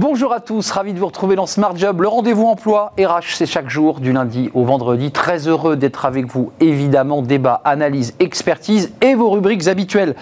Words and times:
Bonjour 0.00 0.32
à 0.32 0.40
tous, 0.40 0.70
ravi 0.70 0.94
de 0.94 0.98
vous 0.98 1.08
retrouver 1.08 1.36
dans 1.36 1.44
Smart 1.44 1.76
Job, 1.76 2.00
le 2.00 2.08
rendez-vous 2.08 2.46
emploi 2.46 2.94
RH, 2.98 3.34
c'est 3.34 3.44
chaque 3.44 3.68
jour 3.68 4.00
du 4.00 4.14
lundi 4.14 4.50
au 4.54 4.64
vendredi. 4.64 5.10
Très 5.10 5.46
heureux 5.46 5.76
d'être 5.76 6.06
avec 6.06 6.24
vous, 6.24 6.52
évidemment, 6.58 7.20
débat, 7.20 7.60
analyse, 7.66 8.14
expertise 8.18 8.94
et 9.02 9.14
vos 9.14 9.28
rubriques 9.28 9.68
habituelles. 9.68 10.14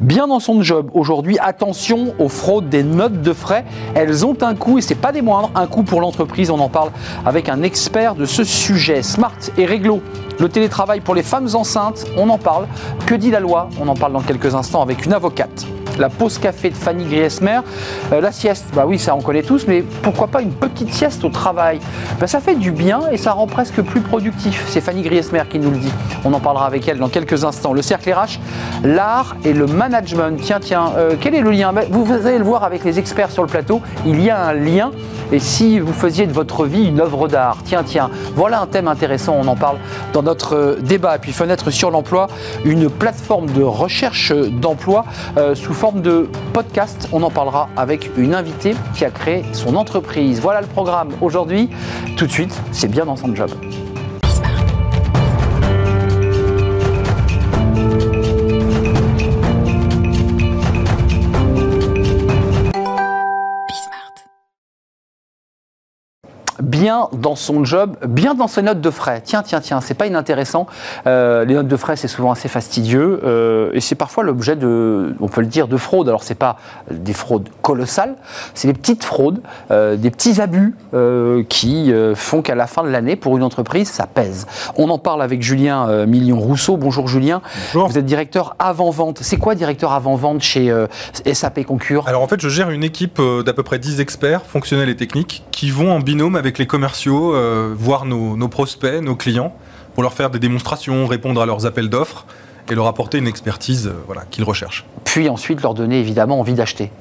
Bien 0.00 0.26
dans 0.26 0.40
son 0.40 0.62
job 0.62 0.90
aujourd'hui, 0.94 1.36
attention 1.38 2.14
aux 2.18 2.30
fraudes 2.30 2.70
des 2.70 2.82
notes 2.82 3.20
de 3.20 3.34
frais. 3.34 3.66
Elles 3.94 4.24
ont 4.24 4.38
un 4.40 4.54
coût 4.54 4.78
et 4.78 4.80
c'est 4.80 4.94
pas 4.94 5.12
des 5.12 5.20
moindres, 5.20 5.50
un 5.54 5.66
coût 5.66 5.82
pour 5.82 6.00
l'entreprise. 6.00 6.50
On 6.50 6.58
en 6.58 6.70
parle 6.70 6.88
avec 7.26 7.50
un 7.50 7.62
expert 7.62 8.14
de 8.14 8.24
ce 8.24 8.42
sujet. 8.42 9.02
Smart 9.02 9.36
et 9.58 9.66
réglo. 9.66 10.00
Le 10.38 10.48
télétravail 10.48 11.00
pour 11.00 11.14
les 11.14 11.22
femmes 11.22 11.48
enceintes, 11.54 12.06
on 12.16 12.28
en 12.28 12.38
parle. 12.38 12.66
Que 13.06 13.14
dit 13.14 13.30
la 13.30 13.40
loi 13.40 13.68
On 13.80 13.88
en 13.88 13.94
parle 13.94 14.12
dans 14.12 14.20
quelques 14.20 14.54
instants 14.54 14.82
avec 14.82 15.06
une 15.06 15.12
avocate 15.12 15.66
la 15.98 16.08
pause 16.08 16.38
café 16.38 16.70
de 16.70 16.74
Fanny 16.74 17.04
Griesmer. 17.04 17.60
Euh, 18.12 18.20
la 18.20 18.32
sieste, 18.32 18.66
bah 18.74 18.84
oui, 18.86 18.98
ça 18.98 19.14
on 19.14 19.20
connaît 19.20 19.42
tous, 19.42 19.66
mais 19.66 19.82
pourquoi 20.02 20.28
pas 20.28 20.42
une 20.42 20.52
petite 20.52 20.92
sieste 20.92 21.24
au 21.24 21.28
travail 21.28 21.80
bah, 22.20 22.26
Ça 22.26 22.40
fait 22.40 22.54
du 22.54 22.70
bien 22.70 23.00
et 23.10 23.16
ça 23.16 23.32
rend 23.32 23.46
presque 23.46 23.82
plus 23.82 24.00
productif. 24.00 24.64
C'est 24.68 24.80
Fanny 24.80 25.02
Griesmer 25.02 25.42
qui 25.48 25.58
nous 25.58 25.70
le 25.70 25.78
dit. 25.78 25.92
On 26.24 26.32
en 26.32 26.40
parlera 26.40 26.66
avec 26.66 26.86
elle 26.88 26.98
dans 26.98 27.08
quelques 27.08 27.44
instants. 27.44 27.72
Le 27.72 27.82
cercle 27.82 28.12
RH, 28.12 28.38
l'art 28.84 29.36
et 29.44 29.52
le 29.52 29.66
management. 29.66 30.40
Tiens, 30.40 30.60
tiens, 30.60 30.92
euh, 30.96 31.14
quel 31.20 31.34
est 31.34 31.40
le 31.40 31.50
lien 31.50 31.72
bah, 31.72 31.82
vous, 31.90 32.12
allez 32.12 32.38
le 32.38 32.44
voir 32.44 32.64
avec 32.64 32.84
les 32.84 32.98
experts 32.98 33.30
sur 33.30 33.42
le 33.42 33.48
plateau. 33.48 33.80
Il 34.06 34.22
y 34.22 34.30
a 34.30 34.46
un 34.46 34.52
lien. 34.52 34.90
Et 35.32 35.40
si 35.40 35.80
vous 35.80 35.92
faisiez 35.92 36.26
de 36.26 36.32
votre 36.32 36.66
vie 36.66 36.84
une 36.84 37.00
œuvre 37.00 37.26
d'art 37.26 37.58
Tiens, 37.64 37.82
tiens, 37.84 38.10
voilà 38.36 38.60
un 38.60 38.66
thème 38.66 38.86
intéressant. 38.86 39.36
On 39.40 39.48
en 39.48 39.56
parle 39.56 39.78
dans 40.12 40.22
notre 40.26 40.54
euh, 40.54 40.76
débat. 40.76 41.16
Et 41.16 41.18
puis, 41.18 41.32
fenêtre 41.32 41.70
sur 41.70 41.90
l'emploi, 41.90 42.28
une 42.64 42.90
plateforme 42.90 43.46
de 43.50 43.62
recherche 43.62 44.32
d'emploi 44.32 45.04
sous 45.54 45.74
forme 45.74 46.02
de 46.02 46.28
podcast. 46.52 47.08
On 47.12 47.22
en 47.22 47.30
parlera 47.30 47.68
avec 47.76 48.10
une 48.16 48.34
invitée 48.34 48.74
qui 48.94 49.04
a 49.04 49.10
créé 49.10 49.44
son 49.52 49.76
entreprise. 49.76 50.40
Voilà 50.40 50.60
le 50.60 50.66
programme 50.66 51.10
aujourd'hui. 51.20 51.70
Tout 52.16 52.26
de 52.26 52.32
suite, 52.32 52.54
c'est 52.72 52.90
bien 52.90 53.06
dans 53.06 53.16
son 53.16 53.34
job. 53.34 53.50
Bien 66.86 67.08
dans 67.12 67.34
son 67.34 67.64
job, 67.64 67.96
bien 68.06 68.34
dans 68.36 68.46
ses 68.46 68.62
notes 68.62 68.80
de 68.80 68.90
frais. 68.90 69.20
Tiens, 69.24 69.42
tiens, 69.42 69.58
tiens, 69.58 69.80
c'est 69.80 69.94
pas 69.94 70.06
inintéressant. 70.06 70.68
Euh, 71.08 71.44
les 71.44 71.54
notes 71.54 71.66
de 71.66 71.76
frais, 71.76 71.96
c'est 71.96 72.06
souvent 72.06 72.30
assez 72.30 72.46
fastidieux 72.46 73.22
euh, 73.24 73.70
et 73.72 73.80
c'est 73.80 73.96
parfois 73.96 74.22
l'objet 74.22 74.54
de, 74.54 75.12
on 75.18 75.26
peut 75.26 75.40
le 75.40 75.48
dire, 75.48 75.66
de 75.66 75.76
fraude. 75.76 76.08
Alors 76.08 76.22
c'est 76.22 76.36
pas 76.36 76.58
des 76.88 77.12
fraudes 77.12 77.48
colossales, 77.60 78.14
c'est 78.54 78.68
des 78.68 78.74
petites 78.74 79.02
fraudes, 79.02 79.40
euh, 79.72 79.96
des 79.96 80.12
petits 80.12 80.40
abus 80.40 80.76
qui 81.48 81.92
font 82.14 82.40
qu'à 82.40 82.54
la 82.54 82.66
fin 82.66 82.84
de 82.84 82.88
l'année, 82.88 83.16
pour 83.16 83.36
une 83.36 83.42
entreprise, 83.42 83.90
ça 83.90 84.06
pèse. 84.06 84.46
On 84.76 84.88
en 84.88 84.98
parle 84.98 85.22
avec 85.22 85.42
Julien 85.42 86.06
Million 86.06 86.38
Rousseau. 86.38 86.76
Bonjour 86.76 87.08
Julien. 87.08 87.42
Bonjour. 87.74 87.88
Vous 87.88 87.98
êtes 87.98 88.06
directeur 88.06 88.54
avant-vente. 88.58 89.18
C'est 89.22 89.36
quoi 89.36 89.54
directeur 89.54 89.92
avant-vente 89.92 90.42
chez 90.42 90.72
SAP 91.30 91.64
Concur 91.64 92.06
Alors 92.06 92.22
en 92.22 92.28
fait, 92.28 92.40
je 92.40 92.48
gère 92.48 92.70
une 92.70 92.84
équipe 92.84 93.20
d'à 93.44 93.52
peu 93.52 93.62
près 93.62 93.78
10 93.78 94.00
experts 94.00 94.42
fonctionnels 94.46 94.88
et 94.88 94.96
techniques 94.96 95.42
qui 95.50 95.70
vont 95.70 95.92
en 95.92 96.00
binôme 96.00 96.36
avec 96.36 96.58
les 96.58 96.66
commerciaux, 96.76 97.34
euh, 97.34 97.74
voir 97.74 98.04
nos, 98.04 98.48
prospects, 98.48 99.00
nos 99.00 99.16
clients, 99.16 99.54
pour 99.94 100.02
leur 100.02 100.12
faire 100.12 100.28
des 100.28 100.38
démonstrations, 100.38 101.06
répondre 101.06 101.40
à 101.40 101.46
leurs 101.46 101.64
appels 101.64 101.88
d'offres 101.88 102.26
et 102.70 102.74
leur 102.74 102.86
apporter 102.86 103.16
une 103.16 103.26
expertise 103.26 103.86
euh, 103.86 104.14
qu'ils 104.30 104.44
recherchent. 104.44 104.84
Puis 105.04 105.30
ensuite 105.30 105.62
leur 105.62 105.72
donner 105.72 105.98
évidemment 105.98 106.38
envie 106.38 106.52
d'acheter. 106.52 106.92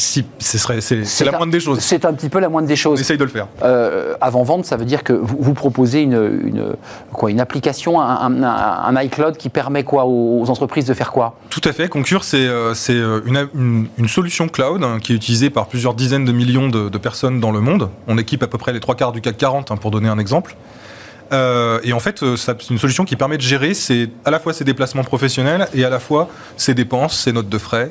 Si, 0.00 0.24
c'est, 0.38 1.24
la 1.24 1.32
moindre 1.32 1.50
des 1.50 1.58
choses. 1.58 1.80
C'est 1.80 2.04
un 2.04 2.12
petit 2.12 2.28
peu 2.28 2.38
la 2.38 2.48
moindre 2.48 2.68
des 2.68 2.76
choses. 2.76 3.00
On 3.00 3.02
essaye 3.02 3.18
de 3.18 3.24
le 3.24 3.30
faire. 3.30 3.48
Euh, 3.64 4.14
avant 4.20 4.44
vente, 4.44 4.64
ça 4.64 4.76
veut 4.76 4.84
dire 4.84 5.02
que 5.02 5.12
vous, 5.12 5.54
proposez 5.54 6.02
une, 6.02 6.76
quoi, 7.12 7.32
une 7.32 7.40
application, 7.40 8.00
un, 8.00 9.02
iCloud 9.02 9.36
qui 9.36 9.48
permet 9.48 9.82
quoi 9.82 10.04
aux, 10.06 10.48
entreprises 10.50 10.84
de 10.84 10.94
faire 10.94 11.10
quoi? 11.10 11.36
Tout 11.50 11.60
à 11.64 11.72
fait. 11.72 11.88
Concure, 11.88 12.22
c'est, 12.22 12.46
euh, 12.46 12.74
euh, 12.90 13.20
une, 13.26 13.88
une, 13.98 14.08
solution 14.08 14.48
cloud 14.48 14.84
hein, 14.84 14.98
qui 15.02 15.12
est 15.12 15.16
utilisée 15.16 15.50
par 15.50 15.66
plusieurs 15.66 15.94
dizaines 15.94 16.24
de 16.24 16.32
millions 16.32 16.68
de, 16.68 16.96
personnes 16.98 17.40
dans 17.40 17.50
le 17.50 17.60
monde. 17.60 17.90
On 18.06 18.18
équipe 18.18 18.44
à 18.44 18.46
peu 18.46 18.56
près 18.56 18.72
les 18.72 18.80
trois 18.80 18.94
quarts 18.94 19.10
du 19.10 19.20
CAC 19.20 19.36
40, 19.36 19.72
hein, 19.72 19.76
pour 19.76 19.90
donner 19.90 20.08
un 20.08 20.20
exemple. 20.20 20.54
et 21.32 21.92
en 21.92 22.00
fait, 22.00 22.24
c'est 22.36 22.70
une 22.70 22.78
solution 22.78 23.04
qui 23.04 23.16
permet 23.16 23.36
de 23.36 23.42
gérer 23.42 23.72
à 24.24 24.30
la 24.30 24.38
fois 24.38 24.52
ses 24.52 24.64
déplacements 24.64 25.04
professionnels 25.04 25.66
et 25.74 25.84
à 25.84 25.90
la 25.90 25.98
fois 25.98 26.28
ses 26.56 26.74
dépenses, 26.74 27.18
ses 27.18 27.32
notes 27.32 27.48
de 27.48 27.58
frais. 27.58 27.90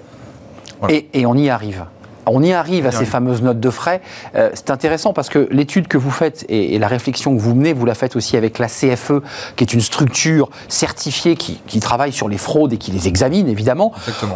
Et, 0.88 1.08
et 1.14 1.26
on 1.26 1.36
y 1.36 1.50
arrive 1.50 1.86
on 2.32 2.44
y 2.44 2.54
arrive 2.54 2.86
à 2.88 2.92
ces 2.92 3.06
fameuses 3.06 3.42
notes 3.42 3.60
de 3.60 3.70
frais. 3.70 4.02
Euh, 4.36 4.50
c'est 4.54 4.72
intéressant 4.72 5.14
parce 5.14 5.30
que 5.30 5.48
l'étude 5.52 5.88
que 5.88 5.98
vous 5.98 6.12
faites 6.12 6.46
et, 6.50 6.78
la 6.80 6.88
réflexion 6.88 7.36
que 7.36 7.42
vous 7.42 7.56
menez, 7.56 7.74
vous 7.74 7.86
la 7.86 7.96
faites 7.96 8.16
aussi 8.16 8.38
avec 8.38 8.60
la 8.60 8.68
CFE, 8.68 9.22
qui 9.56 9.64
est 9.64 9.74
une 9.74 9.82
structure 9.82 10.50
certifiée 10.68 11.36
qui, 11.36 11.80
travaille 11.80 12.12
sur 12.12 12.28
les 12.28 12.38
fraudes 12.38 12.74
et 12.74 12.78
qui 12.78 12.92
les 12.92 13.08
examine, 13.08 13.48
évidemment. 13.48 13.94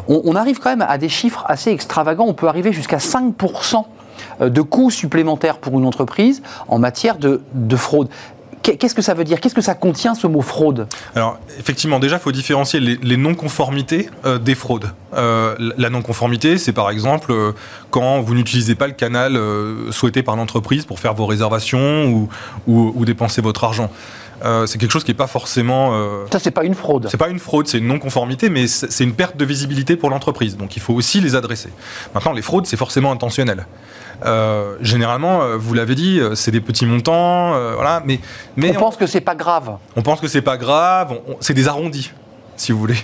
On, 0.08 0.36
arrive 0.36 0.60
quand 0.60 0.70
même 0.70 0.86
à 0.88 0.98
des 0.98 1.10
chiffres 1.10 1.44
assez 1.48 1.72
extravagants. 1.72 2.26
On 2.28 2.34
peut 2.34 2.48
arriver 2.48 2.72
jusqu'à 2.72 2.98
5% 2.98 3.84
euh, 4.40 4.50
de 4.50 4.62
coûts 4.62 4.92
supplémentaires 4.92 5.58
pour 5.58 5.78
une 5.78 5.86
entreprise 5.86 6.42
en 6.68 6.80
matière 6.80 7.18
de 7.18 7.42
fraude. 7.76 8.08
Qu'est-ce 8.62 8.94
que 8.94 9.02
ça 9.02 9.14
veut 9.14 9.24
dire? 9.24 9.40
Qu'est-ce 9.40 9.56
que 9.56 9.62
ça 9.62 9.74
contient 9.74 10.14
ce 10.14 10.28
mot 10.28 10.42
fraude? 10.42 10.88
Alors 11.16 11.40
effectivement, 11.60 12.00
déjà, 12.00 12.18
il 12.18 12.22
faut 12.22 12.32
différencier 12.32 12.80
les, 12.80 13.18
non-conformités 13.18 14.10
euh, 14.26 14.38
des 14.38 14.56
fraudes. 14.56 14.92
Euh, 15.14 15.56
la 15.78 15.90
non-conformité, 15.90 16.58
c'est 16.58 16.74
par 16.74 16.90
exemple 16.90 17.32
euh, 17.32 17.54
quand 17.90 18.22
vous 18.22 18.36
n'utilisez 18.36 18.76
pas 18.76 18.88
le 18.88 18.94
canal 18.94 19.40
souhaité 19.92 20.24
par 20.24 20.36
l'entreprise 20.36 20.86
pour 20.86 21.00
faire 21.00 21.14
vos 21.14 21.26
réservations 21.26 22.28
ou, 22.68 23.06
dépenser 23.06 23.42
votre 23.42 23.64
argent. 23.64 23.90
c'est 24.66 24.78
quelque 24.78 24.92
chose 24.92 25.04
qui 25.04 25.12
n'est 25.12 25.18
pas 25.18 25.28
forcément. 25.28 25.92
Ça, 26.32 26.40
c'est 26.40 26.52
pas 26.52 26.64
une 26.64 26.76
fraude. 26.76 27.08
C'est 27.10 27.18
pas 27.18 27.30
une 27.30 27.40
fraude, 27.40 27.68
c'est 27.68 27.80
une 27.80 27.88
non-conformité, 27.88 28.50
mais 28.50 28.68
c'est 28.68 29.04
une 29.04 29.14
perte 29.14 29.38
de 29.38 29.46
visibilité 29.46 29.96
pour 29.96 30.10
l'entreprise. 30.10 30.56
Donc 30.56 30.76
il 30.76 30.82
faut 30.82 30.94
aussi 30.94 31.20
les 31.20 31.36
adresser. 31.36 31.70
Maintenant, 32.14 32.34
les 32.34 32.42
fraudes, 32.42 32.66
c'est 32.68 32.78
forcément 32.78 33.12
intentionnel. 33.12 33.66
Euh, 34.24 34.78
généralement, 34.82 35.42
euh, 35.42 35.58
vous 35.58 35.74
l'avez 35.74 35.96
dit, 35.96 36.20
euh, 36.20 36.36
c'est 36.36 36.52
des 36.52 36.62
petits 36.62 36.86
montants, 36.86 37.52
voilà. 37.74 38.02
Mais, 38.06 38.20
mais 38.56 38.76
on, 38.76 38.80
pense 38.80 38.98
que 38.98 39.08
c'est 39.08 39.22
pas 39.22 39.36
grave. 39.36 39.78
On 39.96 40.02
pense 40.02 40.20
que 40.20 40.28
c'est 40.28 40.42
pas 40.42 40.58
grave. 40.58 41.20
c'est 41.40 41.54
des 41.54 41.68
arrondis, 41.68 42.12
si 42.56 42.72
vous 42.72 42.80
voulez. 42.80 42.98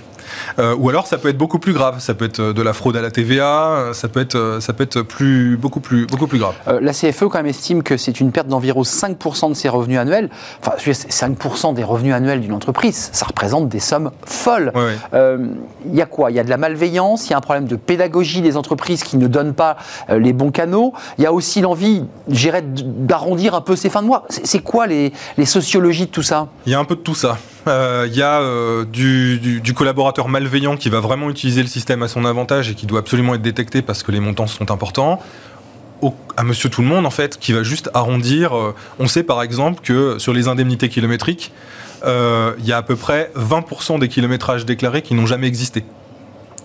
Euh, 0.58 0.74
ou 0.76 0.88
alors 0.88 1.06
ça 1.06 1.18
peut 1.18 1.28
être 1.28 1.38
beaucoup 1.38 1.58
plus 1.58 1.72
grave. 1.72 2.00
Ça 2.00 2.14
peut 2.14 2.24
être 2.24 2.40
de 2.40 2.62
la 2.62 2.72
fraude 2.72 2.96
à 2.96 3.02
la 3.02 3.10
TVA. 3.10 3.68
Euh, 3.68 3.92
ça 3.92 4.08
peut 4.08 4.20
être, 4.20 4.34
euh, 4.34 4.60
ça 4.60 4.72
peut 4.72 4.84
être 4.84 5.02
plus, 5.02 5.56
beaucoup, 5.56 5.80
plus, 5.80 6.06
beaucoup 6.06 6.26
plus 6.26 6.38
grave. 6.38 6.54
la 6.80 6.92
CFE 6.92 7.24
quand 7.24 7.38
même 7.38 7.46
estime 7.46 7.82
que 7.82 7.96
c'est 7.96 8.20
une 8.20 8.32
perte 8.32 8.48
d'environ 8.48 8.82
5% 8.82 9.50
de 9.50 9.54
ses 9.54 9.68
revenus 9.68 9.98
annuels. 9.98 10.30
Enfin, 10.60 10.76
5% 10.78 11.74
des 11.74 11.84
revenus 11.84 12.14
annuels 12.14 12.40
d'une 12.40 12.52
entreprise. 12.52 13.10
Ça 13.12 13.26
représente 13.26 13.68
des 13.68 13.80
sommes 13.80 14.10
folles. 14.24 14.72
Il 15.12 15.94
y 15.94 16.02
a 16.02 16.06
quoi? 16.06 16.30
Il 16.30 16.36
y 16.36 16.40
a 16.40 16.44
de 16.44 16.50
la 16.50 16.56
malveillance. 16.56 17.26
Il 17.28 17.30
y 17.30 17.34
a 17.34 17.38
un 17.38 17.42
problème 17.42 17.66
de 17.66 17.76
pédagogie 17.76 18.42
des 18.42 18.56
entreprises 18.56 19.02
qui 19.02 19.16
ne 19.16 19.26
donnent 19.26 19.54
pas 19.54 19.76
les 20.10 20.32
bons 20.32 20.50
canaux. 20.50 20.92
Il 21.18 21.24
y 21.24 21.26
a 21.26 21.32
aussi 21.32 21.60
l'envie, 21.60 22.04
d'arrondir 22.28 23.54
un 23.54 23.60
peu 23.60 23.76
ses 23.76 23.90
fins 23.90 24.02
de 24.02 24.06
mois. 24.06 24.24
C'est 24.28 24.62
quoi 24.62 24.86
les, 24.86 25.12
les 25.36 25.46
sociologies 25.46 26.06
de 26.06 26.10
tout 26.10 26.22
ça? 26.22 26.48
Il 26.66 26.72
y 26.72 26.74
a 26.74 26.78
un 26.78 26.84
peu 26.84 26.96
de 26.96 27.00
tout 27.00 27.14
ça. 27.14 27.38
Il 27.66 28.14
y 28.14 28.22
a 28.22 28.40
du, 28.84 29.60
du 29.60 29.74
collaborateur 29.74 30.17
malveillant 30.26 30.76
qui 30.76 30.88
va 30.88 30.98
vraiment 30.98 31.30
utiliser 31.30 31.62
le 31.62 31.68
système 31.68 32.02
à 32.02 32.08
son 32.08 32.24
avantage 32.24 32.70
et 32.70 32.74
qui 32.74 32.86
doit 32.86 32.98
absolument 32.98 33.36
être 33.36 33.42
détecté 33.42 33.80
parce 33.82 34.02
que 34.02 34.10
les 34.10 34.18
montants 34.18 34.48
sont 34.48 34.72
importants, 34.72 35.20
à 36.36 36.44
monsieur 36.44 36.70
tout 36.70 36.82
le 36.82 36.88
monde, 36.88 37.06
en 37.06 37.10
fait, 37.10 37.38
qui 37.38 37.52
va 37.52 37.62
juste 37.62 37.90
arrondir. 37.94 38.56
Euh, 38.56 38.74
on 38.98 39.08
sait 39.08 39.24
par 39.24 39.42
exemple 39.42 39.80
que 39.82 40.18
sur 40.18 40.32
les 40.32 40.48
indemnités 40.48 40.88
kilométriques, 40.88 41.52
euh, 42.04 42.54
il 42.60 42.66
y 42.66 42.72
a 42.72 42.76
à 42.76 42.82
peu 42.82 42.96
près 42.96 43.32
20% 43.34 43.98
des 43.98 44.08
kilométrages 44.08 44.64
déclarés 44.64 45.02
qui 45.02 45.14
n'ont 45.14 45.26
jamais 45.26 45.48
existé. 45.48 45.84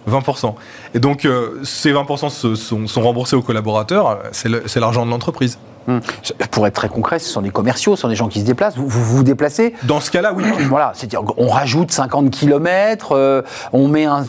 20%. 0.07 0.53
Et 0.93 0.99
donc, 0.99 1.25
euh, 1.25 1.59
ces 1.63 1.91
20% 1.91 2.29
sont, 2.29 2.87
sont, 2.87 3.01
remboursés 3.01 3.35
aux 3.35 3.41
collaborateurs, 3.41 4.19
c'est 4.31 4.79
l'argent 4.79 5.05
de 5.05 5.11
l'entreprise. 5.11 5.57
Hmm. 5.87 5.99
Pour 6.51 6.65
être 6.65 6.73
très 6.73 6.89
concret, 6.89 7.19
ce 7.19 7.29
sont 7.29 7.41
des 7.41 7.49
commerciaux, 7.49 7.95
ce 7.95 8.03
sont 8.03 8.07
des 8.07 8.15
gens 8.15 8.29
qui 8.29 8.39
se 8.39 8.45
déplacent. 8.45 8.77
Vous 8.77 8.87
vous, 8.87 9.23
déplacez 9.23 9.73
Dans 9.83 9.99
ce 9.99 10.11
cas-là, 10.11 10.33
oui. 10.33 10.43
Voilà, 10.73 10.93
c'est-à-dire 10.95 11.21
on 11.37 11.49
rajoute 11.49 11.91
50 11.91 12.31
km, 12.31 13.11
euh, 13.11 13.41
on 13.73 13.87
met 13.87 14.05
un, 14.05 14.23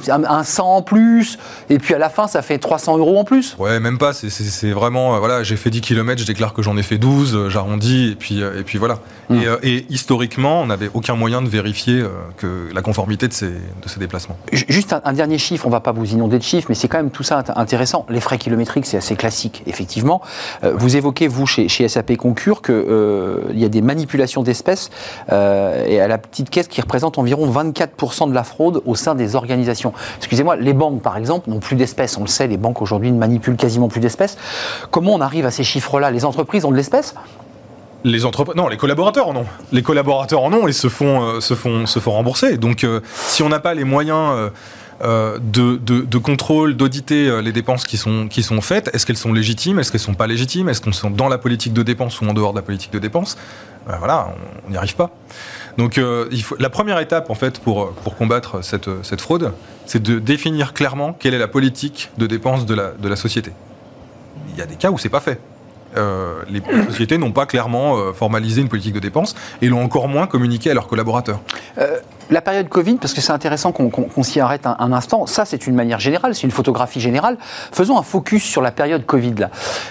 100 0.44 0.76
en 0.76 0.82
plus, 0.82 1.38
et 1.70 1.78
puis 1.78 1.94
à 1.94 1.98
la 1.98 2.08
fin, 2.08 2.26
ça 2.26 2.42
fait 2.42 2.58
300 2.58 2.98
euros 2.98 3.18
en 3.18 3.24
plus. 3.24 3.56
Ouais, 3.58 3.78
même 3.80 3.98
pas. 3.98 4.12
C'est 4.12 4.70
vraiment, 4.72 5.14
euh, 5.14 5.18
voilà, 5.20 5.42
j'ai 5.42 5.56
fait 5.56 5.70
10 5.70 5.80
km, 5.80 6.20
je 6.20 6.26
déclare 6.26 6.52
que 6.52 6.62
j'en 6.62 6.76
ai 6.76 6.82
fait 6.82 6.98
12, 6.98 7.34
euh, 7.34 7.48
j'arrondis, 7.48 8.10
et 8.12 8.14
puis, 8.16 8.40
et 8.40 8.62
puis 8.64 8.78
voilà. 8.78 8.98
Hmm. 9.28 9.40
Et, 9.62 9.86
historiquement, 9.88 10.62
on 10.62 10.66
n'avait 10.66 10.90
aucun 10.92 11.14
moyen 11.14 11.40
de 11.40 11.48
vérifier 11.48 12.04
que 12.36 12.68
la 12.74 12.82
conformité 12.82 13.28
de 13.28 13.32
ces, 13.32 13.46
de 13.46 13.88
ces 13.88 14.00
déplacements. 14.00 14.36
Juste 14.52 14.94
un, 15.04 15.12
dernier 15.12 15.38
chiffre, 15.38 15.66
on 15.66 15.70
va 15.70 15.80
pas 15.80 15.92
vous 15.92 16.12
inonder 16.12 16.38
de 16.38 16.42
chiffres, 16.42 16.66
mais 16.68 16.74
c'est 16.74 16.88
quand 16.88 16.98
même 16.98 17.10
tout 17.10 17.22
ça 17.22 17.42
intéressant. 17.56 18.06
Les 18.08 18.20
frais 18.20 18.38
kilométriques, 18.38 18.86
c'est 18.86 18.96
assez 18.96 19.16
classique, 19.16 19.62
effectivement. 19.66 20.20
vous 20.62 20.96
évoquez, 20.96 21.28
vous, 21.28 21.43
chez, 21.46 21.68
SAP 21.68 22.16
Concur 22.16 22.62
qu'il 22.62 23.54
y 23.54 23.64
a 23.64 23.68
des 23.68 23.82
manipulations 23.82 24.42
d'espèces 24.42 24.90
et 25.30 26.00
à 26.00 26.08
la 26.08 26.18
petite 26.18 26.50
caisse 26.50 26.68
qui 26.68 26.80
représente 26.80 27.18
environ 27.18 27.50
24% 27.50 28.28
de 28.28 28.34
la 28.34 28.44
fraude 28.44 28.82
au 28.84 28.94
sein 28.94 29.14
des 29.14 29.36
organisations. 29.36 29.92
Excusez-moi, 30.18 30.56
les 30.56 30.72
banques, 30.72 31.02
par 31.02 31.16
exemple, 31.16 31.50
n'ont 31.50 31.60
plus 31.60 31.76
d'espèces. 31.76 32.16
On 32.18 32.22
le 32.22 32.28
sait, 32.28 32.46
les 32.46 32.56
banques 32.56 32.82
aujourd'hui 32.82 33.12
ne 33.12 33.18
manipulent 33.18 33.56
quasiment 33.56 33.88
plus 33.88 34.00
d'espèces. 34.00 34.36
Comment 34.90 35.14
on 35.14 35.20
arrive 35.20 35.46
à 35.46 35.50
ces 35.50 35.64
chiffres-là? 35.64 36.10
Les 36.10 36.24
entreprises 36.24 36.64
ont 36.64 36.70
de 36.70 36.76
l'espèce? 36.76 37.14
Les 38.04 38.26
entreprises, 38.26 38.54
non, 38.56 38.68
les 38.68 38.76
collaborateurs 38.76 39.28
en 39.28 39.36
ont. 39.36 39.46
Les 39.72 39.82
collaborateurs 39.82 40.42
en 40.42 40.52
ont 40.52 40.68
et 40.68 40.72
se 40.72 40.88
font, 40.88 41.22
euh, 41.22 41.40
se 41.40 41.54
font, 41.54 41.86
se 41.86 41.98
font 42.00 42.12
rembourser. 42.12 42.58
Donc, 42.58 42.84
euh, 42.84 43.00
si 43.14 43.42
on 43.42 43.48
n'a 43.48 43.60
pas 43.60 43.72
les 43.72 43.84
moyens 43.84 44.50
euh, 45.02 45.38
de, 45.40 45.76
de, 45.76 46.18
contrôle, 46.18 46.76
d'auditer 46.76 47.42
les 47.42 47.52
dépenses 47.52 47.84
qui 47.84 47.96
sont, 47.96 48.28
qui 48.28 48.42
faites, 48.60 48.94
est-ce 48.94 49.06
qu'elles 49.06 49.16
sont 49.16 49.32
légitimes, 49.32 49.78
est-ce 49.78 49.90
qu'elles 49.90 50.00
sont 50.00 50.14
pas 50.14 50.26
légitimes, 50.26 50.68
est-ce 50.68 50.80
qu'elles 50.80 50.94
sont 50.94 51.10
dans 51.10 51.28
la 51.28 51.38
politique 51.38 51.72
de 51.72 51.82
dépenses 51.82 52.20
ou 52.20 52.26
en 52.26 52.34
dehors 52.34 52.52
de 52.52 52.58
la 52.58 52.62
politique 52.62 52.92
de 52.92 52.98
dépenses? 52.98 53.36
Ben 53.86 53.96
Voilà, 53.98 54.34
on 54.66 54.70
n'y 54.70 54.76
arrive 54.76 54.94
pas. 54.94 55.10
Donc, 55.76 56.00
faut, 56.42 56.56
la 56.58 56.70
première 56.70 56.98
étape 57.00 57.28
pour, 57.58 57.92
combattre 58.16 58.62
cette, 58.64 58.88
cette 59.02 59.20
fraude, 59.20 59.52
c'est 59.86 60.02
de 60.02 60.18
définir 60.18 60.72
clairement 60.72 61.12
quelle 61.12 61.34
est 61.34 61.38
la 61.38 61.48
politique 61.48 62.10
de 62.16 62.26
dépenses 62.26 62.64
de 62.64 62.74
la, 62.74 62.92
de 62.92 63.08
la 63.08 63.16
société. 63.16 63.52
Il 64.52 64.58
y 64.58 64.62
a 64.62 64.66
des 64.66 64.76
cas 64.76 64.90
où 64.90 64.98
c'est 64.98 65.08
pas 65.08 65.20
fait. 65.20 65.40
Euh, 65.96 66.42
les 66.48 66.60
sociétés 66.86 67.18
n'ont 67.18 67.32
pas 67.32 67.46
clairement 67.46 67.96
euh, 67.96 68.12
formalisé 68.12 68.60
une 68.60 68.68
politique 68.68 68.94
de 68.94 69.00
dépenses 69.00 69.34
et 69.62 69.68
l'ont 69.68 69.82
encore 69.82 70.08
moins 70.08 70.26
communiqué 70.26 70.70
à 70.70 70.74
leurs 70.74 70.88
collaborateurs. 70.88 71.40
Euh, 71.78 71.98
la 72.30 72.40
période 72.40 72.68
Covid, 72.68 72.96
parce 72.96 73.12
que 73.12 73.20
c'est 73.20 73.32
intéressant 73.32 73.70
qu'on 73.70 74.22
s'y 74.22 74.40
arrête 74.40 74.66
un, 74.66 74.92
instant, 74.92 75.26
ça 75.26 75.44
c'est 75.44 75.66
une 75.66 75.74
manière 75.74 76.00
générale, 76.00 76.34
c'est 76.34 76.44
une 76.44 76.50
photographie 76.50 77.00
générale. 77.00 77.36
Faisons 77.70 77.98
un 77.98 78.02
focus 78.02 78.42
sur 78.42 78.62
la 78.62 78.70
période 78.70 79.04
Covid 79.04 79.34
là. 79.34 79.50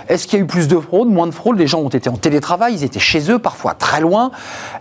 Est-ce 0.09 0.27
qu'il 0.27 0.39
y 0.39 0.41
a 0.41 0.43
eu 0.43 0.47
plus 0.47 0.67
de 0.67 0.79
fraude, 0.79 1.09
moins 1.09 1.27
de 1.27 1.31
fraude? 1.31 1.59
Les 1.59 1.67
gens 1.67 1.79
ont 1.79 1.89
été 1.89 2.09
en 2.09 2.17
télétravail, 2.17 2.73
ils 2.73 2.83
étaient 2.83 2.99
chez 2.99 3.31
eux, 3.31 3.37
parfois 3.37 3.75
très 3.75 4.01
loin. 4.01 4.31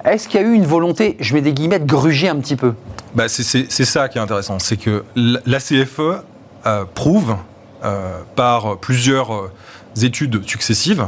Est-ce 0.04 0.28
qu'il 0.28 0.40
y 0.40 0.44
a 0.44 0.46
eu 0.46 0.54
une 0.54 0.66
volonté, 0.66 1.16
je 1.20 1.34
mets 1.34 1.42
des 1.42 1.52
guillemets, 1.52 1.78
de 1.78 1.86
gruger 1.86 2.28
un 2.28 2.36
petit 2.36 2.56
peu? 2.56 2.72
Bah, 3.14 3.28
C'est 3.28 3.66
ça 3.68 4.08
qui 4.08 4.16
est 4.16 4.22
intéressant, 4.22 4.58
c'est 4.58 4.78
que 4.78 5.04
la 5.14 5.58
CFE 5.58 6.24
prouve 6.94 7.36
par 8.34 8.78
plusieurs 8.78 9.50
études 10.00 10.46
successives 10.48 11.06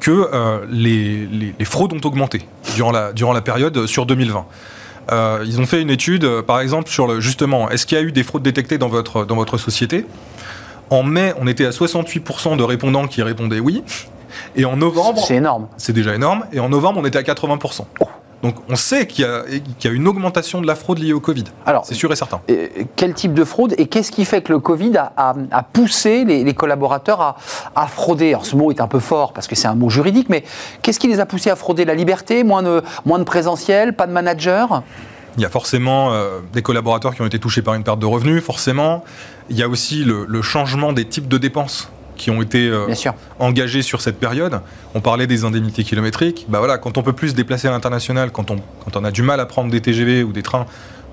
que 0.00 0.30
euh, 0.32 0.64
les, 0.70 1.64
fraudes 1.64 1.92
ont 1.92 2.00
augmenté 2.06 2.42
durant 2.74 2.92
la, 2.92 3.12
durant 3.12 3.32
la 3.32 3.40
période 3.40 3.86
sur 3.86 4.06
2020. 4.06 4.46
Euh, 5.10 5.44
ils 5.46 5.60
ont 5.60 5.66
fait 5.66 5.80
une 5.80 5.90
étude, 5.90 6.24
euh, 6.24 6.42
par 6.42 6.60
exemple, 6.60 6.90
sur 6.90 7.06
le, 7.06 7.20
justement, 7.20 7.70
est-ce 7.70 7.86
qu'il 7.86 7.96
y 7.96 8.00
a 8.00 8.04
eu 8.04 8.12
des 8.12 8.22
fraudes 8.22 8.42
détectées 8.42 8.78
dans 8.78 8.88
votre, 8.88 9.24
dans 9.24 9.36
votre 9.36 9.56
société? 9.56 10.04
En 10.90 11.02
mai, 11.02 11.32
on 11.40 11.46
était 11.46 11.66
à 11.66 11.70
68% 11.70 12.56
de 12.56 12.62
répondants 12.62 13.06
qui 13.06 13.22
répondaient 13.22 13.60
oui. 13.60 13.82
Et 14.54 14.64
en 14.64 14.76
novembre. 14.76 15.24
C'est 15.26 15.36
énorme. 15.36 15.68
C'est 15.76 15.92
déjà 15.92 16.14
énorme. 16.14 16.44
Et 16.52 16.60
en 16.60 16.68
novembre, 16.68 17.00
on 17.02 17.04
était 17.06 17.18
à 17.18 17.22
80%. 17.22 17.86
Donc 18.42 18.54
on 18.68 18.76
sait 18.76 19.06
qu'il 19.06 19.24
y, 19.24 19.86
a 19.86 19.90
une 19.90 20.06
augmentation 20.06 20.60
de 20.60 20.66
la 20.66 20.76
fraude 20.76 20.98
liée 20.98 21.12
au 21.12 21.20
Covid. 21.20 21.44
Alors, 21.66 21.84
c'est 21.84 21.94
sûr 21.94 22.12
et 22.12 22.16
certain. 22.16 22.40
quel 22.94 23.14
type 23.14 23.34
de 23.34 23.44
fraude 23.44 23.74
et 23.78 23.86
qu'est-ce 23.86 24.12
qui 24.12 24.24
fait 24.24 24.42
que 24.42 24.52
le 24.52 24.60
Covid 24.60 24.92
a, 24.96 25.62
poussé 25.72 26.24
les, 26.24 26.54
collaborateurs 26.54 27.36
à, 27.74 27.86
frauder? 27.86 28.28
Alors 28.30 28.46
ce 28.46 28.54
mot 28.54 28.70
est 28.70 28.80
un 28.80 28.86
peu 28.86 29.00
fort 29.00 29.32
parce 29.32 29.48
que 29.48 29.56
c'est 29.56 29.68
un 29.68 29.74
mot 29.74 29.90
juridique, 29.90 30.28
mais 30.28 30.44
qu'est-ce 30.82 31.00
qui 31.00 31.08
les 31.08 31.20
a 31.20 31.26
poussés 31.26 31.50
à 31.50 31.56
frauder? 31.56 31.84
La 31.84 31.94
liberté, 31.94 32.44
moins 32.44 32.62
de, 32.62 32.82
moins 33.04 33.18
de 33.18 33.24
présentiel, 33.24 33.94
pas 33.94 34.06
de 34.06 34.12
manager? 34.12 34.82
Il 35.36 35.42
y 35.42 35.46
a 35.46 35.50
forcément 35.50 36.12
euh, 36.12 36.40
des 36.52 36.62
collaborateurs 36.62 37.14
qui 37.14 37.22
ont 37.22 37.26
été 37.26 37.38
touchés 37.38 37.62
par 37.62 37.74
une 37.74 37.84
perte 37.84 37.98
de 37.98 38.06
revenus, 38.06 38.42
forcément. 38.42 39.04
Il 39.50 39.56
y 39.56 39.62
a 39.62 39.68
aussi 39.68 40.04
le 40.04 40.42
changement 40.42 40.92
des 40.92 41.06
types 41.06 41.28
de 41.28 41.38
dépenses 41.38 41.90
qui 42.18 42.30
ont 42.30 42.42
été 42.42 42.68
euh, 42.68 42.86
engagés 43.38 43.80
sur 43.80 44.02
cette 44.02 44.18
période. 44.18 44.60
On 44.94 45.00
parlait 45.00 45.26
des 45.26 45.44
indemnités 45.44 45.84
kilométriques. 45.84 46.44
Bah 46.48 46.58
voilà, 46.58 46.76
quand 46.76 46.98
on 46.98 47.02
peut 47.02 47.14
plus 47.14 47.30
se 47.30 47.34
déplacer 47.34 47.68
à 47.68 47.70
l'international, 47.70 48.30
quand 48.30 48.50
on, 48.50 48.56
quand 48.84 48.96
on 48.96 49.04
a 49.04 49.10
du 49.10 49.22
mal 49.22 49.40
à 49.40 49.46
prendre 49.46 49.70
des 49.70 49.80
TGV 49.80 50.22
ou 50.22 50.32
des 50.32 50.42
trains 50.42 50.66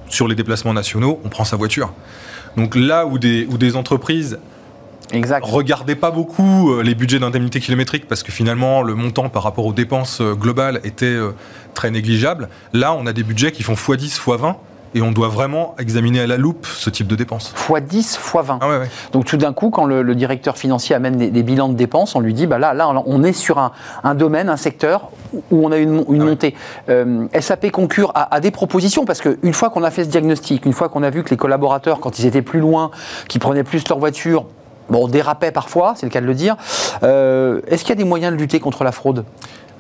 sur 0.10 0.28
les 0.28 0.36
déplacements 0.36 0.74
nationaux, 0.74 1.22
on 1.24 1.30
prend 1.30 1.46
sa 1.46 1.56
voiture. 1.56 1.94
Donc 2.58 2.76
là 2.76 3.06
où 3.06 3.18
des, 3.18 3.48
où 3.50 3.58
des 3.58 3.78
entreprises 3.78 4.40
Exact. 5.14 5.46
Regardaient 5.46 5.96
pas 5.96 6.10
beaucoup 6.10 6.72
euh, 6.72 6.82
les 6.82 6.96
budgets 6.96 7.20
d'indemnités 7.20 7.60
kilométriques 7.60 8.08
parce 8.08 8.24
que 8.24 8.32
finalement 8.32 8.82
le 8.82 8.96
montant 8.96 9.30
par 9.30 9.44
rapport 9.44 9.68
aux 9.68 9.74
dépenses 9.74 10.20
euh, 10.20 10.34
globales 10.34 10.82
était 10.84 11.16
très 11.76 11.92
négligeable. 11.92 12.50
Là, 12.74 12.94
on 12.94 13.06
a 13.06 13.14
des 13.14 13.24
budgets 13.24 13.52
qui 13.52 13.62
font 13.62 13.76
x10, 13.76 14.20
x20 14.20 14.56
et 14.96 15.02
on 15.02 15.12
doit 15.12 15.28
vraiment 15.28 15.76
examiner 15.78 16.22
à 16.22 16.28
la 16.28 16.38
loupe 16.38 16.66
ce 16.66 16.90
type 16.90 17.06
de 17.06 17.16
dépenses. 17.16 17.52
Fois 17.54 17.82
10, 17.82 18.16
fois 18.16 18.42
20. 18.42 18.60
Ah 18.62 18.80
Donc 19.12 19.26
tout 19.26 19.36
d'un 19.36 19.52
coup, 19.52 19.70
quand 19.70 19.86
le, 19.86 20.16
directeur 20.16 20.58
financier 20.58 20.96
amène 20.96 21.18
des, 21.18 21.44
bilans 21.44 21.68
de 21.68 21.76
dépenses, 21.76 22.16
on 22.16 22.22
lui 22.22 22.34
dit, 22.34 22.48
bah 22.48 22.58
là, 22.58 22.74
là 22.74 22.90
on 23.06 23.24
est 23.24 23.34
sur 23.34 23.60
un, 23.60 24.16
domaine, 24.16 24.48
un 24.48 24.56
secteur 24.56 25.10
où 25.52 25.66
on 25.66 25.72
a 25.74 25.78
une, 25.78 26.06
une 26.10 26.22
ah 26.22 26.26
montée. 26.26 26.56
Euh, 26.88 27.28
SAP 27.38 27.70
Concure 27.72 28.14
a, 28.16 28.40
des 28.40 28.52
propositions, 28.52 29.04
parce 29.04 29.20
qu'une 29.20 29.54
fois 29.54 29.70
qu'on 29.70 29.84
a 29.84 29.92
fait 29.92 30.06
ce 30.06 30.10
diagnostic, 30.10 30.66
une 30.66 30.74
fois 30.74 30.88
qu'on 30.88 31.04
a 31.04 31.10
vu 31.10 31.24
que 31.24 31.30
les 31.30 31.38
collaborateurs, 31.38 32.00
quand 32.00 32.18
ils 32.18 32.26
étaient 32.26 32.42
plus 32.42 32.62
loin, 32.62 32.92
qui 33.28 33.38
prenaient 33.38 33.66
plus 33.66 33.86
leur 33.90 34.00
voiture, 34.00 34.46
bon, 34.90 35.10
dérapaient 35.10 35.52
parfois, 35.52 35.96
c'est 35.98 36.06
le 36.06 36.12
cas 36.12 36.22
de 36.22 36.26
le 36.26 36.34
dire, 36.34 36.56
euh, 37.04 37.60
est-ce 37.68 37.84
qu'il 37.84 37.90
y 37.90 37.98
a 38.00 38.02
des 38.02 38.08
moyens 38.08 38.34
de 38.34 38.40
lutter 38.40 38.62
contre 38.62 38.86
la 38.86 38.94
fraude? 38.94 39.26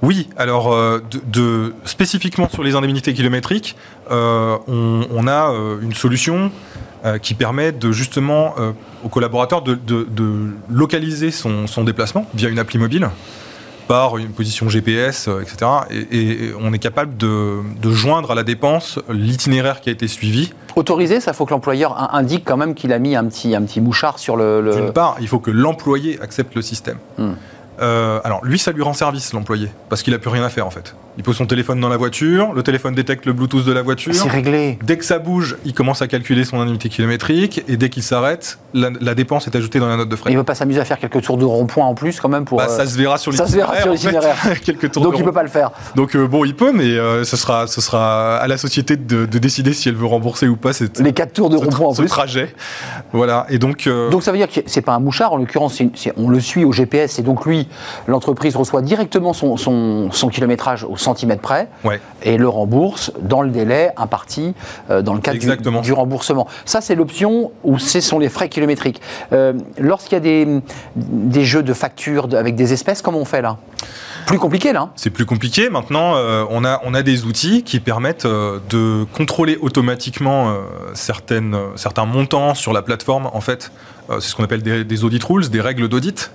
Oui, 0.01 0.29
alors 0.37 0.73
euh, 0.73 1.01
de, 1.25 1.73
spécifiquement 1.85 2.49
sur 2.49 2.63
les 2.63 2.75
indemnités 2.75 3.13
kilométriques, 3.13 3.75
euh, 4.11 4.57
on, 4.67 5.27
a 5.27 5.51
euh, 5.51 5.79
une 5.81 5.93
solution 5.93 6.51
qui 7.21 7.35
permet 7.35 7.71
de 7.71 7.91
justement 7.91 8.55
aux 9.03 9.09
collaborateurs 9.09 9.61
de, 9.61 9.77
localiser 10.71 11.29
son, 11.29 11.83
déplacement 11.83 12.25
via 12.33 12.49
une 12.49 12.57
appli 12.57 12.79
mobile 12.79 13.09
par 13.87 14.17
une 14.17 14.29
position 14.29 14.67
GPS, 14.67 15.29
etc. 15.39 15.69
Et, 16.11 16.49
on 16.59 16.73
est 16.73 16.79
capable 16.79 17.15
de, 17.15 17.61
joindre 17.91 18.31
à 18.31 18.35
la 18.35 18.41
dépense 18.41 18.97
l'itinéraire 19.07 19.81
qui 19.81 19.89
a 19.89 19.91
été 19.91 20.07
suivi. 20.07 20.51
Autorisé, 20.75 21.19
ça 21.19 21.33
faut 21.33 21.45
que 21.45 21.51
l'employeur 21.51 22.15
indique 22.15 22.41
quand 22.43 22.57
même 22.57 22.73
qu'il 22.73 22.91
a 22.91 22.97
mis 22.97 23.15
un 23.15 23.25
petit, 23.25 23.53
un 23.53 23.61
petit 23.61 23.81
mouchard 23.81 24.17
sur 24.17 24.35
le... 24.35 24.71
D'une 24.75 24.91
part, 24.91 25.17
il 25.21 25.27
faut 25.27 25.39
que 25.39 25.51
l'employé 25.51 26.19
accepte 26.23 26.55
le 26.55 26.63
système. 26.63 26.97
Hmm. 27.19 27.33
Euh, 27.81 28.19
alors, 28.23 28.43
lui, 28.45 28.57
ça 28.59 28.71
lui 28.71 28.81
rend 28.81 28.93
service, 28.93 29.33
l'employé, 29.33 29.69
parce 29.89 30.03
qu'il 30.03 30.13
n'a 30.13 30.19
plus 30.19 30.29
rien 30.29 30.43
à 30.43 30.49
faire 30.49 30.65
en 30.65 30.69
fait. 30.69 30.95
Il 31.17 31.23
pose 31.23 31.37
son 31.37 31.45
téléphone 31.45 31.79
dans 31.79 31.87
la 31.87 31.95
voiture, 31.95 32.53
le 32.53 32.61
téléphone 32.61 32.93
détecte 32.93 33.25
le 33.25 33.31
Bluetooth 33.31 33.65
de 33.65 33.71
la 33.71 33.81
voiture. 33.81 34.13
C'est 34.13 34.29
réglé. 34.29 34.77
Dès 34.83 34.97
que 34.97 35.05
ça 35.05 35.17
bouge, 35.17 35.55
il 35.63 35.73
commence 35.73 36.01
à 36.01 36.07
calculer 36.07 36.43
son 36.43 36.59
indemnité 36.59 36.89
kilométrique, 36.89 37.63
et 37.69 37.77
dès 37.77 37.89
qu'il 37.89 38.03
s'arrête, 38.03 38.59
la, 38.73 39.15
dépense 39.15 39.47
est 39.47 39.55
ajoutée 39.55 39.79
dans 39.79 39.87
la 39.87 39.95
note 39.95 40.09
de 40.09 40.15
frais. 40.15 40.31
Il 40.31 40.33
ne 40.33 40.39
veut 40.39 40.43
pas 40.43 40.55
s'amuser 40.55 40.81
à 40.81 40.85
faire 40.85 40.99
quelques 40.99 41.21
tours 41.21 41.37
de 41.37 41.45
rond-point 41.45 41.85
en 41.85 41.95
plus, 41.95 42.19
quand 42.19 42.27
même 42.27 42.43
pour. 42.43 42.57
Bah, 42.57 42.67
ça 42.67 42.85
se 42.85 42.97
verra 42.97 43.17
sur 43.17 43.31
l'itinéraire. 43.31 43.67
Ça 43.67 43.73
se 43.73 43.73
verra 43.73 43.81
sur 43.81 43.91
l'itinéraire. 43.91 44.61
quelques 44.63 44.91
tours 44.91 45.03
Donc 45.03 45.13
il 45.15 45.21
ne 45.21 45.25
peut 45.25 45.31
pas 45.31 45.43
le 45.43 45.49
faire. 45.49 45.71
Donc 45.95 46.15
euh, 46.15 46.27
bon, 46.27 46.43
il 46.43 46.55
peut, 46.55 46.73
mais 46.73 46.83
euh, 46.83 47.23
ce, 47.23 47.37
sera, 47.37 47.67
ce 47.67 47.79
sera 47.79 48.37
à 48.37 48.47
la 48.47 48.57
société 48.57 48.97
de, 48.97 49.25
décider 49.25 49.73
si 49.73 49.87
elle 49.87 49.95
veut 49.95 50.05
rembourser 50.05 50.47
ou 50.47 50.57
pas 50.57 50.73
cette, 50.73 50.99
les 50.99 51.13
quatre 51.13 51.33
tours 51.33 51.49
de 51.49 51.55
rond-point 51.55 51.87
en 51.87 51.93
ce 51.93 52.03
trajet. 52.03 52.53
Voilà. 53.13 53.45
Et 53.49 53.57
donc. 53.57 53.87
Donc 54.11 54.23
ça 54.23 54.31
veut 54.31 54.37
dire 54.37 54.49
que 54.49 54.61
c'est 54.65 54.81
pas 54.81 54.93
un 54.93 54.99
mouchard, 54.99 55.33
en 55.33 55.37
l'occurrence, 55.37 55.81
on 56.17 56.29
le 56.29 56.39
suit 56.41 56.65
au 56.65 56.73
GPS, 56.73 57.19
et 57.19 57.21
donc 57.21 57.45
lui, 57.45 57.64
l'entreprise 58.07 58.55
reçoit 58.55 58.81
directement 58.81 59.33
son, 59.33 59.57
son, 59.57 60.29
kilométrage 60.29 60.83
au 60.83 60.97
centimètre 60.97 61.41
près 61.41 61.69
et 62.23 62.37
le 62.37 62.49
rembourse 62.49 63.11
dans 63.21 63.41
le 63.41 63.49
délai 63.49 63.91
imparti 63.97 64.53
euh, 64.89 65.01
dans 65.01 65.13
le 65.13 65.21
cadre 65.21 65.39
du, 65.81 65.93
remboursement. 65.93 66.47
Ça, 66.65 66.81
c'est 66.81 66.95
l'option 66.95 67.51
où 67.63 67.79
ce 67.79 68.01
sont 68.01 68.19
les 68.19 68.29
frais 68.29 68.49
kilométriques. 68.49 69.01
Euh, 69.31 69.53
lorsqu'il 69.79 70.13
y 70.13 70.17
a 70.17 70.19
des, 70.19 70.61
des 70.95 71.45
jeux 71.45 71.63
de 71.63 71.73
factures 71.73 72.27
avec 72.35 72.55
des 72.55 72.73
espèces, 72.73 73.01
comment 73.01 73.19
on 73.19 73.25
fait 73.25 73.41
là? 73.41 73.57
Plus 74.25 74.39
compliqué 74.39 74.73
là. 74.73 74.81
Hein. 74.81 74.89
C'est 74.95 75.11
plus 75.11 75.25
compliqué. 75.25 75.69
Maintenant, 75.69 76.15
euh, 76.15 76.43
on, 76.49 76.65
a, 76.65 76.81
on 76.83 76.93
a 76.93 77.03
des 77.03 77.25
outils 77.25 77.63
qui 77.63 77.79
permettent 77.79 78.25
de 78.25 79.05
contrôler 79.13 79.57
automatiquement 79.61 80.55
certaines, 80.93 81.55
certains 81.75 82.05
montants 82.05 82.55
sur 82.55 82.73
la 82.73 82.81
plateforme. 82.81 83.29
En 83.33 83.41
fait, 83.41 83.71
c'est 84.09 84.21
ce 84.21 84.35
qu'on 84.35 84.43
appelle 84.43 84.63
des, 84.63 84.83
des, 84.83 85.03
audit 85.03 85.23
rules, 85.23 85.49
des 85.49 85.61
règles 85.61 85.87
d'audit. 85.87 86.31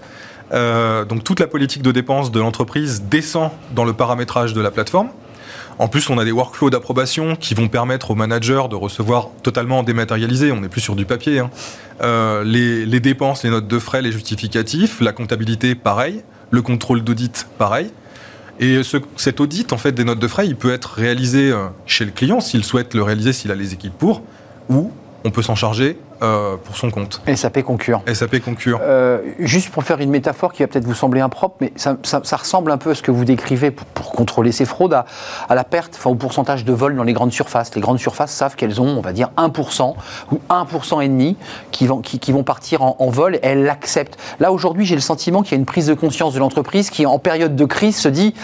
Euh, 0.52 1.04
donc 1.04 1.24
toute 1.24 1.40
la 1.40 1.46
politique 1.46 1.82
de 1.82 1.92
dépenses 1.92 2.30
de 2.30 2.40
l'entreprise 2.40 3.02
descend 3.02 3.50
dans 3.74 3.84
le 3.84 3.92
paramétrage 3.92 4.54
de 4.54 4.60
la 4.60 4.70
plateforme. 4.70 5.10
En 5.78 5.88
plus, 5.88 6.10
on 6.10 6.18
a 6.18 6.24
des 6.26 6.32
workflows 6.32 6.68
d'approbation 6.68 7.36
qui 7.36 7.54
vont 7.54 7.68
permettre 7.68 8.10
aux 8.10 8.14
managers 8.14 8.64
de 8.68 8.76
recevoir 8.76 9.28
totalement 9.42 9.82
dématérialisé, 9.82 10.52
on 10.52 10.60
n'est 10.60 10.68
plus 10.68 10.82
sur 10.82 10.94
du 10.94 11.06
papier, 11.06 11.38
hein. 11.38 11.50
euh, 12.02 12.44
les, 12.44 13.00
dépenses, 13.00 13.44
les 13.44 13.50
notes 13.50 13.66
de 13.66 13.78
frais, 13.78 14.02
les 14.02 14.12
justificatifs, 14.12 15.00
la 15.00 15.12
comptabilité, 15.12 15.74
pareil, 15.74 16.22
le 16.50 16.60
contrôle 16.60 17.02
d'audit, 17.02 17.46
pareil. 17.56 17.90
Et 18.58 18.82
cet 19.16 19.40
audit 19.40 19.72
en 19.72 19.78
fait, 19.78 19.92
des 19.92 20.04
notes 20.04 20.18
de 20.18 20.28
frais, 20.28 20.46
il 20.46 20.54
peut 20.54 20.70
être 20.70 20.90
réalisé 20.90 21.50
euh, 21.50 21.68
chez 21.86 22.04
le 22.04 22.10
client 22.10 22.40
s'il 22.40 22.62
souhaite 22.62 22.92
le 22.92 23.02
réaliser, 23.02 23.32
s'il 23.32 23.50
a 23.50 23.54
les 23.54 23.72
équipes 23.72 23.96
pour, 23.96 24.22
ou 24.68 24.92
on 25.24 25.30
peut 25.30 25.42
s'en 25.42 25.54
charger 25.54 25.98
euh, 26.22 26.56
pour 26.56 26.76
son 26.76 26.90
compte. 26.90 27.20
SAP 27.34 27.62
Concure. 27.62 28.02
SAP 28.12 28.40
Concure. 28.40 28.80
Euh, 28.82 29.20
juste 29.38 29.70
pour 29.70 29.84
faire 29.84 30.00
une 30.00 30.10
métaphore 30.10 30.52
qui 30.52 30.62
va 30.62 30.68
peut-être 30.68 30.84
vous 30.84 30.94
sembler 30.94 31.20
impropre, 31.20 31.56
mais 31.60 31.72
ça, 31.76 31.96
ressemble 32.36 32.70
un 32.70 32.78
peu 32.78 32.90
à 32.90 32.94
ce 32.94 33.02
que 33.02 33.10
vous 33.10 33.24
décrivez 33.24 33.70
pour, 33.70 34.12
contrôler 34.12 34.52
ces 34.52 34.64
fraudes, 34.64 34.92
à, 34.94 35.54
la 35.54 35.64
perte, 35.64 35.94
enfin 35.96 36.10
au 36.10 36.14
pourcentage 36.14 36.64
de 36.64 36.72
vol 36.72 36.96
dans 36.96 37.04
les 37.04 37.12
grandes 37.12 37.32
surfaces. 37.32 37.74
Les 37.74 37.80
grandes 37.80 37.98
surfaces 37.98 38.32
savent 38.32 38.56
qu'elles 38.56 38.80
ont, 38.80 38.98
on 38.98 39.00
va 39.00 39.12
dire, 39.12 39.30
1% 39.36 39.94
ou 40.32 40.40
1% 40.50 41.02
et 41.02 41.08
demi 41.08 41.36
qui 41.70 41.86
vont, 41.86 42.00
qui, 42.00 42.32
vont 42.32 42.42
partir 42.42 42.82
en, 42.82 43.10
vol 43.10 43.36
et 43.36 43.40
elles 43.42 43.64
l'acceptent. 43.64 44.18
Là, 44.40 44.52
aujourd'hui, 44.52 44.84
j'ai 44.84 44.94
le 44.94 45.00
sentiment 45.00 45.42
qu'il 45.42 45.52
y 45.52 45.54
a 45.54 45.58
une 45.58 45.66
prise 45.66 45.86
de 45.86 45.94
conscience 45.94 46.34
de 46.34 46.38
l'entreprise 46.38 46.90
qui, 46.90 47.06
en 47.06 47.18
période 47.18 47.56
de 47.56 47.64
crise, 47.64 47.96
se 47.96 48.08
dit 48.08 48.34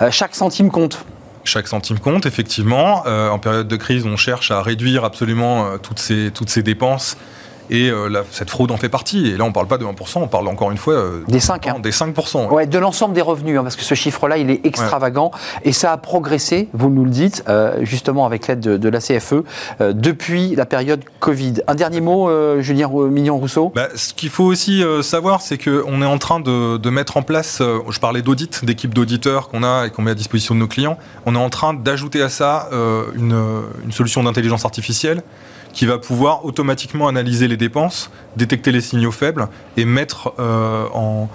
euh, 0.00 0.10
chaque 0.10 0.34
centime 0.34 0.70
compte. 0.70 1.04
Chaque 1.44 1.66
centime 1.66 1.98
compte, 1.98 2.26
effectivement. 2.26 3.02
Euh, 3.06 3.28
en 3.28 3.38
période 3.38 3.68
de 3.68 3.76
crise, 3.76 4.06
on 4.06 4.16
cherche 4.16 4.50
à 4.50 4.62
réduire 4.62 5.04
absolument 5.04 5.66
euh, 5.66 5.78
toutes, 5.78 5.98
ces, 5.98 6.30
toutes 6.32 6.50
ces 6.50 6.62
dépenses 6.62 7.16
et 7.70 7.90
euh, 7.90 8.22
cette 8.30 8.50
fraude 8.50 8.70
en 8.70 8.76
fait 8.76 8.88
partie. 8.88 9.28
Et 9.28 9.36
là, 9.36 9.44
on 9.44 9.48
ne 9.48 9.52
parle 9.52 9.66
pas 9.66 9.78
de 9.78 9.84
1%, 9.84 10.18
on 10.18 10.28
parle 10.28 10.48
encore 10.48 10.70
une 10.70 10.78
fois 10.78 10.94
euh, 10.94 11.24
des 11.28 11.38
5%. 11.38 11.70
Hein. 11.70 11.80
Des 11.80 11.90
5%. 11.90 12.48
Ouais. 12.48 12.66
de 12.66 12.78
l'ensemble 12.78 13.14
des 13.14 13.20
revenus, 13.20 13.58
hein, 13.58 13.62
parce 13.62 13.76
que 13.76 13.84
ce 13.84 13.94
chiffre-là, 13.94 14.38
il 14.38 14.50
est 14.50 14.64
extravagant. 14.66 15.30
Et 15.64 15.72
ça 15.72 15.92
a 15.92 15.96
progressé, 15.96 16.68
vous 16.72 16.90
nous 16.90 17.04
le 17.04 17.10
dites, 17.10 17.44
euh, 17.48 17.78
justement 17.82 18.26
avec 18.26 18.46
l'aide 18.46 18.60
de, 18.60 18.88
la 18.88 19.00
CFE, 19.00 19.44
depuis 19.80 20.54
la 20.54 20.66
période 20.66 21.02
Covid. 21.18 21.54
Un 21.66 21.74
dernier 21.74 22.00
mot, 22.00 22.30
Julien 22.60 22.88
Mignon-Rousseau 22.88 23.72
bah, 23.74 23.88
Ce 23.94 24.12
qu'il 24.12 24.28
faut 24.28 24.44
aussi 24.44 24.84
savoir, 25.02 25.40
c'est 25.40 25.56
qu'on 25.56 26.02
est 26.02 26.06
en 26.06 26.18
train 26.18 26.40
de, 26.40 26.90
mettre 26.90 27.16
en 27.16 27.22
place, 27.22 27.62
je 27.62 27.98
parlais 27.98 28.20
d'audit, 28.20 28.64
d'équipes 28.64 28.92
d'auditeurs 28.92 29.48
qu'on 29.48 29.62
a 29.62 29.86
et 29.86 29.90
qu'on 29.90 30.02
met 30.02 30.10
à 30.10 30.14
disposition 30.14 30.54
de 30.54 30.60
nos 30.60 30.66
clients, 30.66 30.98
on 31.24 31.34
est 31.34 31.38
en 31.38 31.48
train 31.48 31.72
d'ajouter 31.72 32.20
à 32.20 32.28
ça 32.28 32.68
une, 33.16 33.62
une 33.84 33.92
solution 33.92 34.22
d'intelligence 34.22 34.66
artificielle 34.66 35.22
qui 35.72 35.86
va 35.86 35.98
pouvoir 35.98 36.44
automatiquement 36.44 37.08
analyser 37.08 37.48
les 37.48 37.56
dépenses, 37.56 38.10
détecter 38.36 38.72
les 38.72 38.80
signaux 38.80 39.10
faibles 39.10 39.48
et 39.76 39.84
mettre 39.84 40.32
euh, 40.38 40.86
en, 40.94 41.28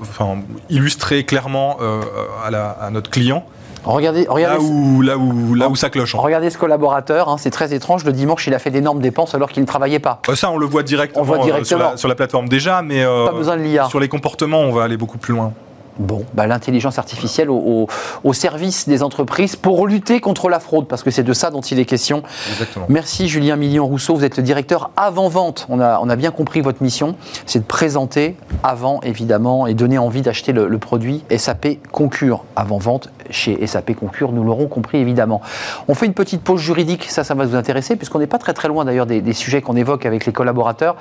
enfin, 0.00 0.38
illustrer 0.70 1.24
clairement 1.24 1.78
euh, 1.80 2.02
à, 2.44 2.90
notre 2.90 3.10
client 3.10 3.44
Regardez, 3.84 4.26
regardez 4.28 4.56
là, 4.56 4.60
où, 4.60 5.00
là, 5.02 5.16
où, 5.16 5.54
là 5.54 5.68
où 5.68 5.76
ça 5.76 5.88
cloche. 5.88 6.14
Regardez 6.14 6.50
ce 6.50 6.58
collaborateur, 6.58 7.28
hein, 7.28 7.36
c'est 7.38 7.50
très 7.50 7.72
étrange. 7.72 8.04
Le 8.04 8.12
dimanche, 8.12 8.46
il 8.46 8.52
a 8.52 8.58
fait 8.58 8.70
d'énormes 8.70 9.00
dépenses 9.00 9.34
alors 9.34 9.50
qu'il 9.50 9.62
ne 9.62 9.66
travaillait 9.68 10.00
pas. 10.00 10.20
Euh, 10.28 10.34
ça, 10.34 10.50
on 10.50 10.58
le 10.58 10.66
voit 10.66 10.82
directement, 10.82 11.22
on 11.22 11.24
voit 11.24 11.38
directement. 11.38 11.96
Sur, 11.96 12.08
la, 12.08 12.14
plateforme 12.14 12.48
déjà, 12.48 12.82
mais 12.82 13.04
pas 13.04 13.32
besoin 13.32 13.56
de 13.56 13.88
sur 13.88 14.00
les 14.00 14.08
comportements, 14.08 14.60
on 14.60 14.72
va 14.72 14.82
aller 14.82 14.96
beaucoup 14.96 15.16
plus 15.16 15.32
loin. 15.32 15.52
Bon, 15.98 16.24
bah, 16.34 16.46
l'intelligence 16.46 16.98
artificielle 16.98 17.50
au, 17.50 17.88
service 18.32 18.88
des 18.88 19.02
entreprises 19.02 19.56
pour 19.56 19.86
lutter 19.86 20.20
contre 20.20 20.48
la 20.48 20.60
fraude, 20.60 20.86
parce 20.86 21.02
que 21.02 21.10
c'est 21.10 21.24
de 21.24 21.32
ça 21.32 21.50
dont 21.50 21.60
il 21.60 21.80
est 21.80 21.84
question. 21.84 22.22
Exactement. 22.52 22.86
Merci 22.88 23.28
Julien 23.28 23.56
Million-Rousseau, 23.56 24.14
vous 24.14 24.24
êtes 24.24 24.36
le 24.36 24.42
directeur 24.44 24.90
avant-vente. 24.96 25.66
On 25.68 25.80
a, 25.80 25.98
on 26.00 26.08
a 26.08 26.14
bien 26.14 26.30
compris 26.30 26.60
votre 26.60 26.82
mission, 26.82 27.16
c'est 27.46 27.58
de 27.60 27.64
présenter 27.64 28.36
avant, 28.62 29.00
évidemment, 29.02 29.66
et 29.66 29.74
donner 29.74 29.98
envie 29.98 30.22
d'acheter 30.22 30.52
le, 30.52 30.78
produit 30.78 31.24
SAP 31.36 31.78
Concure. 31.90 32.44
Avant-vente 32.54 33.10
chez 33.30 33.66
SAP 33.66 33.94
Concure, 33.94 34.32
nous 34.32 34.44
l'aurons 34.44 34.66
compris, 34.66 34.98
évidemment. 34.98 35.40
On 35.88 35.94
fait 35.94 36.06
une 36.06 36.14
petite 36.14 36.42
pause 36.42 36.60
juridique, 36.60 37.04
ça, 37.04 37.24
ça 37.24 37.34
va 37.34 37.44
vous 37.44 37.54
intéresser, 37.54 37.96
puisqu'on 37.96 38.18
n'est 38.18 38.26
pas 38.26 38.38
très 38.38 38.54
très 38.54 38.68
loin 38.68 38.84
d'ailleurs 38.84 39.06
des, 39.06 39.32
sujets 39.32 39.62
qu'on 39.62 39.76
évoque 39.76 40.06
avec 40.06 40.26
les 40.26 40.32
collaborateurs. 40.32 40.96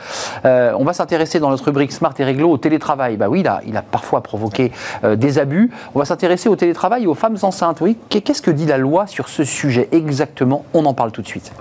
Euh, 0.46 0.74
on 0.78 0.84
va 0.84 0.94
s'intéresser 0.94 1.40
dans 1.40 1.50
notre 1.50 1.66
rubrique 1.66 1.92
Smart 1.92 2.14
et 2.20 2.24
Réglo 2.24 2.50
au 2.50 2.58
télétravail. 2.58 3.18
Bah 3.18 3.30
oui, 3.30 3.46
a, 3.48 3.62
il 3.66 3.76
a 3.78 3.82
parfois 3.82 4.22
provoqué 4.22 4.72
euh, 5.04 5.16
des 5.16 5.40
abus. 5.40 5.72
On 5.96 6.00
va 6.00 6.06
s'intéresser 6.06 6.50
au 6.50 6.56
télétravail 6.56 7.04
et 7.04 7.08
aux 7.08 7.16
femmes 7.16 7.38
enceintes. 7.42 7.82
Oui, 7.82 7.98
qu'est-ce 8.10 8.42
que 8.42 8.52
dit 8.52 8.66
la 8.66 8.78
loi 8.78 9.08
sur 9.08 9.30
ce 9.30 9.44
sujet 9.44 9.88
exactement? 9.92 10.66
On 10.74 10.86
en 10.86 10.94
parle 10.94 11.12
tout 11.12 11.22
de 11.22 11.28
suite. 11.28 11.52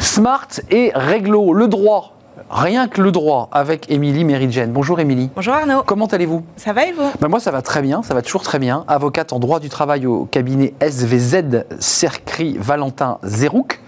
Smart 0.00 0.46
et 0.70 0.92
réglo, 0.94 1.52
le 1.52 1.66
droit. 1.66 2.14
Rien 2.50 2.88
que 2.88 3.00
le 3.00 3.10
droit 3.10 3.48
avec 3.52 3.90
Émilie 3.90 4.24
Méridjen. 4.24 4.70
Bonjour 4.70 5.00
Émilie. 5.00 5.30
Bonjour 5.34 5.54
Arnaud. 5.54 5.82
Comment 5.84 6.06
allez-vous? 6.06 6.44
Ça 6.56 6.72
va 6.72 6.86
et 6.86 6.92
vous? 6.92 7.10
Ben 7.20 7.28
Moi 7.28 7.40
ça 7.40 7.50
va 7.50 7.62
très 7.62 7.80
bien, 7.80 8.02
ça 8.02 8.14
va 8.14 8.22
toujours 8.22 8.42
très 8.42 8.58
bien. 8.58 8.84
Avocate 8.86 9.32
en 9.32 9.38
droit 9.38 9.60
du 9.60 9.68
travail 9.68 10.06
au 10.06 10.26
cabinet 10.26 10.74
SVZ 10.80 11.64
Cercry 11.80 12.56
Valentin 12.58 13.18
Zerouk. 13.24 13.80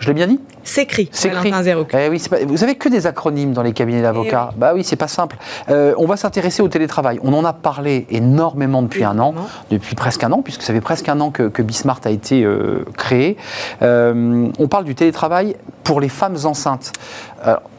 Je 0.00 0.06
l'ai 0.06 0.14
bien 0.14 0.26
dit 0.26 0.40
C'est 0.64 0.82
écrit. 0.82 1.10
C'est 1.12 1.28
écrit. 1.28 1.52
Eh 1.92 2.08
oui, 2.08 2.22
vous 2.46 2.64
avez 2.64 2.74
que 2.74 2.88
des 2.88 3.06
acronymes 3.06 3.52
dans 3.52 3.62
les 3.62 3.74
cabinets 3.74 4.00
d'avocats. 4.00 4.50
Eh 4.52 4.58
bah 4.58 4.72
oui, 4.74 4.82
c'est 4.82 4.96
pas 4.96 5.08
simple. 5.08 5.36
Euh, 5.68 5.94
on 5.98 6.06
va 6.06 6.16
s'intéresser 6.16 6.62
au 6.62 6.68
télétravail. 6.68 7.20
On 7.22 7.34
en 7.34 7.44
a 7.44 7.52
parlé 7.52 8.06
énormément 8.10 8.80
depuis 8.80 9.04
un 9.04 9.18
an, 9.18 9.34
depuis 9.70 9.94
presque 9.94 10.24
un 10.24 10.32
an, 10.32 10.40
puisque 10.40 10.62
ça 10.62 10.72
fait 10.72 10.80
presque 10.80 11.08
un 11.10 11.20
an 11.20 11.30
que, 11.30 11.44
que 11.44 11.62
Bismart 11.62 12.00
a 12.04 12.10
été 12.10 12.44
euh, 12.44 12.84
créé. 12.96 13.36
Euh, 13.82 14.48
on 14.58 14.68
parle 14.68 14.84
du 14.84 14.94
télétravail 14.94 15.54
pour 15.84 16.00
les 16.00 16.08
femmes 16.08 16.36
enceintes. 16.44 16.92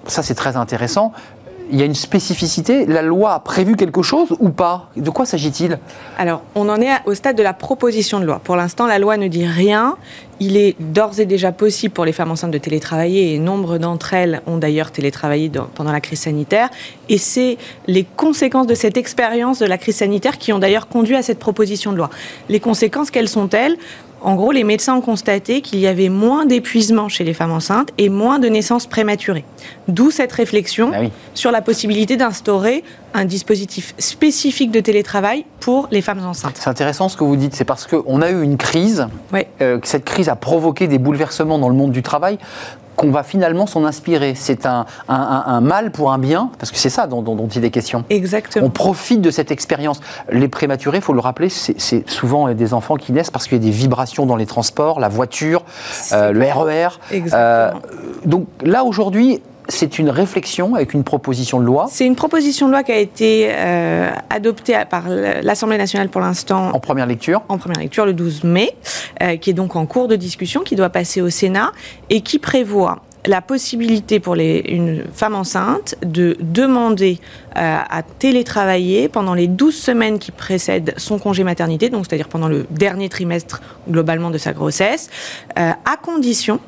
ça, 0.06 0.22
c'est 0.22 0.36
très 0.36 0.58
intéressant 0.58 1.14
il 1.72 1.80
y 1.80 1.82
a 1.82 1.86
une 1.86 1.96
spécificité 1.96 2.86
La 2.86 3.02
loi 3.02 3.34
a 3.34 3.40
prévu 3.40 3.76
quelque 3.76 4.02
chose 4.02 4.36
ou 4.40 4.50
pas? 4.50 4.90
De 4.96 5.10
quoi 5.10 5.26
s'agit-il? 5.26 5.80
Alors, 6.18 6.44
on 6.56 6.70
en 6.70 6.82
est 6.82 6.90
au 7.06 7.14
stade 7.14 7.38
de 7.38 7.44
la 7.44 7.54
proposition 7.54 8.20
de 8.20 8.26
loi. 8.26 8.42
Pour 8.44 8.56
l'instant, 8.56 8.88
la 8.88 9.00
loi 9.00 9.18
ne 9.18 9.28
dit 9.28 9.46
rien. 9.46 9.96
Il 10.40 10.58
est 10.58 10.76
d'ores 10.80 11.20
et 11.20 11.26
déjà 11.26 11.52
possible 11.52 11.94
pour 11.94 12.04
les 12.04 12.12
femmes 12.12 12.32
enceintes 12.32 12.52
de 12.52 12.58
télétravailler 12.58 13.36
et 13.36 13.40
nombre 13.40 13.78
d'entre 13.78 14.14
elles 14.14 14.42
ont 14.48 14.58
d'ailleurs 14.58 14.92
télétravaillé 14.92 15.52
pendant 15.76 15.92
la 15.92 16.02
crise 16.02 16.22
sanitaire. 16.22 16.70
Et 17.10 17.18
c'est 17.18 17.58
les 17.88 18.04
conséquences 18.04 18.68
de 18.68 18.76
cette 18.76 18.98
expérience 18.98 19.60
de 19.60 19.66
la 19.66 19.78
crise 19.78 19.98
sanitaire 19.98 20.38
qui 20.38 20.52
ont 20.52 20.60
d'ailleurs 20.60 20.88
conduit 20.88 21.16
à 21.16 21.22
cette 21.22 21.40
proposition 21.40 21.92
de 21.92 21.98
loi. 21.98 22.10
Les 22.50 22.60
conséquences, 22.60 23.12
quelles 23.12 23.30
sont-elles? 23.30 23.78
En 24.24 24.36
gros, 24.36 24.52
les 24.52 24.64
médecins 24.64 24.96
ont 24.96 25.02
constaté 25.02 25.62
qu'il 25.62 25.80
y 25.80 25.88
avait 25.88 26.10
moins 26.10 26.46
d'épuisement 26.46 27.10
chez 27.10 27.24
les 27.24 27.34
femmes 27.34 27.52
enceintes 27.52 27.90
et 27.98 28.10
moins 28.10 28.38
de 28.38 28.48
naissances 28.48 28.86
prématurées. 28.86 29.44
D'où 29.88 30.12
cette 30.12 30.32
réflexion 30.32 30.92
ah 30.94 31.00
sur 31.34 31.52
la 31.52 31.62
possibilité 31.62 32.18
d'instaurer 32.18 32.84
un 33.14 33.26
dispositif 33.26 33.96
spécifique 33.98 34.72
de 34.72 34.80
télétravail 34.80 35.46
pour 35.60 35.88
les 35.92 36.02
femmes 36.02 36.24
enceintes. 36.26 36.56
C'est 36.56 36.70
intéressant 36.70 37.10
ce 37.10 37.18
que 37.18 37.24
vous 37.24 37.36
dites, 37.36 37.56
c'est 37.56 37.66
parce 37.66 37.88
qu'on 37.88 38.22
a 38.22 38.30
eu 38.30 38.44
une 38.44 38.58
crise, 38.58 39.08
euh, 39.62 39.80
cette 39.84 40.06
crise 40.06 40.30
a 40.30 40.36
provoqué 40.36 40.88
des 40.88 41.00
bouleversements 41.00 41.58
dans 41.58 41.70
le 41.70 41.76
monde 41.76 41.92
du 41.92 42.04
travail 42.04 42.38
qu'on 43.02 43.10
va 43.10 43.24
finalement 43.24 43.66
s'en 43.66 43.84
inspirer. 43.84 44.36
C'est 44.36 44.68
un, 44.68 44.86
mal 45.62 45.90
pour 45.90 46.12
un 46.12 46.20
bien, 46.20 46.52
parce 46.60 46.72
que 46.72 46.78
c'est 46.78 46.92
ça 46.92 47.08
dont, 47.08 47.48
il 47.56 47.66
est 47.66 47.72
question. 47.72 48.06
Exactement. 48.12 48.68
On 48.68 48.70
profite 48.70 49.22
de 49.22 49.32
cette 49.32 49.50
expérience. 49.50 50.00
Les 50.32 50.48
prématurés, 50.48 51.00
il 51.00 51.04
faut 51.04 51.14
le 51.14 51.20
rappeler, 51.20 51.50
c'est 51.50 52.08
souvent 52.08 52.54
des 52.54 52.74
enfants 52.76 52.98
qui 52.98 53.12
naissent 53.12 53.32
parce 53.32 53.48
qu'il 53.48 53.58
y 53.58 53.62
a 53.62 53.64
des 53.64 53.72
vibrations 53.72 54.28
dans 54.28 54.36
les 54.36 54.46
transports, 54.46 55.00
la 55.00 55.10
voiture, 55.10 55.64
euh, 56.12 56.32
le 56.32 56.46
RER. 56.46 57.00
E 57.12 57.16
Exactement. 57.16 57.42
Euh, 57.42 57.72
donc 58.26 58.46
là, 58.62 58.84
aujourd'hui, 58.84 59.42
c'est 59.72 59.98
une 59.98 60.10
réflexion 60.10 60.76
avec 60.76 60.94
une 60.94 61.04
proposition 61.04 61.60
de 61.60 61.66
loi 61.66 61.88
C'est 61.90 62.06
une 62.06 62.16
proposition 62.16 62.68
de 62.68 62.72
loi 62.72 62.84
qui 62.84 62.92
a 62.92 62.98
été 62.98 63.48
euh, 63.50 64.12
adoptée 64.30 64.78
par 64.90 65.06
l'Assemblée 65.10 65.78
nationale 65.78 66.10
pour 66.10 66.22
l'instant. 66.22 66.70
En 66.74 66.80
première 66.80 67.08
lecture 67.08 67.42
En 67.50 67.58
première 67.58 67.80
lecture 67.80 68.06
le 68.06 68.14
12 68.14 68.44
mai, 68.44 68.76
euh, 69.22 69.38
qui 69.38 69.50
est 69.50 69.54
donc 69.54 69.76
en 69.76 69.86
cours 69.86 70.08
de 70.08 70.16
discussion, 70.16 70.62
qui 70.62 70.76
doit 70.76 70.90
passer 70.90 71.22
au 71.22 71.30
Sénat 71.30 71.72
et 72.10 72.22
qui 72.22 72.38
prévoit 72.38 73.02
la 73.28 73.42
possibilité 73.42 74.20
pour 74.20 74.36
les, 74.36 74.64
une 74.68 75.04
femme 75.14 75.36
enceinte 75.36 75.96
de 76.04 76.36
demander 76.40 77.20
euh, 77.56 77.78
à 77.88 78.02
télétravailler 78.02 79.10
pendant 79.10 79.36
les 79.36 79.48
12 79.48 79.76
semaines 79.76 80.18
qui 80.18 80.32
précèdent 80.32 80.96
son 80.98 81.20
congé 81.20 81.44
maternité, 81.44 81.90
donc 81.90 82.06
c'est-à-dire 82.08 82.30
pendant 82.30 82.48
le 82.48 82.66
dernier 82.72 83.10
trimestre 83.10 83.62
globalement 83.88 84.32
de 84.32 84.40
sa 84.40 84.54
grossesse, 84.54 85.10
à 85.56 85.98
condition 86.02 86.60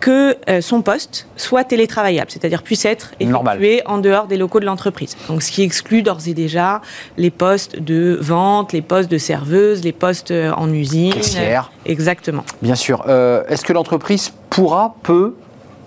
que 0.00 0.36
euh, 0.48 0.60
son 0.60 0.82
poste 0.82 1.26
soit 1.36 1.64
télétravaillable, 1.64 2.30
c'est-à-dire 2.30 2.62
puisse 2.62 2.84
être 2.84 3.12
effectué 3.20 3.82
en 3.86 3.98
dehors 3.98 4.26
des 4.26 4.36
locaux 4.36 4.60
de 4.60 4.66
l'entreprise. 4.66 5.16
Donc, 5.28 5.42
ce 5.42 5.50
qui 5.50 5.62
exclut 5.62 6.02
d'ores 6.02 6.26
et 6.26 6.34
déjà 6.34 6.80
les 7.16 7.30
postes 7.30 7.78
de 7.80 8.18
vente, 8.20 8.72
les 8.72 8.82
postes 8.82 9.10
de 9.10 9.18
serveuse, 9.18 9.82
les 9.82 9.92
postes 9.92 10.30
euh, 10.30 10.52
en 10.52 10.72
usine. 10.72 11.12
Caissière. 11.12 11.70
Exactement. 11.86 12.44
Bien 12.62 12.74
sûr. 12.74 13.04
Euh, 13.08 13.42
est-ce 13.48 13.64
que 13.64 13.72
l'entreprise 13.72 14.32
pourra, 14.50 14.94
peut, 15.02 15.34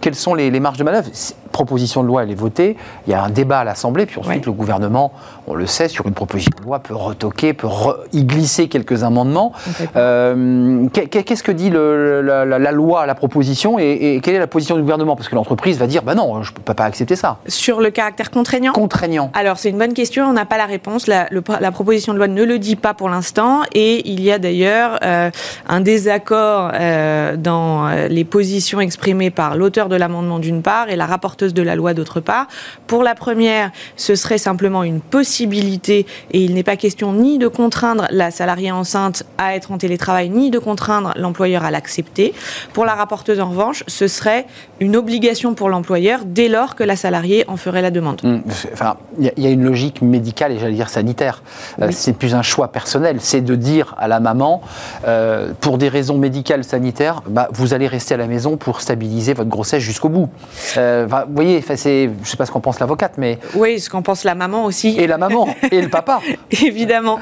quelles 0.01 0.15
sont 0.15 0.33
les, 0.33 0.49
les 0.49 0.59
marges 0.59 0.77
de 0.77 0.83
manœuvre? 0.83 1.09
Proposition 1.51 2.01
de 2.01 2.07
loi, 2.07 2.23
elle 2.23 2.31
est 2.31 2.35
votée, 2.35 2.77
il 3.07 3.11
y 3.11 3.13
a 3.13 3.23
un 3.23 3.29
débat 3.29 3.59
à 3.59 3.63
l'Assemblée, 3.63 4.05
puis 4.05 4.19
ensuite 4.19 4.45
le 4.45 4.51
gouvernement, 4.51 5.11
on 5.47 5.55
le 5.55 5.65
sait, 5.65 5.87
sur 5.87 6.05
une 6.05 6.13
proposition 6.13 6.51
de 6.59 6.63
loi, 6.63 6.79
peut 6.79 6.95
retoquer, 6.95 7.53
peut 7.53 7.67
y 8.13 8.23
glisser 8.23 8.67
quelques 8.67 9.03
amendements. 9.03 9.53
Euh, 9.95 10.87
qu'est-ce 10.91 11.43
que 11.43 11.51
dit 11.51 11.69
la, 11.69 12.71
loi 12.71 13.01
à 13.01 13.05
la 13.05 13.15
proposition 13.15 13.77
et, 13.79 14.19
quelle 14.23 14.35
est 14.35 14.39
la 14.39 14.47
position 14.47 14.75
du 14.75 14.81
gouvernement? 14.81 15.15
Parce 15.15 15.29
que 15.29 15.35
l'entreprise 15.35 15.77
va 15.77 15.87
dire, 15.87 16.03
bah 16.03 16.15
non, 16.15 16.43
je 16.43 16.51
ne 16.51 16.59
peux 16.59 16.73
pas 16.73 16.85
accepter 16.85 17.15
ça. 17.15 17.37
Sur 17.47 17.81
le 17.81 17.89
caractère 17.89 18.31
contraignant? 18.31 18.73
Contraignant. 18.73 19.31
Alors 19.33 19.57
c'est 19.57 19.69
une 19.69 19.77
bonne 19.77 19.93
question, 19.93 20.25
on 20.25 20.33
n'a 20.33 20.45
pas 20.45 20.57
la 20.57 20.65
réponse. 20.65 21.07
La, 21.07 21.27
proposition 21.71 22.13
de 22.13 22.17
loi 22.17 22.27
ne 22.27 22.43
le 22.43 22.59
dit 22.59 22.75
pas 22.75 22.93
pour 22.93 23.09
l'instant, 23.09 23.61
et 23.73 24.07
il 24.09 24.21
y 24.21 24.31
a 24.31 24.39
d'ailleurs 24.39 24.99
euh, 25.03 25.31
un 25.67 25.81
désaccord 25.81 26.71
euh, 26.73 27.35
dans 27.35 27.89
les 28.09 28.23
positions 28.23 28.79
exprimées 28.79 29.31
par 29.31 29.55
l'auteur 29.55 29.89
de 29.89 29.95
l'amendement 29.95 30.39
d'une 30.39 30.61
part 30.61 30.89
et 30.89 30.95
la 30.95 31.05
rapporteure 31.05 31.40
de 31.47 31.61
la 31.61 31.75
loi 31.75 31.93
d'autre 31.93 32.19
part. 32.19 32.47
Pour 32.87 33.03
la 33.03 33.15
première, 33.15 33.71
ce 33.95 34.15
serait 34.15 34.37
simplement 34.37 34.83
une 34.83 35.01
possibilité 35.01 36.05
et 36.31 36.41
il 36.41 36.53
n'est 36.53 36.63
pas 36.63 36.77
question 36.77 37.13
ni 37.13 37.37
de 37.37 37.47
contraindre 37.47 38.07
la 38.11 38.31
salariée 38.31 38.71
enceinte 38.71 39.23
à 39.37 39.55
être 39.55 39.71
en 39.71 39.77
télétravail, 39.77 40.29
ni 40.29 40.49
de 40.51 40.59
contraindre 40.59 41.13
l'employeur 41.17 41.63
à 41.63 41.71
l'accepter. 41.71 42.33
Pour 42.73 42.85
la 42.85 42.95
rapporteuse, 42.95 43.39
en 43.39 43.49
revanche, 43.49 43.83
ce 43.87 44.07
serait 44.07 44.45
une 44.79 44.95
obligation 44.95 45.53
pour 45.53 45.69
l'employeur 45.69 46.21
dès 46.25 46.47
lors 46.47 46.75
que 46.75 46.83
la 46.83 46.95
salariée 46.95 47.45
en 47.47 47.57
ferait 47.57 47.81
la 47.81 47.91
demande. 47.91 48.21
Hum, 48.23 48.41
enfin, 48.73 48.97
il 49.19 49.31
y, 49.37 49.47
a 49.47 49.49
une 49.49 49.63
logique 49.63 50.01
médicale 50.01 50.51
et 50.53 50.59
j'allais 50.59 50.73
dire 50.73 50.89
sanitaire. 50.89 51.43
Euh, 51.81 51.89
c'est 51.91 52.13
plus 52.13 52.33
un 52.33 52.41
choix 52.41 52.69
personnel. 52.69 53.17
C'est 53.19 53.41
de 53.41 53.55
dire 53.55 53.95
à 53.97 54.07
la 54.07 54.19
maman, 54.19 54.61
euh, 55.07 55.53
pour 55.59 55.77
des 55.77 55.89
raisons 55.89 56.17
médicales, 56.17 56.63
sanitaires, 56.63 57.21
bah, 57.27 57.47
vous 57.51 57.73
allez 57.73 57.87
rester 57.87 58.13
à 58.13 58.17
la 58.17 58.27
maison 58.27 58.57
pour 58.57 58.81
stabiliser 58.81 59.33
votre 59.33 59.49
grossesse 59.49 59.83
jusqu'au 59.83 60.09
bout. 60.09 60.29
Euh, 60.77 61.07
vous 61.31 61.35
voyez, 61.35 61.61
c'est, 61.61 62.03
je 62.05 62.19
ne 62.19 62.25
sais 62.25 62.37
pas 62.37 62.45
ce 62.45 62.51
qu'en 62.51 62.59
pense 62.59 62.79
l'avocate, 62.79 63.13
mais... 63.17 63.39
Oui, 63.55 63.79
ce 63.79 63.89
qu'en 63.89 64.01
pense 64.01 64.23
la 64.23 64.35
maman 64.35 64.65
aussi. 64.65 64.97
Et 64.97 65.07
la 65.07 65.17
maman, 65.17 65.47
et 65.71 65.81
le 65.81 65.89
papa. 65.89 66.19
Évidemment. 66.51 67.19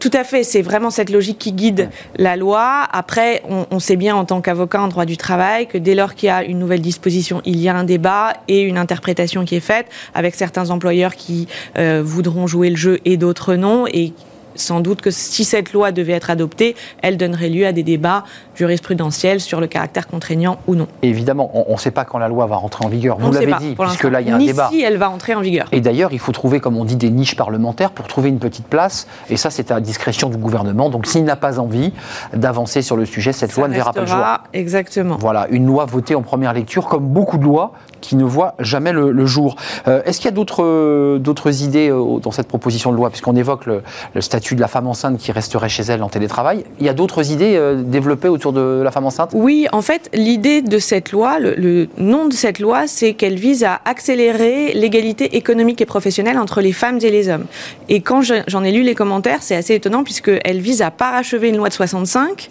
tout 0.00 0.10
à 0.12 0.24
fait, 0.24 0.42
c'est 0.42 0.62
vraiment 0.62 0.90
cette 0.90 1.10
logique 1.10 1.38
qui 1.38 1.52
guide 1.52 1.90
la 2.16 2.36
loi. 2.36 2.82
Après, 2.92 3.42
on, 3.48 3.66
on 3.70 3.78
sait 3.78 3.96
bien 3.96 4.16
en 4.16 4.24
tant 4.24 4.40
qu'avocat 4.40 4.82
en 4.82 4.88
droit 4.88 5.04
du 5.04 5.16
travail 5.16 5.66
que 5.66 5.78
dès 5.78 5.94
lors 5.94 6.14
qu'il 6.14 6.26
y 6.26 6.30
a 6.30 6.44
une 6.44 6.58
nouvelle 6.58 6.82
disposition, 6.82 7.40
il 7.44 7.60
y 7.60 7.68
a 7.68 7.76
un 7.76 7.84
débat 7.84 8.34
et 8.48 8.62
une 8.62 8.78
interprétation 8.78 9.44
qui 9.44 9.56
est 9.56 9.60
faite 9.60 9.86
avec 10.14 10.34
certains 10.34 10.70
employeurs 10.70 11.14
qui 11.14 11.48
euh, 11.78 12.02
voudront 12.04 12.46
jouer 12.46 12.70
le 12.70 12.76
jeu 12.76 13.00
et 13.04 13.16
d'autres 13.16 13.54
non. 13.54 13.86
Et 13.86 14.12
sans 14.54 14.80
doute 14.80 15.00
que 15.00 15.10
si 15.10 15.44
cette 15.44 15.72
loi 15.72 15.92
devait 15.92 16.12
être 16.12 16.30
adoptée, 16.30 16.76
elle 17.02 17.16
donnerait 17.16 17.48
lieu 17.48 17.66
à 17.66 17.72
des 17.72 17.82
débats 17.82 18.24
jurisprudentiels 18.54 19.40
sur 19.40 19.60
le 19.60 19.66
caractère 19.66 20.06
contraignant 20.06 20.58
ou 20.66 20.74
non. 20.74 20.86
évidemment, 21.02 21.50
on 21.68 21.72
ne 21.72 21.78
sait 21.78 21.90
pas 21.90 22.04
quand 22.04 22.18
la 22.18 22.28
loi 22.28 22.46
va 22.46 22.56
rentrer 22.56 22.84
en 22.84 22.88
vigueur. 22.88 23.18
Vous 23.18 23.32
l'avez 23.32 23.54
dit, 23.60 23.74
puisque 23.78 24.04
là, 24.04 24.20
il 24.20 24.28
y 24.28 24.30
a 24.30 24.34
un 24.34 24.38
Ni 24.38 24.46
débat. 24.46 24.68
si 24.70 24.82
elle 24.82 24.96
va 24.96 25.10
entrer 25.10 25.34
en 25.34 25.40
vigueur. 25.40 25.66
Et 25.72 25.80
d'ailleurs, 25.80 26.12
il 26.12 26.18
faut 26.18 26.32
trouver, 26.32 26.60
comme 26.60 26.76
on 26.76 26.84
dit, 26.84 26.96
des 26.96 27.10
niches 27.10 27.36
parlementaires 27.36 27.90
pour 27.90 28.06
trouver 28.06 28.28
une 28.28 28.38
petite 28.38 28.66
place. 28.66 29.06
Et 29.30 29.36
ça, 29.36 29.50
c'est 29.50 29.70
à 29.70 29.74
la 29.74 29.80
discrétion 29.80 30.28
du 30.28 30.36
gouvernement. 30.36 30.90
Donc, 30.90 31.06
s'il 31.06 31.24
n'a 31.24 31.36
pas 31.36 31.58
envie 31.58 31.92
d'avancer 32.32 32.82
sur 32.82 32.96
le 32.96 33.04
sujet, 33.06 33.32
cette 33.32 33.54
loi 33.56 33.68
ne 33.68 33.74
verra 33.74 33.92
pas 33.92 34.00
le 34.00 34.06
jour. 34.06 34.24
Exactement. 34.52 35.16
Voilà, 35.18 35.46
une 35.50 35.66
loi 35.66 35.84
votée 35.84 36.14
en 36.14 36.22
première 36.22 36.52
lecture, 36.52 36.86
comme 36.86 37.06
beaucoup 37.06 37.38
de 37.38 37.44
lois 37.44 37.72
qui 38.00 38.16
ne 38.16 38.24
voient 38.24 38.54
jamais 38.58 38.92
le, 38.92 39.26
jour. 39.26 39.56
Euh, 39.88 40.02
est-ce 40.04 40.18
qu'il 40.18 40.26
y 40.26 40.32
a 40.32 40.36
d'autres, 40.36 41.18
d'autres 41.18 41.62
idées 41.62 41.88
euh, 41.90 42.18
dans 42.18 42.30
cette 42.30 42.48
proposition 42.48 42.92
de 42.92 42.96
loi, 42.96 43.08
puisqu'on 43.08 43.34
évoque 43.34 43.64
le, 43.64 43.82
le 44.14 44.20
statut 44.20 44.54
de 44.54 44.60
la 44.60 44.68
femme 44.68 44.86
enceinte 44.86 45.16
qui 45.16 45.32
resterait 45.32 45.70
chez 45.70 45.84
elle 45.84 46.02
en 46.02 46.10
télétravail. 46.10 46.64
Il 46.80 46.86
y 46.86 46.90
a 46.90 46.92
d'autres 46.92 47.30
idées 47.30 47.56
euh, 47.56 47.82
développées 47.82 48.28
autour 48.28 48.43
de 48.52 48.82
la 48.82 48.90
femme 48.90 49.06
enceinte? 49.06 49.30
Oui, 49.34 49.66
en 49.72 49.82
fait, 49.82 50.10
l'idée 50.12 50.62
de 50.62 50.78
cette 50.78 51.12
loi, 51.12 51.38
le, 51.38 51.88
nom 51.98 52.26
de 52.26 52.32
cette 52.32 52.58
loi, 52.58 52.86
c'est 52.86 53.14
qu'elle 53.14 53.36
vise 53.36 53.64
à 53.64 53.80
accélérer 53.84 54.72
l'égalité 54.74 55.36
économique 55.36 55.80
et 55.80 55.86
professionnelle 55.86 56.38
entre 56.38 56.60
les 56.60 56.72
femmes 56.72 56.98
et 57.02 57.10
les 57.10 57.28
hommes. 57.28 57.46
Et 57.88 58.00
quand 58.00 58.20
j'en 58.22 58.64
ai 58.64 58.72
lu 58.72 58.82
les 58.82 58.94
commentaires, 58.94 59.42
c'est 59.42 59.56
assez 59.56 59.74
étonnant 59.74 60.04
puisqu'elle 60.04 60.60
vise 60.60 60.82
à 60.82 60.90
parachever 60.90 61.48
une 61.48 61.56
loi 61.56 61.68
de 61.68 61.74
65 61.74 62.48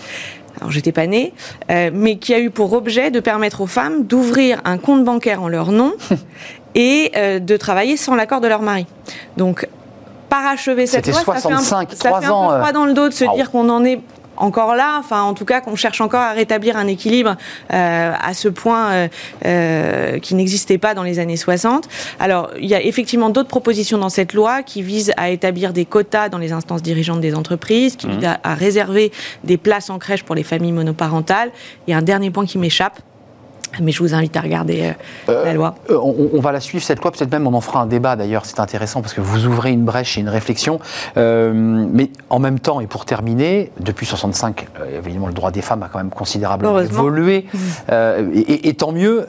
alors 0.60 0.72
j'étais 0.72 0.92
pas 0.92 1.08
née, 1.08 1.34
euh, 1.72 1.90
mais 1.92 2.18
qui 2.18 2.34
a 2.34 2.40
eu 2.40 2.52
pour 2.52 2.74
objet 2.74 3.10
de 3.10 3.20
permettre 3.20 3.62
aux 3.62 3.68
femmes 3.68 4.04
d'ouvrir 4.04 4.62
un 4.66 4.78
compte 4.78 5.04
bancaire 5.04 5.42
en 5.42 5.48
leur 5.48 5.72
nom 5.72 5.94
et 6.76 7.12
euh, 7.16 7.40
de 7.40 7.58
travailler 7.58 7.98
sans 7.98 8.16
l'accord 8.16 8.40
de 8.40 8.48
leur 8.48 8.62
mari. 8.62 8.86
Donc 9.36 9.68
parachever 10.30 10.88
cette 10.88 11.08
loi, 11.08 11.22
65, 11.22 11.92
ça 11.92 11.98
fait 11.98 12.06
un, 12.06 12.12
ça 12.12 12.22
fait 12.22 12.26
un 12.28 12.32
ans, 12.32 12.50
peu 12.50 12.58
froid 12.60 12.72
dans 12.72 12.86
le 12.86 12.94
dos 12.94 13.10
de 13.10 13.14
se 13.14 13.26
dire 13.36 13.52
qu'on 13.52 13.70
en 13.70 13.84
est 13.84 14.00
encore 14.38 14.76
là, 14.76 14.98
enfin 15.00 15.22
en 15.22 15.34
tout 15.34 15.46
cas 15.46 15.62
qu'on 15.62 15.76
cherche 15.76 16.02
encore 16.02 16.22
à 16.22 16.32
rétablir 16.32 16.78
un 16.78 16.88
équilibre 16.88 17.36
euh, 17.72 18.14
à 18.20 18.34
ce 18.34 18.48
point 18.48 18.92
euh, 18.92 19.08
euh, 19.46 20.20
qui 20.20 20.36
n'existait 20.36 20.78
pas 20.78 20.94
dans 20.94 21.04
les 21.04 21.20
années 21.20 21.38
60. 21.38 21.88
Alors 22.20 22.52
il 22.60 22.66
y 22.66 22.76
a 22.76 22.82
effectivement 22.82 23.30
d'autres 23.30 23.50
propositions 23.50 23.98
dans 23.98 24.10
cette 24.10 24.34
loi 24.34 24.64
qui 24.64 24.82
visent 24.82 25.14
à 25.18 25.30
établir 25.30 25.74
des 25.74 25.86
quotas 25.86 26.30
dans 26.30 26.38
les 26.38 26.52
instances 26.52 26.82
dirigeantes 26.82 27.22
des 27.22 27.36
entreprises, 27.36 27.96
qui 27.96 28.08
mmh. 28.08 28.12
visent 28.12 28.30
à 28.44 28.54
réserver 28.56 29.12
des 29.44 29.58
places 29.58 29.90
en 29.90 30.00
crèche 30.00 30.24
pour 30.24 30.36
les 30.36 30.44
familles 30.44 30.72
monoparentales. 30.72 31.52
Il 31.88 31.92
y 31.92 31.94
a 31.94 31.98
un 31.98 32.02
dernier 32.02 32.32
point 32.32 32.46
qui 32.46 32.58
m'échappe, 32.58 33.00
mais 33.82 33.92
je 33.92 34.00
vous 34.00 34.14
invite 34.14 34.36
à 34.38 34.42
regarder 34.42 34.94
euh, 35.30 35.44
la 35.44 35.52
euh, 35.52 35.54
loi. 35.54 35.76
Euh, 35.90 35.98
on, 35.98 36.40
va 36.40 36.52
la 36.52 36.60
suivre, 36.60 36.84
cette 36.84 37.02
loi. 37.02 37.12
Peut-être 37.12 37.32
même 37.32 37.48
on 37.48 37.54
en 37.54 37.62
fera 37.62 37.82
un 37.82 37.86
débat 37.86 38.16
d'ailleurs. 38.16 38.46
C'est 38.46 38.60
intéressant 38.60 39.02
parce 39.02 39.14
que 39.14 39.22
vous 39.22 39.46
ouvrez 39.46 39.72
une 39.72 39.86
brèche 39.86 40.18
et 40.18 40.22
une 40.22 40.30
réflexion. 40.30 40.80
mais 41.16 42.10
en 42.30 42.40
même 42.40 42.60
temps, 42.60 42.80
et 42.80 42.88
pour 42.88 43.06
terminer, 43.06 43.72
depuis 43.80 44.06
65, 44.06 44.68
évidemment, 44.98 45.28
le 45.28 45.34
droit 45.34 45.52
des 45.52 45.62
femmes 45.62 45.84
a 45.84 45.90
quand 45.92 46.00
même 46.00 46.10
considérablement 46.10 46.80
évolué. 46.80 47.46
Mmh. 47.54 47.58
Et, 48.34 48.70
et, 48.70 48.74
tant 48.74 48.92
mieux, 48.92 49.26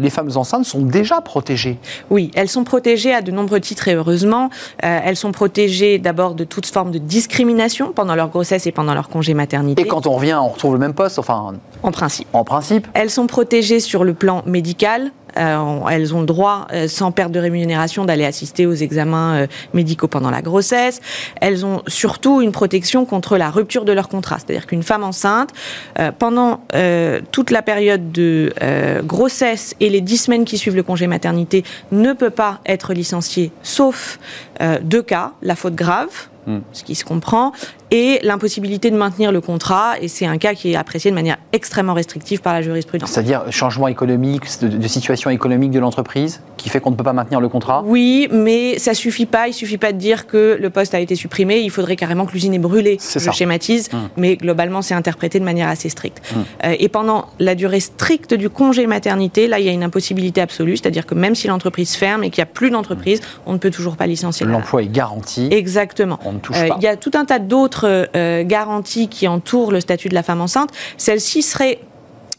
les 0.00 0.10
femmes 0.10 0.30
enceintes 0.34 0.64
sont 0.64 0.82
déjà 0.82 1.20
protégées. 1.20 1.78
Oui, 2.10 2.30
elles 2.34 2.48
sont 2.48 2.64
protégées 2.64 3.14
à 3.14 3.22
de 3.22 3.30
nombreux 3.30 3.60
titres 3.60 3.88
et 3.88 3.94
heureusement. 3.94 4.50
elles 4.78 5.16
sont 5.16 5.32
protégées 5.32 5.98
d'abord 5.98 6.34
de 6.34 6.44
toute 6.44 6.66
forme 6.66 6.90
de 6.90 6.98
discrimination 6.98 7.92
pendant 7.92 8.14
leur 8.14 8.28
grossesse 8.28 8.66
et 8.66 8.72
pendant 8.72 8.94
leur 8.94 9.08
congé 9.08 9.34
maternité. 9.34 9.82
Et 9.82 9.86
quand 9.86 10.06
on 10.06 10.12
revient, 10.12 10.38
on 10.40 10.48
retrouve 10.48 10.72
le 10.72 10.78
même 10.78 10.94
poste, 10.94 11.18
enfin. 11.18 11.54
En 11.82 11.90
principe. 11.90 12.28
En 12.32 12.44
principe. 12.44 12.88
Elles 12.94 13.10
sont 13.10 13.26
protégées 13.26 13.80
sur 13.84 14.04
le 14.04 14.14
plan 14.14 14.42
médical. 14.46 15.12
Euh, 15.36 15.80
elles 15.90 16.14
ont 16.14 16.20
le 16.20 16.26
droit, 16.26 16.66
euh, 16.72 16.88
sans 16.88 17.12
perte 17.12 17.32
de 17.32 17.40
rémunération, 17.40 18.04
d'aller 18.04 18.24
assister 18.24 18.66
aux 18.66 18.74
examens 18.74 19.34
euh, 19.34 19.46
médicaux 19.72 20.08
pendant 20.08 20.30
la 20.30 20.42
grossesse. 20.42 21.00
Elles 21.40 21.66
ont 21.66 21.82
surtout 21.86 22.40
une 22.40 22.52
protection 22.52 23.04
contre 23.04 23.36
la 23.36 23.50
rupture 23.50 23.84
de 23.84 23.92
leur 23.92 24.08
contrat. 24.08 24.38
C'est-à-dire 24.38 24.66
qu'une 24.66 24.82
femme 24.82 25.04
enceinte, 25.04 25.50
pendant 26.18 26.60
toute 27.32 27.50
la 27.50 27.62
période 27.62 28.12
de 28.12 28.52
grossesse 29.04 29.74
et 29.80 29.90
les 29.90 30.00
dix 30.00 30.18
semaines 30.18 30.44
qui 30.44 30.58
suivent 30.58 30.76
le 30.76 30.82
congé 30.82 31.06
maternité, 31.06 31.64
ne 31.92 32.12
peut 32.12 32.30
pas 32.30 32.60
être 32.66 32.92
licenciée, 32.94 33.52
sauf 33.62 34.18
deux 34.82 35.02
cas, 35.02 35.32
la 35.42 35.56
faute 35.56 35.74
grave, 35.74 36.28
hmm. 36.46 36.58
ce 36.72 36.84
qui 36.84 36.94
se 36.94 37.04
comprend, 37.04 37.52
et 37.94 38.18
l'impossibilité 38.24 38.90
de 38.90 38.96
maintenir 38.96 39.30
le 39.30 39.40
contrat. 39.40 39.94
Et 40.00 40.08
c'est 40.08 40.26
un 40.26 40.36
cas 40.36 40.54
qui 40.54 40.72
est 40.72 40.74
apprécié 40.74 41.12
de 41.12 41.14
manière 41.14 41.36
extrêmement 41.52 41.94
restrictive 41.94 42.40
par 42.40 42.52
la 42.52 42.60
jurisprudence. 42.60 43.08
C'est-à-dire 43.08 43.44
changement 43.50 43.86
économique, 43.86 44.42
de, 44.62 44.88
situation 44.88 45.30
économique 45.30 45.70
de 45.70 45.78
l'entreprise 45.78 46.40
qui 46.56 46.68
fait 46.70 46.80
qu'on 46.80 46.90
ne 46.90 46.96
peut 46.96 47.04
pas 47.04 47.12
maintenir 47.12 47.40
le 47.40 47.48
contrat? 47.48 47.84
Oui, 47.86 48.26
mais 48.32 48.80
ça 48.80 48.94
suffit 48.94 49.26
pas. 49.26 49.46
Il 49.46 49.52
suffit 49.52 49.78
pas 49.78 49.92
de 49.92 49.98
dire 49.98 50.26
que 50.26 50.58
le 50.60 50.70
poste 50.70 50.92
a 50.94 50.98
été 50.98 51.14
supprimé. 51.14 51.60
Il 51.60 51.70
faudrait 51.70 51.94
carrément 51.94 52.26
que 52.26 52.32
l'usine 52.32 52.52
ait 52.54 52.58
brûlé. 52.58 52.98
Je 53.00 53.30
schématise, 53.30 53.90
hum. 53.92 54.08
mais 54.16 54.36
globalement, 54.36 54.82
c'est 54.82 54.94
interprété 54.94 55.38
de 55.38 55.44
manière 55.44 55.68
assez 55.68 55.88
stricte. 55.88 56.20
Hum. 56.34 56.44
Euh, 56.64 56.74
et 56.76 56.88
pendant 56.88 57.26
la 57.38 57.54
durée 57.54 57.78
stricte 57.78 58.34
du 58.34 58.50
congé 58.50 58.88
maternité, 58.88 59.46
là, 59.46 59.60
il 59.60 59.66
y 59.66 59.68
a 59.68 59.72
une 59.72 59.84
impossibilité 59.84 60.40
absolue. 60.40 60.76
C'est-à-dire 60.76 61.06
que 61.06 61.14
même 61.14 61.36
si 61.36 61.46
l'entreprise 61.46 61.94
ferme 61.94 62.24
et 62.24 62.30
qu'il 62.30 62.42
n'y 62.42 62.48
a 62.48 62.52
plus 62.52 62.70
d'entreprise, 62.70 63.20
hum. 63.20 63.42
on 63.46 63.52
ne 63.52 63.58
peut 63.58 63.70
toujours 63.70 63.96
pas 63.96 64.08
licencier. 64.08 64.46
L'emploi 64.46 64.82
est 64.82 64.88
garanti. 64.88 65.46
Exactement. 65.52 66.18
On 66.24 66.32
ne 66.32 66.38
touche 66.38 66.56
euh, 66.58 66.68
pas. 66.68 66.76
Il 66.80 66.84
y 66.84 66.88
a 66.88 66.96
tout 66.96 67.12
un 67.14 67.24
tas 67.24 67.38
d'autres 67.38 67.83
euh, 67.86 68.44
garanties 68.44 69.08
qui 69.08 69.28
entourent 69.28 69.72
le 69.72 69.80
statut 69.80 70.08
de 70.08 70.14
la 70.14 70.22
femme 70.22 70.40
enceinte, 70.40 70.70
celle-ci 70.96 71.42
serait 71.42 71.78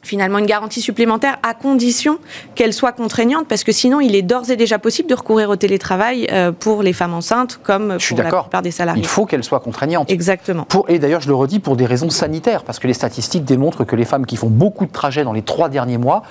finalement 0.06 0.40
une 0.40 0.46
garantie 0.46 0.82
supplémentaire 0.82 1.38
à 1.44 1.54
condition 1.54 2.20
qu'elle 2.56 2.74
soit 2.74 2.92
contraignante, 2.92 3.48
parce 3.48 3.64
que 3.64 3.72
sinon 3.72 4.00
il 4.00 4.16
est 4.16 4.22
d'ores 4.22 4.50
et 4.50 4.56
déjà 4.56 4.80
possible 4.80 5.10
de 5.10 5.16
recourir 5.16 5.50
au 5.50 5.56
télétravail 5.56 6.28
euh, 6.32 6.52
pour 6.52 6.84
les 6.84 6.94
femmes 6.94 7.14
enceintes 7.14 7.60
comme 7.64 7.98
pour 7.98 8.18
la 8.18 8.42
plupart 8.42 8.62
des 8.62 8.72
salariés. 8.72 9.02
Il 9.02 9.08
faut 9.08 9.26
qu'elle 9.26 9.44
soit 9.44 9.60
contraignante. 9.60 10.10
Exactement. 10.12 10.64
Pour, 10.64 10.90
et 10.90 11.00
d'ailleurs, 11.00 11.22
je 11.22 11.28
le 11.28 11.36
redis, 11.36 11.60
pour 11.60 11.76
des 11.76 11.86
raisons 11.86 12.10
sanitaires, 12.10 12.64
parce 12.64 12.80
que 12.80 12.88
les 12.88 12.94
statistiques 12.94 13.46
démontrent 13.46 13.84
que 13.84 13.96
les 13.96 14.06
femmes 14.06 14.26
qui 14.26 14.38
font 14.38 14.50
beaucoup 14.50 14.86
de 14.86 14.92
trajets 14.92 15.24
dans 15.24 15.34
les 15.34 15.42
trois 15.42 15.70
derniers 15.70 15.98
mois 15.98 16.24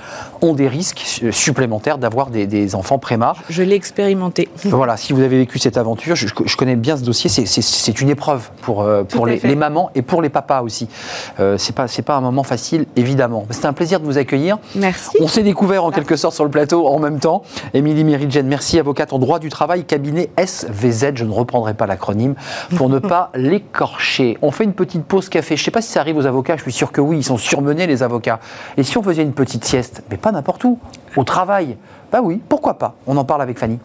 ont 0.42 0.54
des 0.54 0.68
risques 0.68 1.20
euh, 1.22 1.32
supplémentaires 1.32 1.98
d'avoir 1.98 2.30
des, 2.30 2.74
enfants 2.74 2.98
préma. 2.98 3.34
Je 3.48 3.62
l'ai 3.62 3.76
expérimenté. 3.76 4.48
Voilà, 4.64 4.96
si 4.96 5.12
vous 5.12 5.20
avez 5.20 5.38
vécu 5.38 5.58
cette 5.58 5.76
aventure, 5.76 6.16
je, 6.16 6.56
connais 6.56 6.76
bien 6.76 6.96
ce 6.96 7.04
dossier, 7.04 7.30
c'est 7.30 8.00
une 8.00 8.10
épreuve 8.10 8.50
pour, 8.62 8.82
euh, 8.82 9.04
pour 9.04 9.26
les, 9.26 9.54
mamans 9.54 9.90
et 9.94 10.02
pour 10.02 10.20
les 10.20 10.28
papas 10.28 10.62
aussi. 10.62 10.88
Euh, 11.38 11.56
c'est 11.58 11.74
pas, 11.74 11.86
pas 12.04 12.16
un 12.16 12.20
moment 12.20 12.42
facile, 12.42 12.86
évidemment. 12.96 13.46
C'est 13.64 13.68
un 13.68 13.72
plaisir 13.72 13.98
de 13.98 14.04
vous 14.04 14.18
accueillir. 14.18 14.58
Merci. 14.74 15.16
On 15.22 15.26
s'est 15.26 15.42
découvert 15.42 15.86
en 15.86 15.90
quelque 15.90 16.16
sorte 16.16 16.34
sur 16.34 16.44
le 16.44 16.50
plateau 16.50 16.86
en 16.86 16.98
même 16.98 17.18
temps. 17.18 17.44
Émilie 17.72 18.04
Méridjen, 18.04 18.46
merci, 18.46 18.78
avocate 18.78 19.14
en 19.14 19.18
droit 19.18 19.38
du 19.38 19.48
travail, 19.48 19.84
cabinet 19.84 20.28
SVZ, 20.36 21.12
je 21.14 21.24
ne 21.24 21.30
reprendrai 21.30 21.72
pas 21.72 21.86
l'acronyme, 21.86 22.34
pour 22.76 22.90
ne 22.90 22.98
pas 22.98 23.30
l'écorcher. 23.34 24.36
On 24.42 24.50
fait 24.50 24.64
une 24.64 24.74
petite 24.74 25.04
pause 25.06 25.30
café. 25.30 25.56
Je 25.56 25.62
ne 25.62 25.64
sais 25.64 25.70
pas 25.70 25.80
si 25.80 25.90
ça 25.90 26.00
arrive 26.00 26.18
aux 26.18 26.26
avocats, 26.26 26.58
je 26.58 26.62
suis 26.62 26.72
sûr 26.72 26.92
que 26.92 27.00
oui, 27.00 27.16
ils 27.20 27.24
sont 27.24 27.38
surmenés 27.38 27.86
les 27.86 28.02
avocats. 28.02 28.38
Et 28.76 28.82
si 28.82 28.98
on 28.98 29.02
faisait 29.02 29.22
une 29.22 29.32
petite 29.32 29.64
sieste, 29.64 30.02
mais 30.10 30.18
pas 30.18 30.30
n'importe 30.30 30.62
où, 30.64 30.78
au 31.16 31.24
travail 31.24 31.78
Bah 32.12 32.20
oui, 32.22 32.42
pourquoi 32.46 32.74
pas 32.74 32.96
On 33.06 33.16
en 33.16 33.24
parle 33.24 33.40
avec 33.40 33.58
Fanny. 33.58 33.78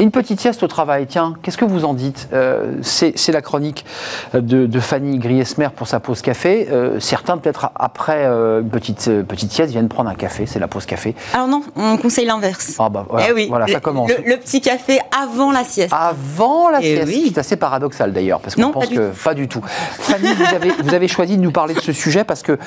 Une 0.00 0.10
petite 0.10 0.40
sieste 0.40 0.62
au 0.62 0.66
travail, 0.66 1.06
tiens, 1.06 1.34
qu'est-ce 1.42 1.58
que 1.58 1.66
vous 1.66 1.84
en 1.84 1.92
dites? 1.92 2.30
Euh, 2.32 2.72
C'est 2.82 3.32
la 3.32 3.42
chronique 3.42 3.84
de, 4.32 4.80
Fanny 4.80 5.18
Griesmer 5.18 5.68
pour 5.76 5.86
sa 5.88 6.00
pause 6.00 6.22
café. 6.22 6.68
Euh, 6.72 6.98
certains, 7.00 7.36
peut-être 7.36 7.70
après 7.74 8.24
euh, 8.24 8.62
une 8.62 8.70
petite, 8.70 9.10
petite 9.28 9.52
sieste, 9.52 9.72
viennent 9.72 9.88
prendre 9.88 10.08
un 10.08 10.14
café, 10.14 10.46
c'est 10.46 10.58
la 10.58 10.68
pause 10.68 10.86
café. 10.86 11.14
Alors 11.34 11.48
non, 11.48 11.62
on 11.76 11.98
conseille 11.98 12.24
l'inverse. 12.24 12.76
Ah 12.78 12.88
bah 12.88 13.04
voilà, 13.10 13.26
eh 13.28 13.32
oui, 13.34 13.46
voilà 13.50 13.66
ça 13.66 13.80
commence. 13.80 14.10
Le, 14.24 14.36
petit 14.38 14.62
café 14.62 15.00
avant 15.22 15.52
la 15.52 15.64
sieste. 15.64 15.92
Avant 15.92 16.70
la 16.70 16.78
eh 16.80 16.94
sieste, 16.94 17.08
oui. 17.08 17.30
c'est 17.34 17.40
assez 17.40 17.56
paradoxal 17.56 18.14
d'ailleurs, 18.14 18.40
parce 18.40 18.54
qu'on 18.54 18.70
pense 18.70 18.88
pas 18.88 18.94
que 18.94 19.10
pas 19.22 19.34
du 19.34 19.48
tout. 19.48 19.60
Fanny, 19.98 20.28
vous 20.32 20.54
avez, 20.54 20.70
vous 20.82 20.94
avez, 20.94 21.08
choisi 21.08 21.36
de 21.36 21.42
nous 21.42 21.52
parler 21.52 21.74
de 21.74 21.80
ce 21.80 21.92
sujet 21.92 22.24
parce 22.24 22.42
que 22.42 22.58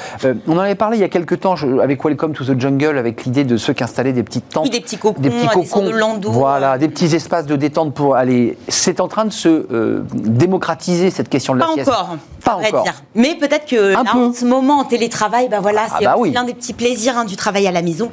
on 0.47 0.55
en 0.55 0.59
avait 0.59 0.75
parlé 0.75 0.97
il 0.97 1.01
y 1.01 1.05
a 1.05 1.09
quelques 1.09 1.39
temps 1.39 1.55
avec 1.81 2.05
Welcome 2.05 2.33
to 2.33 2.45
the 2.45 2.59
Jungle, 2.59 2.99
avec 2.99 3.25
l'idée 3.25 3.43
de 3.43 3.57
ceux 3.57 3.73
qui 3.73 3.83
installaient 3.83 4.13
des 4.13 4.23
petites 4.23 4.49
tentes. 4.49 4.69
des 4.69 4.81
petits 4.81 4.97
cocons, 4.97 5.19
des 5.19 5.31
petits 5.31 5.47
cocons. 5.47 5.81
de 6.19 6.27
voilà, 6.27 6.77
des 6.77 6.89
petits 6.89 7.15
espaces 7.23 7.45
de 7.45 7.55
détente 7.55 7.93
pour 7.93 8.15
aller. 8.15 8.57
C'est 8.67 8.99
en 8.99 9.07
train 9.07 9.25
de 9.25 9.31
se 9.31 9.47
euh, 9.47 10.03
démocratiser 10.13 11.09
cette 11.09 11.29
question 11.29 11.53
de 11.53 11.59
la 11.59 11.65
Pas 11.65 11.73
sieste. 11.73 11.89
Encore. 11.89 12.17
Pas 12.43 12.55
encore. 12.55 12.83
Dire. 12.83 13.01
Mais 13.15 13.35
peut-être 13.35 13.65
que 13.65 13.93
là, 13.93 14.03
en 14.13 14.33
ce 14.33 14.45
moment, 14.45 14.79
en 14.79 14.83
télétravail, 14.83 15.47
bah 15.49 15.59
voilà, 15.61 15.83
ah 15.89 15.95
c'est 15.97 16.05
bah 16.05 16.15
l'un 16.33 16.43
des 16.43 16.53
petits 16.53 16.73
plaisirs 16.73 17.17
hein, 17.17 17.25
du 17.25 17.37
travail 17.37 17.65
à 17.67 17.71
la 17.71 17.81
maison 17.81 18.11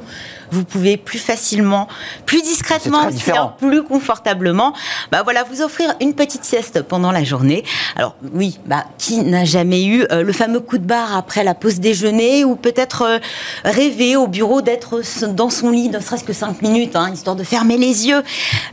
vous 0.51 0.63
pouvez 0.63 0.97
plus 0.97 1.19
facilement, 1.19 1.87
plus 2.25 2.41
discrètement, 2.41 3.09
plus 3.57 3.83
confortablement, 3.83 4.73
bah 5.11 5.23
voilà, 5.23 5.43
vous 5.43 5.61
offrir 5.61 5.93
une 6.01 6.13
petite 6.13 6.43
sieste 6.43 6.81
pendant 6.83 7.11
la 7.11 7.23
journée. 7.23 7.63
Alors 7.95 8.15
oui, 8.33 8.59
bah 8.65 8.85
qui 8.97 9.19
n'a 9.19 9.45
jamais 9.45 9.85
eu 9.85 10.05
euh, 10.11 10.23
le 10.23 10.33
fameux 10.33 10.59
coup 10.59 10.77
de 10.77 10.85
barre 10.85 11.15
après 11.15 11.43
la 11.43 11.55
pause 11.55 11.79
déjeuner 11.79 12.43
ou 12.43 12.55
peut-être 12.55 13.03
euh, 13.03 13.19
rêver 13.63 14.15
au 14.15 14.27
bureau 14.27 14.61
d'être 14.61 15.01
dans 15.27 15.49
son 15.49 15.71
lit, 15.71 15.89
ne 15.89 15.99
serait-ce 15.99 16.23
que 16.23 16.33
5 16.33 16.61
minutes, 16.61 16.95
hein, 16.95 17.11
histoire 17.13 17.35
de 17.35 17.43
fermer 17.43 17.77
les 17.77 18.07
yeux. 18.07 18.21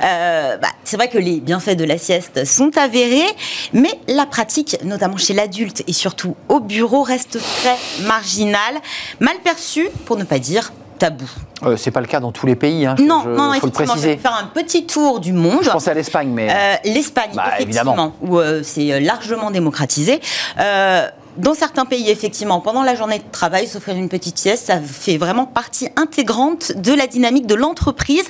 Euh, 0.04 0.56
bah, 0.56 0.68
c'est 0.84 0.96
vrai 0.96 1.08
que 1.08 1.18
les 1.18 1.40
bienfaits 1.40 1.76
de 1.76 1.84
la 1.84 1.98
sieste 1.98 2.44
sont 2.44 2.76
avérés, 2.76 3.28
mais 3.72 3.98
la 4.08 4.26
pratique, 4.26 4.76
notamment 4.84 5.16
chez 5.16 5.34
l'adulte 5.34 5.82
et 5.86 5.92
surtout 5.92 6.36
au 6.48 6.60
bureau, 6.60 7.02
reste 7.02 7.38
très 7.60 7.76
marginale, 8.06 8.74
mal 9.20 9.36
perçue, 9.44 9.88
pour 10.04 10.16
ne 10.16 10.24
pas 10.24 10.38
dire 10.38 10.72
tabou. 10.98 11.28
Euh, 11.64 11.76
c'est 11.76 11.90
pas 11.90 12.00
le 12.00 12.06
cas 12.06 12.20
dans 12.20 12.32
tous 12.32 12.46
les 12.46 12.56
pays. 12.56 12.86
Hein, 12.86 12.96
non, 13.00 13.24
non, 13.26 13.54
effectivement. 13.54 13.94
Je 13.96 14.00
vais 14.00 14.16
faire 14.16 14.34
un 14.34 14.46
petit 14.46 14.86
tour 14.86 15.20
du 15.20 15.32
monde. 15.32 15.60
Je 15.62 15.70
pensais 15.70 15.90
à 15.90 15.94
l'Espagne, 15.94 16.30
mais 16.32 16.48
euh, 16.50 16.74
l'Espagne, 16.84 17.30
bah, 17.34 17.52
effectivement, 17.58 18.12
où 18.20 18.38
euh, 18.38 18.62
c'est 18.62 19.00
largement 19.00 19.50
démocratisé. 19.50 20.20
dans 20.56 21.54
certains 21.54 21.84
pays, 21.84 22.10
effectivement, 22.10 22.60
pendant 22.60 22.82
la 22.82 22.94
journée 22.94 23.18
de 23.18 23.30
travail, 23.30 23.66
s'offrir 23.66 23.96
une 23.96 24.08
petite 24.08 24.38
sieste, 24.38 24.66
ça 24.66 24.80
fait 24.80 25.18
vraiment 25.18 25.46
partie 25.46 25.88
intégrante 25.96 26.72
de 26.76 26.92
la 26.92 27.06
dynamique 27.06 27.46
de 27.46 27.54
l'entreprise. 27.54 28.24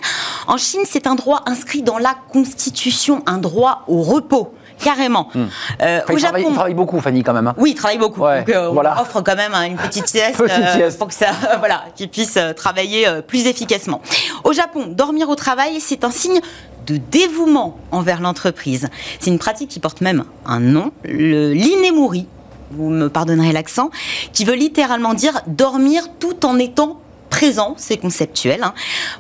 En 0.46 0.58
Chine, 0.58 0.82
c'est 0.84 1.06
un 1.06 1.14
droit 1.14 1.42
inscrit 1.46 1.82
dans 1.82 1.98
la 1.98 2.14
Constitution, 2.30 3.22
un 3.26 3.38
droit 3.38 3.84
au 3.88 4.02
repos 4.02 4.52
carrément. 4.78 5.28
Hmm. 5.34 5.46
Euh, 5.82 6.00
il, 6.10 6.16
travaille, 6.16 6.74
beaucoup, 6.74 7.00
Fanny, 7.00 7.22
quand 7.22 7.32
même. 7.32 7.46
Hein. 7.46 7.54
Oui, 7.58 7.70
il 7.70 7.74
travaille 7.74 7.98
beaucoup. 7.98 8.20
Donc, 8.20 8.48
euh, 8.48 8.70
on 8.70 8.78
offre 8.78 9.20
quand 9.22 9.36
même 9.36 9.52
hein, 9.54 9.64
une 9.64 9.76
petite 9.76 10.08
sieste, 10.08 10.40
euh, 10.40 10.90
pour 10.98 11.08
que 11.08 11.14
ça, 11.14 11.30
voilà, 11.58 11.84
qu'il 11.96 12.08
puisse 12.08 12.38
travailler 12.56 13.06
plus 13.26 13.46
efficacement. 13.46 14.00
Au 14.44 14.52
Japon, 14.52 14.86
dormir 14.88 15.28
au 15.28 15.34
travail, 15.34 15.80
c'est 15.80 16.04
un 16.04 16.10
signe 16.10 16.40
de 16.86 16.96
dévouement 16.96 17.78
envers 17.90 18.20
l'entreprise. 18.20 18.88
C'est 19.20 19.30
une 19.30 19.38
pratique 19.38 19.68
qui 19.68 19.80
porte 19.80 20.00
même 20.00 20.24
un 20.46 20.60
nom, 20.60 20.92
le 21.04 21.52
l'inemuri. 21.52 22.26
Vous 22.70 22.90
me 22.90 23.08
pardonnerez 23.08 23.52
l'accent, 23.52 23.90
qui 24.32 24.44
veut 24.44 24.54
littéralement 24.54 25.14
dire 25.14 25.40
dormir 25.46 26.04
tout 26.18 26.44
en 26.44 26.58
étant 26.58 27.00
présent, 27.28 27.74
c'est 27.78 27.96
conceptuel. 27.96 28.62
Hein. 28.62 28.74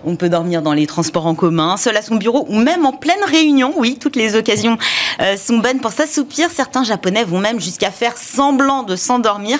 On 0.04 0.16
peut 0.16 0.28
dormir 0.28 0.62
dans 0.62 0.72
les 0.72 0.86
transports 0.86 1.26
en 1.26 1.34
commun, 1.34 1.76
seul 1.76 1.96
à 1.96 2.02
son 2.02 2.16
bureau 2.16 2.46
ou 2.48 2.58
même 2.58 2.86
en 2.86 2.92
pleine 2.92 3.22
réunion. 3.26 3.72
Oui, 3.76 3.98
toutes 4.00 4.16
les 4.16 4.34
occasions 4.36 4.78
euh, 5.20 5.36
sont 5.36 5.58
bonnes 5.58 5.80
pour 5.80 5.92
s'assoupir. 5.92 6.50
Certains 6.50 6.84
Japonais 6.84 7.24
vont 7.24 7.40
même 7.40 7.60
jusqu'à 7.60 7.90
faire 7.90 8.16
semblant 8.16 8.82
de 8.82 8.96
s'endormir 8.96 9.58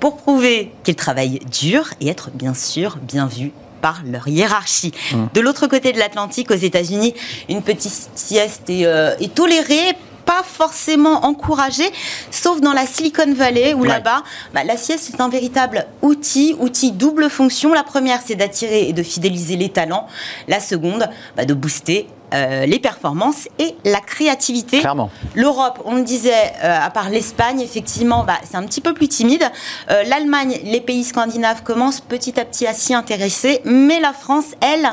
pour 0.00 0.16
prouver 0.16 0.72
qu'ils 0.84 0.96
travaillent 0.96 1.40
dur 1.50 1.90
et 2.00 2.08
être 2.08 2.30
bien 2.30 2.54
sûr 2.54 2.98
bien 3.00 3.26
vus 3.26 3.52
par 3.80 4.02
leur 4.06 4.28
hiérarchie. 4.28 4.92
Mmh. 5.12 5.16
De 5.34 5.40
l'autre 5.40 5.66
côté 5.66 5.92
de 5.92 5.98
l'Atlantique, 5.98 6.50
aux 6.50 6.54
États-Unis, 6.54 7.14
une 7.48 7.62
petite 7.62 8.10
sieste 8.14 8.70
est, 8.70 8.86
euh, 8.86 9.14
est 9.20 9.34
tolérée 9.34 9.96
pas 10.24 10.42
forcément 10.42 11.24
encouragé, 11.24 11.84
sauf 12.30 12.60
dans 12.60 12.72
la 12.72 12.86
Silicon 12.86 13.32
Valley 13.34 13.74
où 13.74 13.84
là-bas, 13.84 14.22
bah, 14.54 14.64
la 14.64 14.76
sieste 14.76 15.14
est 15.14 15.20
un 15.20 15.28
véritable 15.28 15.86
outil, 16.02 16.56
outil 16.58 16.92
double 16.92 17.28
fonction. 17.28 17.72
La 17.72 17.84
première, 17.84 18.20
c'est 18.24 18.34
d'attirer 18.34 18.88
et 18.88 18.92
de 18.92 19.02
fidéliser 19.02 19.56
les 19.56 19.68
talents. 19.68 20.06
La 20.48 20.60
seconde, 20.60 21.08
bah, 21.36 21.44
de 21.44 21.54
booster 21.54 22.06
euh, 22.32 22.66
les 22.66 22.78
performances 22.78 23.48
et 23.58 23.74
la 23.84 24.00
créativité. 24.00 24.80
Clairement. 24.80 25.10
L'Europe, 25.34 25.82
on 25.84 25.96
le 25.96 26.02
disait, 26.02 26.32
euh, 26.64 26.78
à 26.80 26.88
part 26.88 27.10
l'Espagne, 27.10 27.60
effectivement, 27.60 28.24
bah, 28.24 28.38
c'est 28.48 28.56
un 28.56 28.64
petit 28.64 28.80
peu 28.80 28.94
plus 28.94 29.08
timide. 29.08 29.44
Euh, 29.90 30.02
L'Allemagne, 30.04 30.58
les 30.64 30.80
pays 30.80 31.04
scandinaves 31.04 31.62
commencent 31.62 32.00
petit 32.00 32.40
à 32.40 32.44
petit 32.44 32.66
à 32.66 32.72
s'y 32.72 32.94
intéresser, 32.94 33.60
mais 33.64 34.00
la 34.00 34.12
France, 34.14 34.46
elle, 34.60 34.88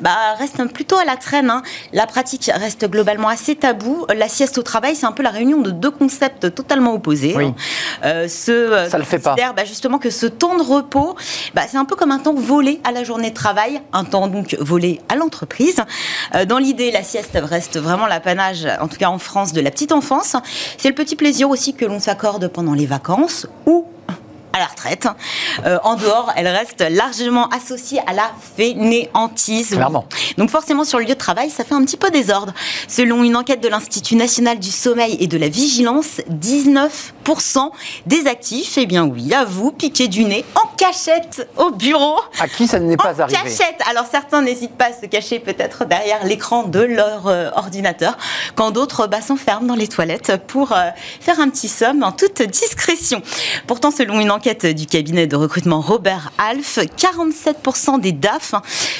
bah, 0.00 0.34
reste 0.38 0.62
plutôt 0.72 0.96
à 0.96 1.04
la 1.04 1.16
traîne. 1.16 1.50
Hein. 1.50 1.62
La 1.92 2.06
pratique 2.06 2.50
reste 2.54 2.88
globalement 2.90 3.28
assez 3.28 3.54
tabou. 3.54 4.06
La 4.14 4.28
sieste 4.28 4.58
au 4.58 4.62
travail, 4.62 4.94
c'est 4.94 5.06
un 5.06 5.12
peu 5.12 5.22
la 5.22 5.30
réunion 5.30 5.62
de 5.62 5.70
deux 5.70 5.90
concepts 5.90 6.54
totalement 6.54 6.92
opposés. 6.92 7.34
Oui. 7.34 7.54
Hein. 8.02 8.28
ce, 8.28 8.86
Ça 8.90 8.98
le 8.98 9.04
fait 9.04 9.18
pas. 9.18 9.34
Bah, 9.56 9.64
justement 9.64 9.98
que 9.98 10.10
ce 10.10 10.26
temps 10.26 10.56
de 10.56 10.62
repos, 10.62 11.16
bah, 11.54 11.62
c'est 11.68 11.78
un 11.78 11.84
peu 11.86 11.96
comme 11.96 12.10
un 12.10 12.18
temps 12.18 12.34
volé 12.34 12.80
à 12.84 12.92
la 12.92 13.02
journée 13.02 13.30
de 13.30 13.34
travail, 13.34 13.80
un 13.92 14.04
temps 14.04 14.28
donc 14.28 14.56
volé 14.60 15.00
à 15.08 15.16
l'entreprise. 15.16 15.76
dans 16.46 16.58
l'idée 16.58 16.81
la 16.90 17.02
sieste 17.02 17.38
reste 17.40 17.78
vraiment 17.78 18.06
l'apanage, 18.06 18.66
en 18.80 18.88
tout 18.88 18.96
cas 18.96 19.08
en 19.08 19.18
France, 19.18 19.52
de 19.52 19.60
la 19.60 19.70
petite 19.70 19.92
enfance. 19.92 20.36
C'est 20.78 20.88
le 20.88 20.94
petit 20.94 21.16
plaisir 21.16 21.48
aussi 21.48 21.74
que 21.74 21.84
l'on 21.84 22.00
s'accorde 22.00 22.48
pendant 22.48 22.74
les 22.74 22.86
vacances 22.86 23.46
ou 23.66 23.86
à 24.52 24.58
la 24.58 24.66
retraite. 24.66 25.08
Euh, 25.64 25.78
en 25.82 25.96
dehors, 25.96 26.32
elle 26.36 26.48
reste 26.48 26.82
largement 26.88 27.48
associée 27.48 28.00
à 28.06 28.12
la 28.12 28.30
fainéantise. 28.56 29.70
Clairement. 29.70 30.04
Donc 30.38 30.50
forcément, 30.50 30.84
sur 30.84 30.98
le 30.98 31.04
lieu 31.04 31.14
de 31.14 31.18
travail, 31.18 31.50
ça 31.50 31.64
fait 31.64 31.74
un 31.74 31.84
petit 31.84 31.96
peu 31.96 32.10
désordre. 32.10 32.52
Selon 32.88 33.22
une 33.22 33.36
enquête 33.36 33.62
de 33.62 33.68
l'Institut 33.68 34.16
national 34.16 34.58
du 34.58 34.70
sommeil 34.70 35.16
et 35.20 35.26
de 35.26 35.38
la 35.38 35.48
vigilance, 35.48 36.20
19% 36.30 37.70
des 38.06 38.26
actifs, 38.26 38.76
eh 38.76 38.86
bien 38.86 39.04
oui, 39.04 39.32
à 39.34 39.44
vous, 39.44 39.72
piquer 39.72 40.08
du 40.08 40.24
nez 40.24 40.44
en 40.54 40.66
cachette 40.76 41.48
au 41.56 41.70
bureau. 41.70 42.20
À 42.40 42.48
qui 42.48 42.66
ça 42.66 42.78
n'est 42.78 42.96
pas 42.96 43.20
arrivé 43.20 43.38
En 43.38 43.42
cachette. 43.42 43.80
Alors 43.88 44.04
certains 44.10 44.42
n'hésitent 44.42 44.76
pas 44.76 44.86
à 44.86 44.92
se 44.92 45.06
cacher 45.06 45.38
peut-être 45.38 45.84
derrière 45.84 46.24
l'écran 46.24 46.64
de 46.64 46.80
leur 46.80 47.26
euh, 47.26 47.50
ordinateur, 47.54 48.16
quand 48.54 48.70
d'autres 48.70 49.06
bah, 49.06 49.20
s'enferment 49.20 49.66
dans 49.66 49.74
les 49.74 49.88
toilettes 49.88 50.36
pour 50.46 50.72
euh, 50.72 50.90
faire 51.20 51.40
un 51.40 51.48
petit 51.48 51.68
somme 51.68 52.02
en 52.02 52.12
toute 52.12 52.42
discrétion. 52.42 53.22
Pourtant, 53.66 53.90
selon 53.90 54.20
une 54.20 54.30
enquête 54.30 54.41
du 54.42 54.86
cabinet 54.86 55.28
de 55.28 55.36
recrutement 55.36 55.80
Robert 55.80 56.32
Alf, 56.36 56.78
47% 56.78 58.00
des 58.00 58.10
DAF 58.10 58.54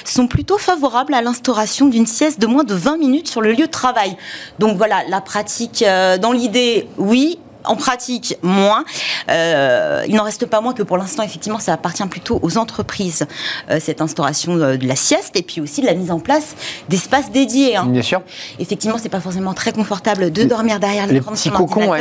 sont 0.05 0.29
plutôt 0.29 0.57
favorables 0.57 1.15
à 1.15 1.21
l'instauration 1.21 1.89
d'une 1.89 2.07
sieste 2.07 2.41
de 2.41 2.47
moins 2.47 2.63
de 2.63 2.75
20 2.75 2.99
minutes 2.99 3.29
sur 3.29 3.41
le 3.41 3.51
lieu 3.51 3.67
de 3.67 3.71
travail. 3.71 4.17
Donc 4.61 4.77
voilà, 4.77 5.03
la 5.09 5.21
pratique, 5.21 5.83
euh, 5.83 6.17
dans 6.17 6.31
l'idée, 6.31 6.87
oui, 6.97 7.41
en 7.65 7.77
pratique, 7.77 8.37
moins. 8.43 8.85
Euh, 9.31 10.05
il 10.09 10.15
n'en 10.15 10.25
reste 10.25 10.47
pas 10.47 10.61
moins 10.61 10.75
que 10.75 10.83
pour 10.83 10.99
l'instant, 10.99 11.23
effectivement, 11.23 11.59
ça 11.59 11.73
appartient 11.73 12.07
plutôt 12.07 12.39
aux 12.43 12.59
entreprises, 12.59 13.27
euh, 13.71 13.79
cette 13.81 14.01
instauration 14.01 14.57
de, 14.57 14.79
la 14.83 14.97
sieste, 14.97 15.37
et 15.37 15.43
puis 15.43 15.61
aussi 15.61 15.81
de 15.81 15.87
la 15.87 15.95
mise 15.95 16.11
en 16.11 16.19
place 16.19 16.57
d'espaces 16.89 17.31
dédiés. 17.31 17.77
Hein. 17.77 17.87
Bien 17.87 18.03
sûr. 18.03 18.23
Effectivement, 18.59 18.99
c'est 18.99 19.09
pas 19.09 19.21
forcément 19.21 19.55
très 19.55 19.73
confortable 19.73 20.33
de 20.33 20.45
dormir 20.45 20.81
derrière 20.81 21.07
l'écran 21.07 21.33
de 21.33 21.37
son 21.37 21.51
cocons, 21.51 21.93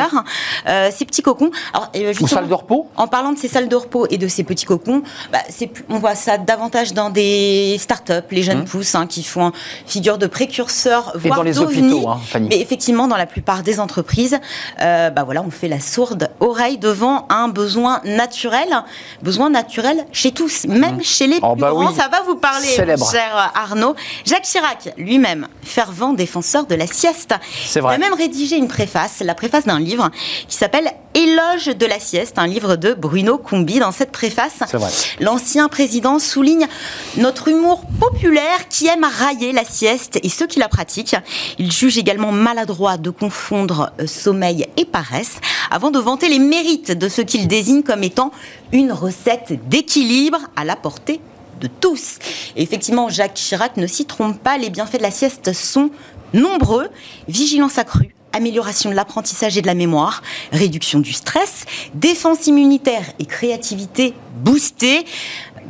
euh, 0.67 0.89
ces 0.91 1.05
petits 1.05 1.21
cocons. 1.21 1.51
Alors, 1.73 1.91
Ou 2.21 2.27
salles 2.27 2.47
de 2.47 2.53
repos 2.53 2.87
En 2.97 3.07
parlant 3.07 3.33
de 3.33 3.37
ces 3.37 3.47
salles 3.47 3.69
de 3.69 3.75
repos 3.75 4.07
et 4.09 4.17
de 4.17 4.27
ces 4.27 4.43
petits 4.43 4.65
cocons, 4.65 5.03
bah, 5.31 5.39
on 5.89 5.99
voit 5.99 6.15
ça 6.15 6.37
davantage 6.37 6.93
dans 6.93 7.09
des 7.09 7.77
start-up, 7.79 8.25
les 8.31 8.43
jeunes 8.43 8.61
mmh. 8.61 8.65
pousses, 8.65 8.95
hein, 8.95 9.05
qui 9.07 9.23
font 9.23 9.51
figure 9.85 10.17
de 10.17 10.27
précurseurs, 10.27 11.11
voire 11.15 11.37
et 11.37 11.37
dans 11.37 11.43
les 11.43 11.59
hôpitaux, 11.59 12.07
hein, 12.07 12.19
Mais 12.39 12.59
effectivement, 12.59 13.07
dans 13.07 13.17
la 13.17 13.25
plupart 13.25 13.63
des 13.63 13.79
entreprises, 13.79 14.39
bah 14.79 15.23
voilà, 15.23 15.43
on 15.43 15.50
fait 15.51 15.67
la 15.67 15.79
sourde 15.79 16.29
oreille 16.39 16.77
devant 16.77 17.27
un 17.29 17.47
besoin 17.47 18.01
naturel, 18.03 18.67
besoin 19.21 19.49
naturel 19.49 20.05
chez 20.11 20.31
tous, 20.31 20.65
même 20.65 20.97
mmh. 20.97 21.03
chez 21.03 21.27
les 21.27 21.39
oh, 21.41 21.53
plus 21.53 21.61
bah 21.61 21.71
grands. 21.71 21.93
Ça 21.93 22.07
va 22.07 22.21
vous 22.21 22.35
parler, 22.35 22.67
cher 22.67 23.51
Arnaud. 23.55 23.95
Jacques 24.25 24.43
Chirac, 24.43 24.93
lui-même, 24.97 25.47
fervent 25.61 26.13
défenseur 26.13 26.65
de 26.65 26.75
la 26.75 26.87
sieste. 26.87 27.35
Il 27.75 27.85
a 27.85 27.97
même 27.97 28.13
rédigé 28.13 28.57
une 28.57 28.67
préface, 28.67 29.21
la 29.21 29.35
préface 29.35 29.65
d'un 29.65 29.79
livre 29.79 30.09
qui 30.47 30.55
s'appelle 30.55 30.91
Éloge 31.13 31.75
de 31.75 31.85
la 31.85 31.99
sieste, 31.99 32.39
un 32.39 32.47
livre 32.47 32.77
de 32.77 32.93
Bruno 32.93 33.37
Combi. 33.37 33.79
Dans 33.79 33.91
cette 33.91 34.11
préface, 34.11 34.59
l'ancien 35.19 35.67
président 35.67 36.19
souligne 36.19 36.67
notre 37.17 37.49
humour 37.49 37.83
populaire 37.99 38.69
qui 38.69 38.87
aime 38.87 39.03
railler 39.03 39.51
la 39.51 39.65
sieste 39.65 40.19
et 40.23 40.29
ceux 40.29 40.47
qui 40.47 40.59
la 40.59 40.69
pratiquent. 40.69 41.17
Il 41.59 41.69
juge 41.69 41.97
également 41.97 42.31
maladroit 42.31 42.97
de 42.97 43.09
confondre 43.09 43.91
euh, 43.99 44.07
sommeil 44.07 44.67
et 44.77 44.85
paresse 44.85 45.35
avant 45.69 45.91
de 45.91 45.99
vanter 45.99 46.29
les 46.29 46.39
mérites 46.39 46.91
de 46.93 47.09
ce 47.09 47.21
qu'il 47.21 47.47
désigne 47.47 47.83
comme 47.83 48.03
étant 48.03 48.31
une 48.71 48.93
recette 48.93 49.67
d'équilibre 49.67 50.39
à 50.55 50.63
la 50.63 50.77
portée 50.77 51.19
de 51.59 51.67
tous. 51.67 52.19
Et 52.55 52.63
effectivement, 52.63 53.09
Jacques 53.09 53.35
Chirac 53.35 53.75
ne 53.75 53.87
s'y 53.87 54.05
trompe 54.05 54.41
pas, 54.41 54.57
les 54.57 54.69
bienfaits 54.69 54.97
de 54.97 55.03
la 55.03 55.11
sieste 55.11 55.51
sont 55.51 55.91
nombreux, 56.33 56.87
vigilance 57.27 57.77
accrue, 57.77 58.15
amélioration 58.33 58.89
de 58.89 58.95
l'apprentissage 58.95 59.57
et 59.57 59.61
de 59.61 59.67
la 59.67 59.73
mémoire, 59.73 60.21
réduction 60.51 60.99
du 60.99 61.13
stress, 61.13 61.65
défense 61.93 62.47
immunitaire 62.47 63.03
et 63.19 63.25
créativité 63.25 64.13
boostée. 64.43 65.05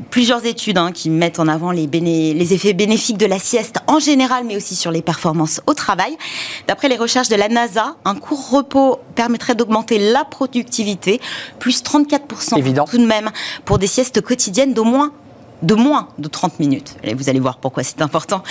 Plusieurs 0.10 0.46
études 0.46 0.78
hein, 0.78 0.92
qui 0.92 1.10
mettent 1.10 1.40
en 1.40 1.48
avant 1.48 1.72
les, 1.72 1.86
les, 1.88 2.54
effets 2.54 2.74
bénéfiques 2.74 3.18
de 3.18 3.26
la 3.26 3.40
sieste 3.40 3.78
en 3.88 4.00
général, 4.00 4.46
mais 4.46 4.56
aussi 4.56 4.76
sur 4.76 4.90
les 4.90 5.02
performances 5.02 5.62
au 5.68 5.74
travail. 5.74 6.18
D'après 6.68 6.88
les 6.88 6.98
recherches 6.98 7.28
de 7.28 7.36
la 7.36 7.50
NASA, 7.50 7.96
un 8.06 8.16
court 8.16 8.50
repos 8.50 9.00
permettrait 9.16 9.54
d'augmenter 9.54 10.00
la 10.00 10.24
productivité, 10.24 11.20
plus 11.60 11.84
34% 11.84 12.58
Évident. 12.58 12.86
tout 12.90 12.98
de 12.98 13.06
même, 13.06 13.32
pour 13.66 13.78
des 13.80 13.88
siestes 13.88 14.22
quotidiennes 14.22 14.74
d'au 14.74 14.86
moins 14.86 15.12
de 15.62 15.76
moins 15.76 16.08
de 16.18 16.28
30 16.28 16.60
minutes. 16.60 16.96
Et 17.04 17.14
vous 17.14 17.30
allez 17.30 17.40
voir 17.40 17.58
pourquoi 17.58 17.84
c'est 17.84 18.02
important. 18.02 18.44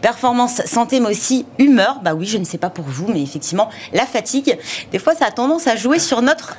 Performance, 0.00 0.62
santé, 0.66 1.00
mais 1.00 1.10
aussi 1.10 1.46
humeur. 1.58 2.00
Bah 2.02 2.14
oui, 2.14 2.26
je 2.26 2.38
ne 2.38 2.44
sais 2.44 2.58
pas 2.58 2.70
pour 2.70 2.84
vous, 2.86 3.06
mais 3.08 3.22
effectivement, 3.22 3.68
la 3.92 4.06
fatigue, 4.06 4.58
des 4.92 4.98
fois, 4.98 5.14
ça 5.14 5.26
a 5.26 5.30
tendance 5.30 5.66
à 5.66 5.76
jouer 5.76 5.98
sur 5.98 6.22
notre 6.22 6.56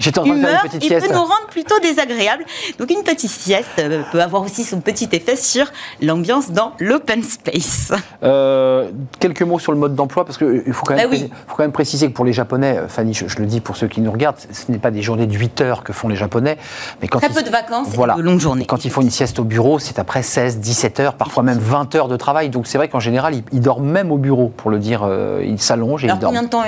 J'étais 0.00 0.18
en 0.18 0.24
train 0.24 0.34
de 0.34 0.40
faire 0.40 0.64
une 0.64 0.70
petite 0.70 0.84
sieste. 0.84 1.06
peut 1.06 1.12
nous 1.12 1.20
rendre 1.20 1.46
plutôt 1.50 1.78
désagréable. 1.78 2.44
Donc 2.78 2.90
une 2.90 3.02
petite 3.02 3.30
sieste 3.30 3.68
euh, 3.78 4.02
peut 4.10 4.22
avoir 4.22 4.42
aussi 4.42 4.64
son 4.64 4.80
petit 4.80 5.08
effet 5.12 5.36
sur 5.36 5.66
l'ambiance 6.00 6.50
dans 6.50 6.72
l'open 6.80 7.22
space. 7.22 7.92
Euh, 8.22 8.90
quelques 9.18 9.42
mots 9.42 9.58
sur 9.58 9.72
le 9.72 9.78
mode 9.78 9.94
d'emploi, 9.94 10.24
parce 10.24 10.38
qu'il 10.38 10.72
faut, 10.72 10.86
quand 10.86 10.96
même 10.96 11.10
bah 11.10 11.16
faut 11.46 11.56
quand 11.56 11.64
même 11.64 11.72
préciser 11.72 12.08
que 12.08 12.14
pour 12.14 12.24
les 12.24 12.32
Japonais, 12.32 12.78
euh, 12.78 12.88
Fanny, 12.88 13.12
je, 13.12 13.26
le 13.38 13.44
dis 13.44 13.60
pour 13.60 13.76
ceux 13.76 13.88
qui 13.88 14.00
nous 14.00 14.10
regardent, 14.10 14.38
ce 14.38 14.72
n'est 14.72 14.78
pas 14.78 14.90
des 14.90 15.02
journées 15.02 15.26
de 15.26 15.34
8 15.36 15.60
heures 15.60 15.84
que 15.84 15.92
font 15.92 16.08
les 16.08 16.16
Japonais. 16.16 16.56
Mais 17.02 17.08
quand 17.08 17.18
Très 17.18 17.28
peu 17.28 17.42
de 17.42 17.50
vacances 17.50 17.88
voilà, 17.90 18.14
de 18.14 18.22
longues 18.22 18.40
journées. 18.40 18.64
Quand 18.64 18.86
ils 18.86 18.90
font 18.90 19.02
une 19.02 19.10
sieste 19.10 19.38
au 19.38 19.44
bureau, 19.44 19.78
c'est 19.78 19.98
après 19.98 20.22
16, 20.22 20.60
17 20.60 21.00
heures, 21.00 21.14
parfois 21.14 21.42
même 21.42 21.58
20 21.58 21.94
heures 21.94 22.08
de 22.08 22.16
travail. 22.16 22.48
Donc 22.48 22.66
c'est 22.66 22.78
vrai 22.78 22.88
qu'en 22.88 23.00
général, 23.00 23.34
ils, 23.52 23.60
dorment 23.60 23.90
même 23.90 24.10
au 24.10 24.16
bureau, 24.16 24.48
pour 24.48 24.70
le 24.70 24.78
dire. 24.78 25.06
ils 25.44 25.60
s'allongent 25.60 26.04
et 26.04 26.08
Alors 26.08 26.16
ils 26.16 26.20
dorment. 26.20 26.34
combien 26.34 26.42
de 26.44 26.48
temps 26.48 26.64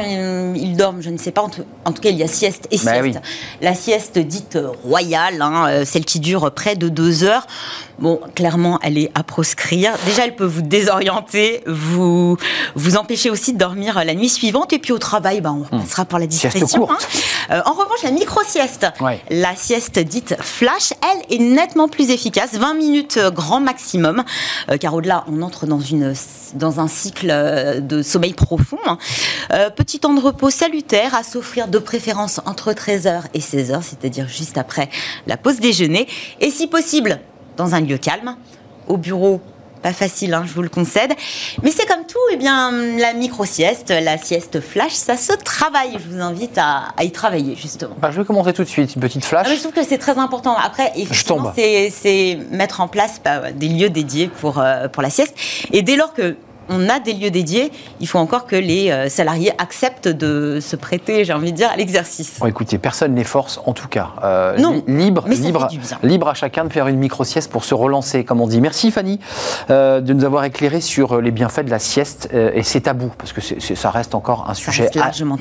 ils, 0.55 0.77
dorment? 0.77 1.01
Je 1.01 1.09
ne 1.09 1.17
sais 1.17 1.31
pas. 1.31 1.41
En 1.41 1.49
tout, 1.49 1.63
en 1.87 1.93
tout, 1.93 2.03
cas, 2.03 2.11
il 2.11 2.17
y 2.17 2.23
a 2.23 2.29
sieste 2.29 2.69
et 2.71 2.77
bah 2.85 3.03
sieste 3.03 3.22
la 3.61 3.75
sieste 3.75 4.19
dite 4.19 4.59
royale, 4.85 5.41
hein, 5.41 5.67
euh, 5.69 5.85
celle 5.85 6.05
qui 6.05 6.21
dure 6.21 6.51
près 6.53 6.77
de 6.77 6.89
deux 6.89 7.25
heures. 7.25 7.47
Bon, 7.99 8.21
clairement, 8.35 8.81
elle 8.83 8.99
est 8.99 9.11
à 9.15 9.23
proscrire. 9.23 9.93
Déjà, 10.07 10.25
elle 10.25 10.35
peut 10.35 10.47
vous 10.47 10.63
désorienter, 10.63 11.63
vous 11.67 12.37
vous 12.75 12.97
empêcher 12.97 13.31
aussi 13.31 13.53
de 13.53 13.59
dormir 13.59 14.03
la 14.05 14.15
nuit 14.15 14.29
suivante. 14.29 14.73
Et 14.73 14.79
puis 14.79 14.93
au 14.93 14.99
travail, 14.99 15.41
ben, 15.41 15.65
on 15.71 15.77
hmm. 15.77 15.81
passera 15.81 16.05
par 16.05 16.19
la 16.19 16.27
discrétion. 16.27 16.91
Hein. 16.91 16.99
Euh, 17.51 17.61
en 17.65 17.73
revanche, 17.73 18.03
la 18.03 18.11
micro-sieste, 18.11 18.87
la 19.31 19.55
sieste 19.55 19.99
dite 19.99 20.37
flash, 20.41 20.93
elle 21.03 21.37
est 21.37 21.41
nettement 21.41 21.89
plus 21.89 22.11
efficace, 22.11 22.55
20 22.55 22.75
minutes 22.75 23.19
euh, 23.19 23.31
grand 23.31 23.61
maximum, 23.61 24.25
car 24.81 24.95
au-delà, 24.95 25.25
on 25.31 25.43
entre 25.43 25.67
dans, 25.67 25.81
une, 25.81 26.15
dans 26.55 26.81
un 26.81 26.89
cycle 26.89 27.29
de 27.81 28.03
sommeil 28.03 28.35
profond. 28.35 28.79
Hein. 28.87 28.99
petit 29.77 30.01
temps 30.01 30.15
de 30.15 30.21
repos 30.21 30.51
salutaire 30.51 31.15
à 31.15 31.23
s'offrir 31.23 31.69
de 31.69 31.79
préférence 31.79 32.41
entre 32.47 32.73
13h 33.03 33.23
et 33.35 33.39
16h, 33.39 33.83
c'est-à-dire 33.83 34.29
juste 34.29 34.59
après 34.59 34.89
la 35.27 35.37
pause 35.37 35.61
déjeuner. 35.61 36.07
Et 36.41 36.51
si 36.51 36.67
possible, 36.67 37.21
dans 37.57 37.75
un 37.75 37.81
lieu 37.81 37.99
calme, 37.99 38.37
au 38.87 38.97
bureau 38.97 39.41
pas 39.83 39.93
facile, 39.93 40.33
hein, 40.33 40.45
je 40.47 40.53
vous 40.53 40.63
le 40.63 40.69
concède. 40.69 41.13
Mais 41.65 41.73
c'est 41.73 41.87
comme 41.87 42.07
tout, 42.07 42.19
et 42.31 42.35
eh 42.35 42.37
bien, 42.37 42.71
la 42.99 43.15
micro-sieste, 43.15 43.91
la 43.91 44.17
sieste 44.17 44.61
flash, 44.61 44.93
ça 44.93 45.17
se 45.17 45.33
travaille. 45.33 45.95
Je 45.95 46.15
vous 46.15 46.23
invite 46.23 46.57
à, 46.57 46.95
y 47.03 47.11
travailler, 47.11 47.57
justement. 47.57 47.97
Bah, 48.01 48.13
je 48.13 48.21
vais 48.21 48.25
commencer 48.25 48.53
tout 48.53 48.63
de 48.63 48.69
suite, 48.69 48.95
une 48.95 49.03
petite 49.03 49.25
flash. 49.25 49.49
Ah, 49.51 49.55
je 49.55 49.61
trouve 49.61 49.73
que 49.73 49.83
c'est 49.83 49.99
très 49.99 50.19
important. 50.19 50.57
Après, 50.57 50.93
effectivement, 50.95 51.53
c'est 51.57 52.39
mettre 52.53 52.81
en 52.81 52.87
place 52.87 53.21
bah, 53.25 53.51
des 53.51 53.69
lieux 53.69 53.91
dédiés 53.91 54.29
pour, 54.29 54.61
euh, 54.61 54.87
pour 54.87 55.03
la 55.03 55.11
sieste. 55.11 55.35
Et 55.73 55.83
dès 55.83 55.97
lors 55.97 56.15
que 56.15 56.37
on 56.69 56.89
a 56.89 57.01
des 57.01 57.13
lieux 57.13 57.31
dédiés. 57.31 57.73
Il 58.01 58.09
faut 58.09 58.19
encore 58.19 58.47
que 58.47 58.57
les 58.57 58.91
euh, 58.91 59.09
salariés 59.09 59.53
acceptent 59.59 60.09
de 60.09 60.59
se 60.61 60.77
prêter, 60.77 61.25
j'ai 61.25 61.33
envie 61.33 61.53
de 61.53 61.57
dire, 61.57 61.71
à 61.73 61.77
l'exercice. 61.77 62.39
Bon, 62.41 62.47
écoutez, 62.47 62.79
personne 62.79 63.15
n'est 63.15 63.25
force, 63.25 63.61
en 63.67 63.73
tout 63.73 63.89
cas. 63.89 64.11
Euh, 64.23 64.57
non, 64.59 64.83
libre, 64.87 65.25
libre, 65.29 65.69
libre 66.03 66.29
à 66.29 66.35
chacun 66.35 66.65
de 66.65 66.73
faire 66.73 66.89
une 66.89 66.99
micro-sieste 66.99 67.51
pour 67.51 67.65
se 67.65 67.75
relancer, 67.75 68.25
comme 68.25 68.41
on 68.41 68.47
dit. 68.47 68.61
Merci 68.61 68.91
Fanny 68.91 69.19
euh, 69.71 70.01
de 70.01 70.13
nous 70.13 70.25
avoir 70.25 70.45
éclairé 70.45 70.81
sur 70.81 71.21
les 71.21 71.31
bienfaits 71.31 71.65
de 71.65 71.71
la 71.71 71.79
sieste 71.79 72.29
et 72.33 72.63
c'est 72.63 72.83
tabou, 72.83 73.11
parce 73.19 73.33
que 73.33 73.41
ça 73.41 73.91
reste 73.91 74.15
encore 74.15 74.47
un 74.49 74.55
sujet 74.55 74.91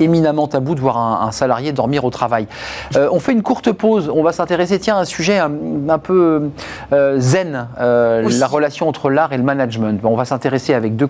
éminemment 0.00 0.48
tabou 0.48 0.74
de 0.74 0.80
voir 0.80 0.98
un, 0.98 1.32
salarié 1.32 1.72
dormir 1.72 2.04
au 2.04 2.10
travail. 2.10 2.46
on 2.94 3.20
fait 3.20 3.32
une 3.32 3.42
courte 3.42 3.72
pause. 3.72 4.10
On 4.14 4.22
va 4.22 4.32
s'intéresser, 4.32 4.78
tiens, 4.78 4.96
à 4.96 5.00
un 5.00 5.04
sujet 5.04 5.38
un, 5.38 5.98
peu 5.98 6.50
zen, 7.18 7.68
la 7.78 8.46
relation 8.46 8.88
entre 8.88 9.10
l'art 9.10 9.32
et 9.32 9.36
le 9.36 9.42
management. 9.42 10.00
on 10.04 10.16
va 10.16 10.24
s'intéresser 10.24 10.74
avec 10.74 10.96
deux 10.96 11.06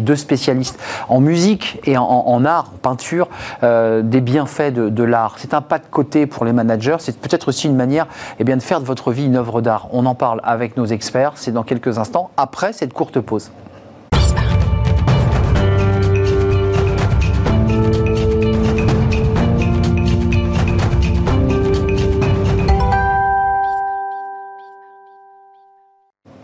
deux 0.00 0.16
spécialistes 0.16 0.78
en 1.08 1.20
musique 1.20 1.80
et 1.84 1.96
en, 1.96 2.44
art, 2.44 2.72
en 2.74 2.78
peinture, 2.78 3.28
euh, 3.62 4.02
des 4.02 4.20
bienfaits 4.20 4.72
de, 4.72 5.02
l'art. 5.02 5.36
C'est 5.38 5.54
un 5.54 5.60
pas 5.60 5.78
de 5.78 5.84
côté 5.90 6.26
pour 6.26 6.44
les 6.44 6.52
managers, 6.52 6.96
c'est 6.98 7.18
peut-être 7.18 7.48
aussi 7.48 7.66
une 7.66 7.76
manière 7.76 8.06
eh 8.38 8.44
bien, 8.44 8.56
de 8.56 8.62
faire 8.62 8.80
de 8.80 8.86
votre 8.86 9.12
vie 9.12 9.26
une 9.26 9.36
œuvre 9.36 9.60
d'art. 9.60 9.88
On 9.92 10.06
en 10.06 10.14
parle 10.14 10.40
avec 10.44 10.76
nos 10.76 10.86
experts, 10.86 11.32
c'est 11.36 11.52
dans 11.52 11.62
quelques 11.62 11.98
instants, 11.98 12.30
après 12.36 12.72
cette 12.72 12.92
courte 12.92 13.20
pause. 13.20 13.50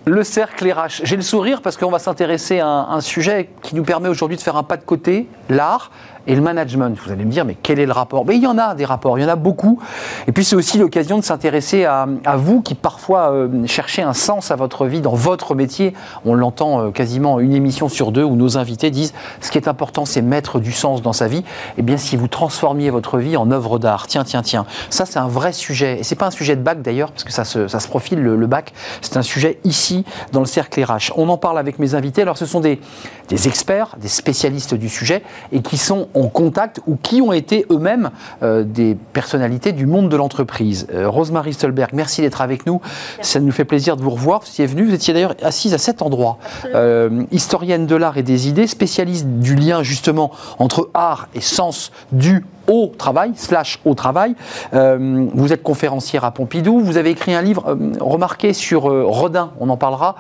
Le 0.05 0.25
cercle 0.25 0.69
RH. 0.69 1.03
J'ai 1.05 1.15
le 1.15 1.23
sourire 1.23 1.63
parce 1.63 1.77
qu'on 1.77 1.91
va 1.91 2.01
s'intéresser 2.01 2.59
à 2.59 2.67
un, 2.67 3.01
sujet 3.01 3.51
qui 3.63 3.77
nous 3.77 3.85
permet 3.85 4.09
aujourd'hui 4.09 4.37
de 4.37 4.43
faire 4.43 4.57
un 4.57 4.65
pas 4.65 4.77
de 4.77 4.83
côté, 4.83 5.29
l'art 5.49 5.93
et 6.27 6.35
le 6.35 6.41
management. 6.41 6.97
Vous 7.05 7.13
allez 7.13 7.25
me 7.25 7.31
dire, 7.31 7.45
mais 7.45 7.57
quel 7.61 7.79
est 7.79 7.87
le 7.87 7.93
rapport? 7.93 8.25
Mais 8.25 8.37
il 8.37 8.43
y 8.43 8.47
en 8.47 8.59
a 8.59 8.75
des 8.75 8.85
rapports, 8.85 9.19
il 9.19 9.23
y 9.23 9.25
en 9.25 9.29
a 9.29 9.37
beaucoup. 9.37 9.81
Et 10.27 10.33
puis 10.33 10.45
c'est 10.45 10.57
aussi 10.57 10.79
l'occasion 10.79 11.19
de 11.19 11.25
s'intéresser 11.25 11.85
à, 11.85 12.07
vous 12.37 12.63
qui 12.63 12.75
parfois 12.75 13.33
euh, 13.33 13.67
cherchez 13.67 14.03
un 14.03 14.13
sens 14.13 14.51
à 14.51 14.57
votre 14.57 14.87
vie 14.87 15.01
dans 15.01 15.15
votre 15.15 15.55
métier. 15.55 15.95
On 16.25 16.35
l'entend 16.35 16.81
euh, 16.81 16.91
quasiment 16.91 17.41
une 17.41 17.53
émission 17.53 17.89
sur 17.89 18.13
deux 18.13 18.25
où 18.25 18.37
nos 18.37 18.59
invités 18.59 18.91
disent, 18.91 19.15
ce 19.41 19.51
qui 19.51 19.59
est 19.59 19.69
important, 19.69 20.05
c'est 20.05 20.23
mettre 20.23 20.59
du 20.59 20.73
sens 20.73 21.03
dans 21.03 21.13
sa 21.13 21.29
vie. 21.29 21.45
Eh 21.79 21.83
bien, 21.83 21.97
si 21.97 22.17
vous 22.17 22.29
transformiez 22.29 22.91
votre 22.91 23.19
vie 23.19 23.37
en 23.37 23.51
œuvre 23.51 23.79
d'art, 23.79 24.07
tiens, 24.07 24.25
tiens, 24.25 24.43
tiens, 24.43 24.67
ça 24.91 25.07
c'est 25.07 25.19
un 25.19 25.29
vrai 25.29 25.53
sujet. 25.53 26.01
Et 26.01 26.03
c'est 26.03 26.17
pas 26.17 26.27
un 26.27 26.31
sujet 26.31 26.57
de 26.57 26.63
bac 26.63 26.83
d'ailleurs, 26.83 27.13
parce 27.13 27.25
que 27.25 27.33
ça 27.33 27.45
se, 27.45 27.69
ça 27.69 27.81
se 27.81 27.89
profile 27.89 28.23
le, 28.23 28.47
bac. 28.47 28.73
C'est 29.01 29.17
un 29.17 29.23
sujet 29.23 29.59
ici 29.65 29.92
dans 30.33 30.41
le 30.41 30.47
cercle 30.47 30.83
RH. 30.83 31.13
On 31.17 31.29
en 31.29 31.37
parle 31.37 31.59
avec 31.59 31.79
mes 31.79 31.95
invités. 31.95 32.23
Alors 32.23 32.39
ce 32.39 32.47
sont 32.47 32.61
des, 32.61 32.81
des 33.29 33.49
experts, 33.49 33.97
des 34.01 34.09
spécialistes 34.09 34.75
du 34.75 34.89
sujet 34.89 35.23
et 35.53 35.63
qui 35.63 35.77
sont 35.77 36.09
en 36.15 36.29
contact 36.29 36.81
ou 36.87 36.97
qui 36.97 37.21
ont 37.21 37.33
été 37.33 37.67
eux-mêmes 37.71 38.11
euh, 38.43 38.65
des 38.65 38.97
personnalités 39.13 39.73
du 39.73 39.87
monde 39.87 40.09
de 40.09 40.17
l'entreprise. 40.17 40.87
Euh, 40.93 41.09
Rosemary 41.09 41.53
Stolberg, 41.53 41.91
merci 41.93 42.21
d'être 42.21 42.41
avec 42.41 42.67
nous. 42.67 42.81
Ça 43.21 43.41
nous 43.41 43.53
fait 43.53 43.65
plaisir 43.65 43.97
de 43.97 44.03
vous 44.03 44.11
revoir. 44.11 44.41
Vous 44.41 44.49
étiez 44.49 44.67
venu, 44.67 44.85
vous 44.85 44.95
étiez 44.95 45.15
d'ailleurs 45.15 45.35
assise 45.43 45.75
à 45.75 45.79
cet 45.79 46.03
endroit. 46.03 46.39
Euh, 46.75 47.25
historienne 47.31 47.87
de 47.87 47.97
l'art 47.97 48.17
et 48.17 48.23
des 48.23 48.49
idées, 48.49 48.67
spécialiste 48.67 49.27
du 49.27 49.55
lien 49.55 49.83
justement 49.83 50.31
entre 50.59 50.91
art 50.95 51.29
et 51.35 51.41
sens 51.41 51.93
du 52.13 52.45
au 52.73 52.91
travail, 52.97 53.33
slash 53.35 53.79
au 53.85 53.95
travail. 53.95 54.35
Euh, 54.73 55.29
vous 55.35 55.53
êtes 55.53 55.63
conférencière 55.63 56.25
à 56.25 56.31
Pompidou, 56.31 56.81
vous 56.81 56.97
avez 56.97 57.11
écrit 57.11 57.35
un 57.35 57.43
livre 57.43 57.69
euh, 57.69 57.93
remarqué 58.01 58.55
sur 58.55 58.91
euh, 58.91 59.05
Rodin, 59.07 59.51
on 59.61 59.69
en 59.69 59.77
parlera, 59.77 60.17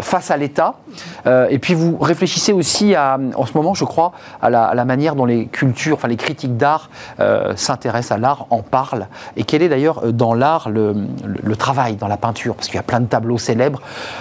face 0.00 0.30
à 0.30 0.36
l'État. 0.36 0.74
et 1.26 1.58
puis 1.58 1.74
vous 1.74 1.96
réfléchissez 1.98 2.52
aussi 2.52 2.94
à, 2.94 3.18
en 3.34 3.46
ce 3.46 3.54
moment, 3.54 3.74
je 3.74 3.84
crois, 3.84 4.12
à 4.40 4.50
la, 4.50 4.84
manière 4.84 5.16
dont 5.16 5.24
les 5.24 5.46
cultures, 5.46 5.96
enfin 5.96 6.08
les 6.08 6.16
critiques 6.16 6.56
d'art 6.56 6.90
s'intéressent 7.56 8.12
à 8.12 8.18
l'art, 8.18 8.46
en 8.50 8.62
parlent. 8.62 9.08
Et 9.36 9.44
quel 9.44 9.62
est 9.62 9.68
d'ailleurs 9.68 10.12
dans 10.12 10.34
l'art 10.34 10.68
le, 10.68 11.56
travail, 11.56 11.96
dans 11.96 12.08
la 12.08 12.16
peinture? 12.16 12.54
Parce 12.54 12.68
qu'il 12.68 12.76
y 12.76 12.80
a 12.80 12.84
plein 12.84 13.00
de 13.00 13.06
tableaux 13.06 13.38
célèbres 13.38 13.80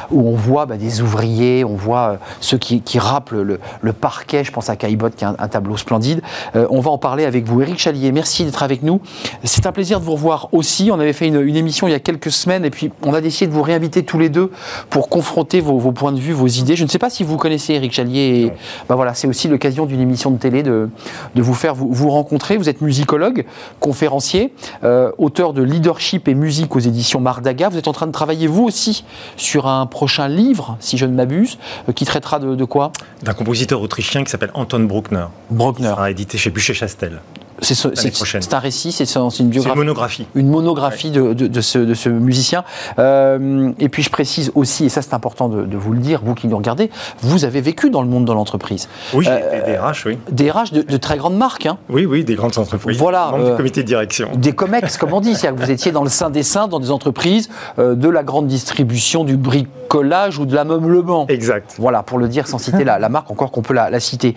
où 0.10 0.28
on 0.28 0.36
voit 0.36 0.66
bah, 0.66 0.78
des 0.78 1.02
ouvriers, 1.02 1.64
on 1.64 1.76
voit 1.76 2.18
ceux 2.40 2.58
qui, 2.58 2.82
qui 2.82 3.00
rappellent 3.00 3.60
le, 3.82 3.94
parquet, 3.94 4.44
je 4.44 4.52
pense 4.52 4.70
à 4.70 4.76
Caillebotte 4.76 5.16
qui 5.16 5.24
est 5.24 5.28
un, 5.28 5.36
un 5.38 5.48
tableau 5.48 5.78
splendide. 5.78 6.22
on 6.56 6.80
va 6.80 6.92
en 6.92 6.98
parler 6.98 7.26
avec 7.26 7.46
vous. 7.46 7.51
Éric 7.60 7.80
Chalier, 7.80 8.12
merci 8.12 8.46
d'être 8.46 8.64
avec 8.64 8.84
nous. 8.84 9.02
C'est 9.44 9.66
un 9.66 9.72
plaisir 9.72 10.00
de 10.00 10.06
vous 10.06 10.14
revoir 10.14 10.48
aussi. 10.54 10.90
On 10.92 11.00
avait 11.00 11.12
fait 11.12 11.28
une, 11.28 11.56
émission 11.56 11.88
il 11.88 11.92
y 11.92 11.96
a 11.96 12.00
quelques 12.00 12.32
semaines 12.32 12.64
et 12.64 12.70
puis 12.70 12.92
on 13.04 13.14
a 13.14 13.20
décidé 13.20 13.48
de 13.48 13.54
vous 13.54 13.64
réinviter 13.64 14.04
tous 14.04 14.20
les 14.20 14.30
deux 14.30 14.52
pour 14.90 15.10
confronter 15.10 15.60
vos, 15.60 15.80
points 15.92 16.12
de 16.12 16.20
vue, 16.20 16.34
vos 16.34 16.48
idées. 16.48 16.76
Je 16.76 16.84
ne 16.84 16.90
sais 16.90 17.00
pas 17.00 17.10
si 17.10 17.24
vous 17.24 17.38
connaissez 17.38 17.74
Éric 17.74 17.92
Chalier. 17.92 18.54
ben 18.88 18.96
voilà, 18.96 19.14
c'est 19.14 19.28
aussi 19.28 19.48
l'occasion 19.48 19.86
d'une 19.86 20.00
émission 20.00 20.32
de 20.32 20.38
télé 20.38 20.64
de, 20.64 20.90
de 21.36 21.42
vous 21.42 21.54
faire 21.54 21.76
vous, 21.76 22.10
rencontrer. 22.10 22.58
Vous 22.58 22.70
êtes 22.70 22.82
musicologue, 22.82 23.46
conférencier, 23.80 24.54
euh, 24.84 25.12
auteur 25.18 25.54
de 25.54 25.64
Leadership 25.64 26.28
et 26.28 26.34
musique 26.34 26.76
aux 26.76 26.80
éditions 26.80 27.20
Mardaga. 27.20 27.70
Vous 27.70 27.78
êtes 27.78 27.88
en 27.88 27.94
train 27.94 28.08
de 28.08 28.12
travailler 28.12 28.48
vous 28.48 28.64
aussi 28.64 29.04
sur 29.38 29.68
un 29.68 29.86
prochain 29.86 30.28
livre, 30.28 30.78
si 30.80 30.98
je 30.98 31.06
ne 31.06 31.14
m'abuse, 31.14 31.58
euh, 31.90 31.94
qui 31.94 32.06
traitera 32.06 32.40
de, 32.40 32.66
quoi? 32.66 32.92
D'un 33.24 33.34
compositeur 33.34 33.82
autrichien 33.82 34.24
qui 34.24 34.32
s'appelle 34.32 34.52
Anton 34.54 34.82
Bruckner. 34.82 35.26
Bruckner. 35.50 35.96
édité 36.10 36.38
chez 36.38 36.50
Bûcher-Chastel 36.50 37.22
C'est 37.62 38.54
un 38.54 38.60
récit, 38.60 38.92
c'est 38.92 39.16
une 39.16 39.50
biographie. 39.50 39.74
une 39.74 39.86
monographie. 39.86 40.28
Une 40.36 40.50
monographie 40.50 41.12
de, 41.12 41.62
ce, 41.62 42.10
musicien. 42.10 42.64
Euh, 43.00 43.72
et 43.80 43.90
puis 43.90 44.04
je 44.04 44.10
précise 44.10 44.52
aussi, 44.56 44.86
et 44.86 44.90
ça 44.90 45.02
c'est 45.02 45.14
important 45.14 45.48
de, 45.48 45.78
vous 45.78 45.94
le 45.94 46.00
dire, 46.00 46.22
vous 46.24 46.34
qui 46.34 46.48
nous 46.48 46.58
regardez, 46.58 46.90
vous 47.22 47.46
avez 47.46 47.62
vécu 47.62 47.90
dans 47.90 48.02
le 48.02 48.08
monde 48.08 48.26
de 48.26 48.34
l'entreprise. 48.34 48.90
Oui, 49.14 49.26
euh, 49.30 49.66
des 49.66 49.78
RH, 49.78 50.06
oui. 50.08 50.18
Des 50.32 50.50
RH 50.50 50.72
de, 50.72 50.98
très 50.98 51.18
grandes 51.18 51.38
marques. 51.38 51.66
Hein. 51.66 51.78
Oui, 51.90 52.06
oui, 52.06 52.24
des 52.24 52.36
grandes 52.36 52.58
entreprises. 52.58 52.98
Voilà. 52.98 53.32
euh, 53.34 53.58
comité 53.58 53.84
de 53.84 53.88
direction. 53.88 54.30
Des 54.36 54.54
COMEX, 54.54 54.98
comme 55.00 55.14
on 55.14 55.22
dit. 55.22 55.36
C'est-à-dire 55.36 55.60
que 55.60 55.66
vous 55.66 55.72
étiez 55.72 55.92
dans 55.92 56.04
le 56.04 56.10
sein 56.10 56.30
des 56.30 56.44
saints, 56.44 56.68
dans 56.68 56.80
des 56.80 56.92
entreprises 56.92 57.50
de 57.78 58.10
la 58.10 58.24
grande 58.24 58.48
distribution, 58.48 59.24
du 59.24 59.38
bricolage 59.38 60.40
ou 60.40 60.46
de 60.46 60.56
l'ameublement. 60.56 61.28
Exact. 61.28 61.76
Voilà, 61.78 62.04
pour 62.04 62.18
le 62.18 62.28
dire 62.28 62.48
sans 62.48 62.58
citer 62.58 62.84
la, 62.84 63.10
marque, 63.10 63.30
encore 63.30 63.52
qu'on 63.52 63.62
peut 63.62 63.74
la, 63.74 64.00
citer. 64.00 64.36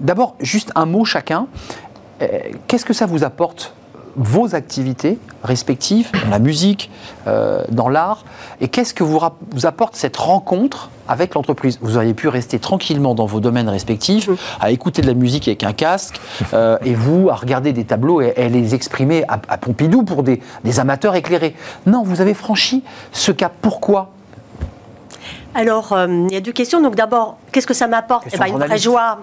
D'abord, 0.00 0.34
juste 0.40 0.72
un 0.74 0.86
mot 0.86 1.04
chacun. 1.04 1.46
Euh, 2.22 2.26
qu'est-ce 2.66 2.84
que 2.84 2.92
ça 2.92 3.06
vous 3.06 3.24
apporte 3.24 3.74
vos 4.16 4.54
activités 4.54 5.18
respectives, 5.44 6.10
dans 6.24 6.30
la 6.30 6.38
musique, 6.38 6.90
euh, 7.26 7.64
dans 7.70 7.88
l'art, 7.88 8.24
et 8.60 8.68
qu'est-ce 8.68 8.92
que 8.92 9.04
vous, 9.04 9.20
vous, 9.52 9.66
apporte 9.66 9.96
cette 9.96 10.16
rencontre 10.16 10.90
avec 11.08 11.34
l'entreprise? 11.34 11.78
Vous 11.80 11.96
auriez 11.96 12.12
pu 12.12 12.28
rester 12.28 12.58
tranquillement 12.58 13.14
dans 13.14 13.26
vos 13.26 13.40
domaines 13.40 13.68
respectifs, 13.68 14.28
à 14.60 14.70
écouter 14.70 15.00
de 15.00 15.06
la 15.06 15.14
musique 15.14 15.48
avec 15.48 15.64
un 15.64 15.72
casque, 15.72 16.20
euh, 16.52 16.76
et 16.84 16.94
vous 16.94 17.30
à 17.30 17.34
regarder 17.34 17.72
des 17.72 17.84
tableaux 17.84 18.20
et, 18.20 18.48
les 18.48 18.74
exprimer 18.74 19.24
à, 19.28 19.38
Pompidou 19.58 20.02
pour 20.02 20.22
des, 20.22 20.40
amateurs 20.78 21.14
éclairés. 21.14 21.54
Non, 21.86 22.02
vous 22.02 22.20
avez 22.20 22.34
franchi 22.34 22.82
ce 23.12 23.32
cap. 23.32 23.52
Pourquoi? 23.62 24.10
Alors, 25.54 25.96
il 26.08 26.32
y 26.32 26.36
a 26.36 26.40
deux 26.40 26.52
questions. 26.52 26.80
Donc 26.80 26.94
d'abord, 26.94 27.38
qu'est-ce 27.50 27.66
que 27.66 27.74
ça 27.74 27.88
m'apporte? 27.88 28.28
Eh 28.32 28.38
ben, 28.38 28.46
Une 28.46 28.58
vraie 28.58 28.78
joie 28.78 29.18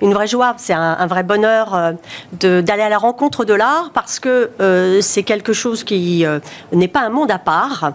une 0.00 0.14
vraie 0.14 0.26
joie, 0.26 0.54
c'est 0.56 0.72
un, 0.72 1.06
vrai 1.06 1.22
bonheur 1.22 1.74
euh, 1.74 2.62
d'aller 2.62 2.82
à 2.82 2.88
la 2.88 2.98
rencontre 2.98 3.44
de 3.44 3.54
l'art 3.54 3.90
parce 3.92 4.20
que 4.20 4.50
euh, 4.60 5.00
c'est 5.00 5.22
quelque 5.22 5.52
chose 5.52 5.84
qui 5.84 6.24
euh, 6.24 6.38
n'est 6.72 6.88
pas 6.88 7.00
un 7.00 7.10
monde 7.10 7.30
à 7.30 7.38
part. 7.38 7.92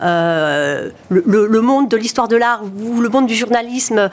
le, 0.00 1.60
monde 1.60 1.88
de 1.88 1.96
l'histoire 1.96 2.28
de 2.28 2.36
l'art 2.36 2.62
ou 2.82 3.00
le 3.00 3.08
monde 3.08 3.26
du 3.26 3.34
journalisme 3.34 4.10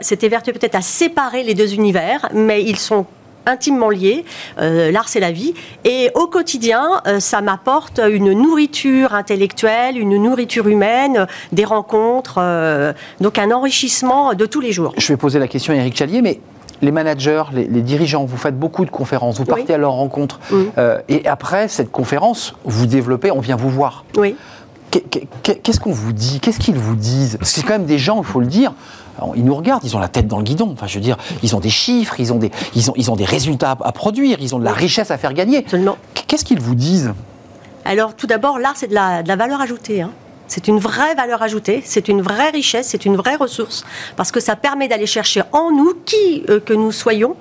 s'était 0.00 0.28
vertueux 0.28 0.52
peut-être 0.52 0.74
à 0.74 0.82
séparer 0.82 1.42
les 1.42 1.54
deux 1.54 1.74
univers, 1.74 2.28
mais 2.32 2.62
ils 2.62 2.78
sont 2.78 3.06
intimement 3.46 3.88
liés. 3.88 4.24
L'art, 4.58 5.08
c'est 5.08 5.20
la 5.20 5.32
vie. 5.32 5.54
Et 5.84 6.10
au 6.14 6.26
quotidien, 6.26 7.00
ça 7.18 7.40
m'apporte 7.40 7.98
une 7.98 8.32
nourriture 8.32 9.14
intellectuelle, 9.14 9.98
une 9.98 10.22
nourriture 10.22 10.68
humaine, 10.68 11.26
des 11.50 11.64
rencontres, 11.64 12.94
donc 13.20 13.38
un 13.38 13.50
enrichissement 13.50 14.34
de 14.34 14.46
tous 14.46 14.60
les 14.60 14.72
jours. 14.72 14.92
Je 14.96 15.08
vais 15.08 15.16
poser 15.16 15.38
la 15.38 15.48
question 15.48 15.72
à 15.72 15.76
Eric 15.76 15.96
Chalier, 15.96 16.22
mais 16.22 16.40
les 16.82 16.90
managers, 16.90 17.44
les, 17.52 17.66
dirigeants, 17.82 18.24
vous 18.24 18.36
faites 18.36 18.58
beaucoup 18.58 18.84
de 18.84 18.90
conférences, 18.90 19.38
vous 19.38 19.44
partez 19.44 19.74
à 19.74 19.78
leur 19.78 19.92
rencontre. 19.92 20.40
Euh, 20.78 20.98
et 21.08 21.26
après 21.26 21.68
cette 21.68 21.90
conférence, 21.90 22.54
vous 22.64 22.86
développez, 22.86 23.30
on 23.30 23.40
vient 23.40 23.56
vous 23.56 23.70
voir. 23.70 24.04
Oui. 24.16 24.36
Qu'est-ce 24.90 25.78
qu'on 25.78 25.92
vous 25.92 26.12
dit? 26.12 26.40
Qu'est-ce 26.40 26.58
qu'ils 26.58 26.78
vous 26.78 26.96
disent? 26.96 27.36
Parce 27.38 27.52
que 27.52 27.60
c'est 27.60 27.66
quand 27.66 27.74
même 27.74 27.86
des 27.86 27.98
gens, 27.98 28.18
il 28.18 28.24
faut 28.24 28.40
le 28.40 28.46
dire, 28.46 28.72
ils 29.36 29.44
nous 29.44 29.54
regardent, 29.54 29.84
ils 29.84 29.94
ont 29.96 30.00
la 30.00 30.08
tête 30.08 30.26
dans 30.26 30.38
le 30.38 30.42
guidon. 30.42 30.70
Enfin, 30.72 30.86
je 30.86 30.94
veux 30.94 31.00
dire, 31.00 31.16
ils 31.42 31.54
ont 31.54 31.60
des 31.60 31.70
chiffres, 31.70 32.18
ils 32.18 32.32
ont 32.32 32.38
des, 32.38 32.50
ils 32.74 32.90
ont, 32.90 32.94
ils 32.96 33.10
ont 33.10 33.16
des 33.16 33.24
résultats 33.24 33.76
à, 33.80 33.92
produire, 33.92 34.38
ils 34.40 34.54
ont 34.54 34.58
de 34.58 34.64
la 34.64 34.72
richesse 34.72 35.10
à 35.10 35.18
faire 35.18 35.34
gagner. 35.34 35.64
Qu'est-ce 36.26 36.44
qu'ils 36.44 36.60
vous 36.60 36.74
disent? 36.74 37.12
Alors, 37.84 38.14
tout 38.14 38.26
d'abord, 38.26 38.58
l'art, 38.58 38.74
c'est 38.76 38.88
de 38.88 38.94
la, 38.94 39.22
de 39.22 39.28
la 39.28 39.36
valeur 39.36 39.60
ajoutée. 39.60 40.02
Hein. 40.02 40.10
C'est 40.50 40.66
une 40.66 40.80
vraie 40.80 41.14
valeur 41.14 41.42
ajoutée, 41.42 41.80
c'est 41.84 42.08
une 42.08 42.22
vraie 42.22 42.50
richesse, 42.50 42.88
c'est 42.88 43.04
une 43.04 43.16
vraie 43.16 43.36
ressource, 43.36 43.84
parce 44.16 44.32
que 44.32 44.40
ça 44.40 44.56
permet 44.56 44.88
d'aller 44.88 45.06
chercher 45.06 45.42
en 45.52 45.70
nous, 45.70 45.94
qui 46.04 46.42
euh, 46.48 46.58
que 46.58 46.72
nous 46.72 46.90
soyons, 46.90 47.36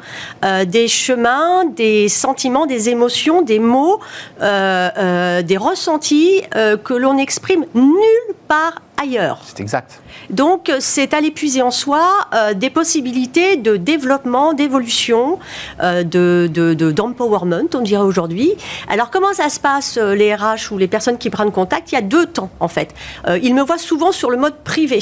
euh, 0.46 0.64
des 0.64 0.88
chemins, 0.88 1.66
des 1.66 2.08
sentiments, 2.08 2.68
des 2.68 2.90
émotions, 2.90 3.42
des 3.42 3.58
mots, 3.58 4.00
euh, 4.44 5.42
des 5.42 5.58
ressentis 5.58 6.44
que 6.84 6.94
l'on 6.94 7.16
n'exprime 7.16 7.66
nulle 7.74 8.36
part 8.48 8.76
ailleurs. 9.02 9.40
C'est 9.44 9.60
exact. 9.60 10.02
Donc, 10.30 10.72
c'est 10.80 11.14
à 11.14 11.22
l'épuiser 11.22 11.62
en 11.62 11.72
soi 11.72 12.02
euh, 12.34 12.54
des 12.54 12.70
possibilités 12.70 13.56
de 13.56 13.78
développement, 13.78 14.54
d'évolution, 14.54 15.40
euh, 15.82 16.04
de, 16.04 16.74
d'empowerment, 16.92 17.68
on 17.74 17.82
dirait 17.82 18.04
aujourd'hui. 18.04 18.54
Alors, 18.90 19.10
comment 19.10 19.34
ça 19.34 19.50
se 19.50 19.60
passe, 19.60 19.98
euh, 19.98 20.16
les 20.16 20.34
RH 20.34 20.72
ou 20.72 20.78
les 20.78 20.88
personnes 20.88 21.18
qui 21.18 21.30
prennent 21.30 21.52
contact? 21.52 21.92
Il 21.92 21.96
y 21.96 21.98
a 21.98 22.02
deux 22.02 22.26
temps, 22.26 22.50
en 22.60 22.68
fait. 22.68 22.94
ils 23.42 23.54
me 23.56 23.62
voient 23.62 23.78
souvent 23.78 24.12
sur 24.12 24.30
le 24.30 24.38
mode 24.38 24.56
privé. 24.64 25.00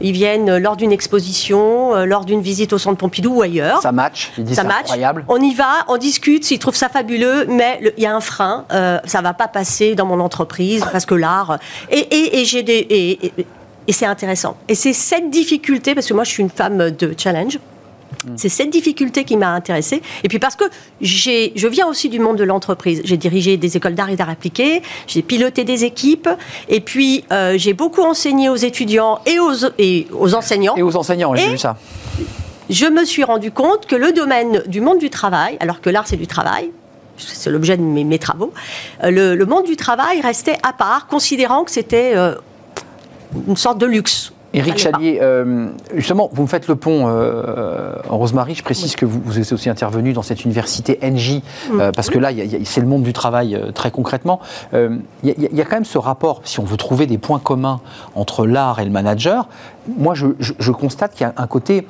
Ils 0.00 0.12
viennent 0.12 0.58
lors 0.58 0.76
d'une 0.76 0.92
exposition, 0.92 1.94
lors 2.04 2.24
d'une 2.24 2.40
visite 2.40 2.72
au 2.72 2.78
centre 2.78 2.98
Pompidou 2.98 3.36
ou 3.36 3.42
ailleurs. 3.42 3.82
Ça 3.82 3.90
match, 3.90 4.30
ils 4.38 4.44
disent 4.44 4.56
ça 4.56 4.64
match. 4.64 4.82
incroyable. 4.82 5.24
On 5.28 5.40
y 5.40 5.54
va, 5.54 5.84
on 5.88 5.96
discute, 5.96 6.44
s'ils 6.44 6.58
trouvent 6.58 6.76
ça 6.76 6.88
fabuleux, 6.88 7.46
mais 7.48 7.80
il 7.96 8.02
y 8.02 8.06
a 8.06 8.14
un 8.14 8.20
frein. 8.20 8.64
ça 9.04 9.20
va 9.22 9.34
pas 9.34 9.48
passer 9.48 9.94
dans 9.94 10.06
mon 10.06 10.20
entreprise 10.20 10.84
parce 10.92 11.06
que 11.06 11.14
l'art. 11.14 11.58
Et, 11.90 12.40
et, 12.40 12.44
j'ai 12.44 12.62
des. 12.62 12.86
Et, 12.90 13.32
et 13.88 13.92
c'est 13.92 14.06
intéressant. 14.06 14.56
Et 14.68 14.74
c'est 14.74 14.92
cette 14.92 15.30
difficulté, 15.30 15.94
parce 15.94 16.06
que 16.06 16.14
moi 16.14 16.24
je 16.24 16.30
suis 16.30 16.42
une 16.42 16.50
femme 16.50 16.90
de 16.90 17.14
challenge, 17.16 17.58
c'est 18.36 18.48
cette 18.48 18.70
difficulté 18.70 19.24
qui 19.24 19.36
m'a 19.36 19.50
intéressée. 19.50 20.02
Et 20.22 20.28
puis 20.28 20.38
parce 20.38 20.56
que 20.56 20.64
je 21.00 21.68
viens 21.68 21.86
aussi 21.86 22.08
du 22.08 22.18
monde 22.18 22.36
de 22.36 22.44
l'entreprise. 22.44 23.00
J'ai 23.04 23.16
dirigé 23.16 23.56
des 23.56 23.76
écoles 23.76 23.94
d'art 23.94 24.10
et 24.10 24.16
d'art 24.16 24.30
appliqué, 24.30 24.82
j'ai 25.06 25.22
piloté 25.22 25.64
des 25.64 25.84
équipes, 25.84 26.28
et 26.68 26.80
puis 26.80 27.24
euh, 27.32 27.56
j'ai 27.56 27.72
beaucoup 27.72 28.02
enseigné 28.02 28.48
aux 28.48 28.56
étudiants 28.56 29.20
et 29.26 29.38
aux, 29.38 29.54
et 29.78 30.06
aux 30.12 30.34
enseignants. 30.34 30.76
Et 30.76 30.82
aux 30.82 30.96
enseignants, 30.96 31.34
j'ai 31.34 31.48
vu 31.48 31.58
ça. 31.58 31.76
Je 32.70 32.84
me 32.84 33.04
suis 33.04 33.24
rendu 33.24 33.50
compte 33.50 33.86
que 33.86 33.96
le 33.96 34.12
domaine 34.12 34.62
du 34.66 34.82
monde 34.82 34.98
du 34.98 35.08
travail, 35.08 35.56
alors 35.60 35.80
que 35.80 35.88
l'art 35.88 36.06
c'est 36.06 36.16
du 36.16 36.26
travail, 36.26 36.70
c'est 37.16 37.50
l'objet 37.50 37.76
de 37.76 37.82
mes, 37.82 38.18
travaux, 38.18 38.52
euh, 39.02 39.34
le, 39.34 39.46
monde 39.46 39.64
du 39.64 39.76
travail 39.76 40.20
restait 40.20 40.58
à 40.62 40.72
part, 40.72 41.06
considérant 41.06 41.64
que 41.64 41.70
c'était 41.70 42.12
euh, 42.14 42.34
une 43.46 43.56
sorte 43.56 43.78
de 43.78 43.86
luxe. 43.86 44.32
Éric 44.54 44.78
Chalier, 44.78 45.18
euh, 45.20 45.68
justement, 45.94 46.30
vous 46.32 46.42
me 46.42 46.48
faites 46.48 46.68
le 46.68 46.76
pont, 46.76 47.04
euh, 47.06 47.96
en 48.08 48.16
Rosemary. 48.16 48.54
Je 48.54 48.62
précise 48.62 48.96
que 48.96 49.04
vous, 49.04 49.20
vous, 49.22 49.38
êtes 49.38 49.52
aussi 49.52 49.68
intervenu 49.68 50.14
dans 50.14 50.22
cette 50.22 50.44
université 50.44 50.98
NJ, 51.02 51.42
euh, 51.70 51.90
mm. 51.90 51.92
parce 51.92 52.08
que 52.08 52.18
là, 52.18 52.30
c'est 52.64 52.80
le 52.80 52.86
monde 52.86 53.02
du 53.02 53.12
travail 53.12 53.60
très 53.74 53.90
concrètement. 53.90 54.40
Il 54.72 54.94
y, 55.22 55.60
a 55.60 55.64
quand 55.64 55.76
même 55.76 55.84
ce 55.84 55.98
rapport, 55.98 56.40
si 56.44 56.60
on 56.60 56.64
veut 56.64 56.78
trouver 56.78 57.06
des 57.06 57.18
points 57.18 57.38
communs 57.38 57.80
entre 58.14 58.46
l'art 58.46 58.80
et 58.80 58.84
le 58.84 58.90
manager. 58.90 59.48
Moi, 59.98 60.14
je, 60.14 60.26
je 60.38 60.72
constate 60.72 61.12
qu'il 61.12 61.26
y 61.26 61.30
a 61.30 61.34
un 61.36 61.46
côté 61.46 61.86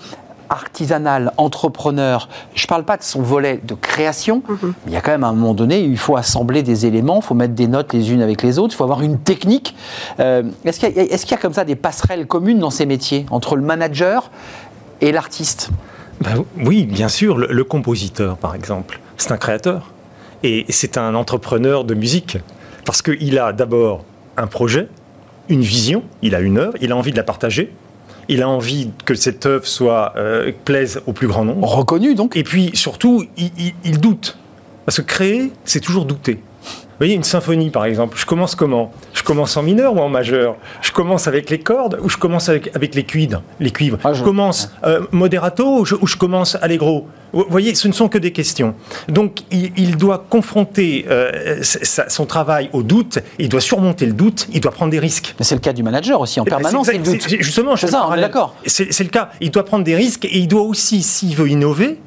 artisanal, 0.49 1.33
entrepreneur, 1.37 2.29
je 2.55 2.65
ne 2.65 2.69
parle 2.69 2.85
pas 2.85 2.97
de 2.97 3.03
son 3.03 3.23
volet 3.23 3.61
de 3.63 3.75
création, 3.75 4.43
mhm. 4.49 4.59
mais 4.63 4.73
il 4.89 4.93
y 4.93 4.97
a 4.97 5.01
quand 5.01 5.11
même 5.11 5.25
un 5.25 5.33
moment 5.33 5.55
donné, 5.55 5.81
il 5.81 5.99
faut 5.99 6.17
assembler 6.17 6.63
des 6.63 6.87
éléments, 6.87 7.21
il 7.23 7.25
faut 7.25 7.35
mettre 7.35 7.55
des 7.55 7.67
notes 7.67 7.93
les 7.93 8.13
unes 8.13 8.23
avec 8.23 8.43
les 8.43 8.59
autres, 8.59 8.75
il 8.75 8.77
faut 8.77 8.85
avoir 8.85 9.03
une 9.03 9.19
technique. 9.19 9.75
Euh, 10.21 10.43
est-ce 10.65 10.81
qu'il 10.81 11.33
y, 11.33 11.35
a 11.35 11.37
comme 11.37 11.55
ça 11.55 11.65
des 11.65 11.77
passerelles 11.77 12.27
communes 12.27 12.59
dans 12.59 12.71
ces 12.71 12.87
métiers, 12.87 13.27
entre 13.31 13.57
le 13.57 13.63
manager 13.63 14.31
et 15.01 15.13
l'artiste? 15.13 15.71
Ben 16.21 16.45
Oui, 16.65 16.85
bien 16.85 17.09
sûr, 17.09 17.39
le, 17.39 17.65
compositeur, 17.65 18.37
par 18.37 18.55
exemple, 18.55 19.01
c'est 19.17 19.33
un 19.33 19.37
créateur. 19.37 19.93
Et 20.43 20.67
c'est 20.69 20.99
un 20.99 21.15
entrepreneur 21.15 21.85
de 21.85 21.95
musique, 21.95 22.39
parce 22.85 23.03
qu'il 23.03 23.39
a 23.39 23.53
d'abord 23.53 24.05
un 24.37 24.47
projet, 24.47 24.89
une 25.49 25.63
vision, 25.63 26.03
il 26.23 26.35
a 26.35 26.41
une 26.41 26.59
œuvre, 26.59 26.75
il 26.81 26.93
a 26.93 26.97
envie 26.97 27.11
de 27.11 27.17
la 27.17 27.23
partager, 27.23 27.73
il 28.29 28.43
a 28.43 28.49
envie 28.49 28.91
que 29.05 29.15
cette 29.15 29.47
œuvre 29.47 29.67
soit 29.67 30.13
euh, 30.17 30.53
plaise 30.65 31.01
au 31.07 31.13
plus 31.13 31.27
grand 31.27 31.45
nombre. 31.45 31.67
Reconnu 31.67 32.15
donc. 32.15 32.37
Et 32.37 32.45
puis 32.45 32.71
surtout, 32.75 33.25
il, 33.37 34.01
doute. 34.01 34.39
Parce 34.85 34.99
que 34.99 35.03
créer, 35.03 35.53
c'est 35.65 35.81
toujours 35.81 36.05
douter. 36.05 36.35
Vous 36.35 37.05
voyez, 37.05 37.15
une 37.15 37.25
symphonie, 37.25 37.71
par 37.71 37.85
exemple, 37.85 38.19
je 38.19 38.27
commence 38.27 38.55
comment? 38.55 38.93
Je 39.15 39.23
commence 39.23 39.57
en 39.57 39.63
mineur 39.63 39.95
ou 39.95 40.01
en 40.01 40.09
majeur? 40.09 40.57
Je 40.81 40.91
commence 40.91 41.29
avec 41.29 41.49
les 41.49 41.61
cordes 41.61 41.99
ou 42.03 42.09
je 42.09 42.17
commence 42.17 42.49
avec, 42.49 42.75
avec 42.75 42.95
les 42.97 43.05
cuivres, 43.05 43.43
les 43.61 43.71
cuivres? 43.71 43.99
Ah, 44.03 44.13
je... 44.13 44.25
commence 44.25 44.73
euh, 44.85 45.03
moderato 45.13 45.81
ou 45.81 45.85
je, 45.85 46.17
commence 46.17 46.57
allegro? 46.61 47.07
Vous 47.33 47.45
voyez, 47.49 47.75
ce 47.75 47.89
ne 47.89 47.93
sont 47.93 48.09
que 48.09 48.19
des 48.19 48.33
questions. 48.33 48.75
Donc, 49.09 49.41
il, 49.51 49.97
doit 49.97 50.25
confronter 50.29 51.07
euh, 51.09 51.61
son 51.63 52.27
travail 52.27 52.71
au 52.73 52.83
doute, 52.83 53.19
il 53.39 53.49
doit 53.49 53.61
surmonter 53.61 54.07
le 54.07 54.13
doute, 54.13 54.47
il 54.53 54.61
doit 54.61 54.73
prendre 54.73 54.91
des 54.91 54.99
risques. 54.99 55.35
Mais 55.39 55.45
c'est 55.45 55.55
le 55.55 55.61
cas 55.61 55.73
du 55.73 55.83
manager 55.83 56.21
aussi, 56.21 56.41
en 56.41 56.45
permanence, 56.45 56.89
il 56.93 57.03
doute. 57.03 57.29
Justement, 57.29 57.77
je 57.77 57.87
d'accord. 58.21 58.55
C'est 58.67 59.01
le 59.01 59.11
cas. 59.11 59.31
Il 59.41 59.51
doit 59.51 59.65
prendre 59.65 59.85
des 59.85 59.97
risques 59.97 60.25
et 60.25 60.39
il 60.39 60.49
doit 60.49 60.63
aussi, 60.63 61.03
s'il 61.03 61.35
veut 61.35 61.49
innover, 61.49 61.99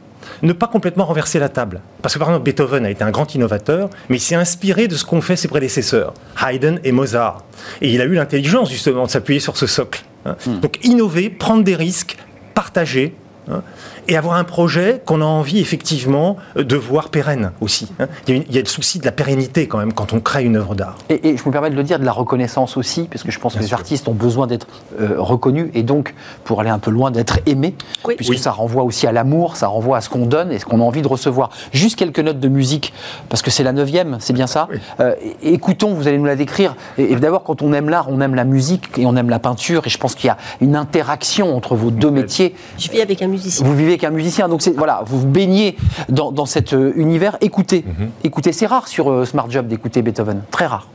ne 0.42 0.54
pas 0.54 0.68
complètement 0.68 1.06
renverser 1.06 1.40
la 1.40 1.50
table. 1.50 1.82
Parce 2.02 2.14
que 2.14 2.20
par 2.20 2.30
exemple, 2.30 2.44
Beethoven 2.46 2.86
a 2.86 2.90
été 2.90 3.04
un 3.04 3.12
grand 3.12 3.34
innovateur, 3.36 3.90
mais 4.10 4.18
il 4.18 4.20
s'est 4.20 4.36
inspiré 4.36 4.88
de 4.88 4.96
ce 4.96 5.06
qu'ont 5.06 5.22
fait 5.22 5.36
ses 5.36 5.48
prédécesseurs, 5.48 6.14
Haydn 6.42 6.80
et 6.84 6.92
Mozart. 6.92 7.44
Et 7.82 7.94
il 7.94 8.02
a 8.02 8.06
eu 8.06 8.16
l'intelligence 8.16 8.72
justement 8.72 9.06
de 9.06 9.12
s'appuyer 9.12 9.40
sur 9.40 9.58
ce 9.58 9.68
socle. 9.68 10.04
Hein. 10.26 10.36
Hmm. 10.46 10.60
Donc 10.60 10.80
innover, 10.84 11.30
prendre 11.30 11.64
des 11.64 11.76
risques, 11.76 12.18
partager, 12.54 13.14
hein, 13.50 13.62
et 14.08 14.18
avoir 14.18 14.36
un 14.36 14.44
projet 14.44 15.02
qu'on 15.06 15.22
a 15.22 15.26
envie 15.26 15.60
effectivement 15.60 16.38
de 16.56 16.76
voir 16.76 17.10
pérenne 17.10 17.52
aussi. 17.62 17.92
Hein. 18.00 18.08
Il, 18.28 18.52
y 18.54 18.58
a 18.58 18.62
le 18.62 18.68
souci 18.68 19.00
de 19.00 19.06
la 19.06 19.12
pérennité 19.12 19.68
quand 19.68 19.78
même 19.78 19.94
quand 19.94 20.14
on 20.14 20.20
crée 20.20 20.44
une 20.44 20.56
œuvre 20.56 20.76
d'art. 20.76 20.98
Et, 21.10 21.38
je 21.38 21.44
me 21.46 21.52
permets 21.52 21.70
de 21.70 21.76
le 21.76 21.84
dire, 21.84 22.00
de 22.00 22.06
la 22.06 22.12
reconnaissance 22.12 22.78
aussi, 22.78 23.08
parce 23.10 23.24
que 23.24 23.32
je 23.32 23.40
pense 23.40 23.56
que 23.56 23.60
les 23.60 23.74
artistes 23.74 24.08
ont 24.08 24.14
besoin 24.14 24.48
d'être 24.48 24.68
euh, 25.00 25.16
reconnus 25.18 25.70
et 25.74 25.84
donc, 25.84 26.14
pour 26.44 26.60
aller 26.62 26.70
un 26.70 26.80
peu 26.80 26.92
loin, 26.92 27.12
d'être 27.12 27.40
aimés, 27.46 27.76
puisque 28.18 28.38
ça 28.38 28.52
renvoie 28.52 28.84
aussi 28.84 29.08
à 29.08 29.12
l'amour, 29.12 29.56
ça 29.56 29.68
renvoie 29.68 29.98
à 29.98 30.02
ce 30.02 30.10
qu'on 30.10 30.26
donne 30.26 30.52
et 30.52 30.60
ce 30.60 30.66
qu'on 30.66 30.82
a 30.82 30.84
envie 30.84 31.02
de 31.02 31.08
recevoir. 31.08 31.50
Juste 31.72 31.98
quelques 31.98 32.20
notes 32.20 32.40
de 32.40 32.48
musique, 32.48 32.94
parce 33.30 33.42
que 33.42 33.52
c'est 33.52 33.64
la 33.64 33.74
neuvième, 33.74 34.18
c'est 34.20 34.34
bien 34.34 34.48
ça? 34.48 34.68
Euh, 35.00 35.16
Écoutons, 35.44 35.94
vous 35.94 36.08
allez 36.08 36.18
nous 36.18 36.26
la 36.26 36.36
décrire. 36.36 36.76
Et, 36.98 37.16
d'abord, 37.16 37.44
quand 37.44 37.62
on 37.62 37.74
aime 37.74 37.90
l'art, 37.90 38.08
on 38.10 38.22
aime 38.22 38.36
la 38.36 38.46
musique 38.46 38.98
et 38.98 39.06
on 39.06 39.16
aime 39.16 39.30
la 39.30 39.40
peinture, 39.40 39.84
et 39.86 39.90
je 39.90 39.98
pense 39.98 40.16
qu'il 40.16 40.28
y 40.28 40.30
a 40.30 40.38
une 40.60 40.76
interaction 40.76 41.56
entre 41.56 41.76
vos 41.76 41.92
deux 41.92 42.12
métiers. 42.12 42.56
Je 42.78 42.90
vis 42.90 43.02
avec 43.02 43.22
un 43.22 43.28
musicien. 43.28 43.66
Vous 43.66 43.76
vivez 43.76 43.91
avec 43.92 44.04
un 44.04 44.10
musicien, 44.10 44.48
donc 44.48 44.62
voilà, 44.76 45.04
vous 45.06 45.22
vous 45.22 45.28
baignez 45.28 45.78
dans, 46.10 46.46
cet 46.46 46.74
euh, 46.74 46.94
univers. 46.96 47.38
Écoutez, 47.42 47.84
mhm. 47.86 48.10
écoutez, 48.24 48.52
c'est 48.52 48.66
rare 48.66 48.88
sur 48.88 49.26
Smart 49.28 49.50
Job 49.50 49.68
d'écouter 49.68 50.02
Beethoven, 50.02 50.42
très 50.52 50.66
rare. 50.66 50.88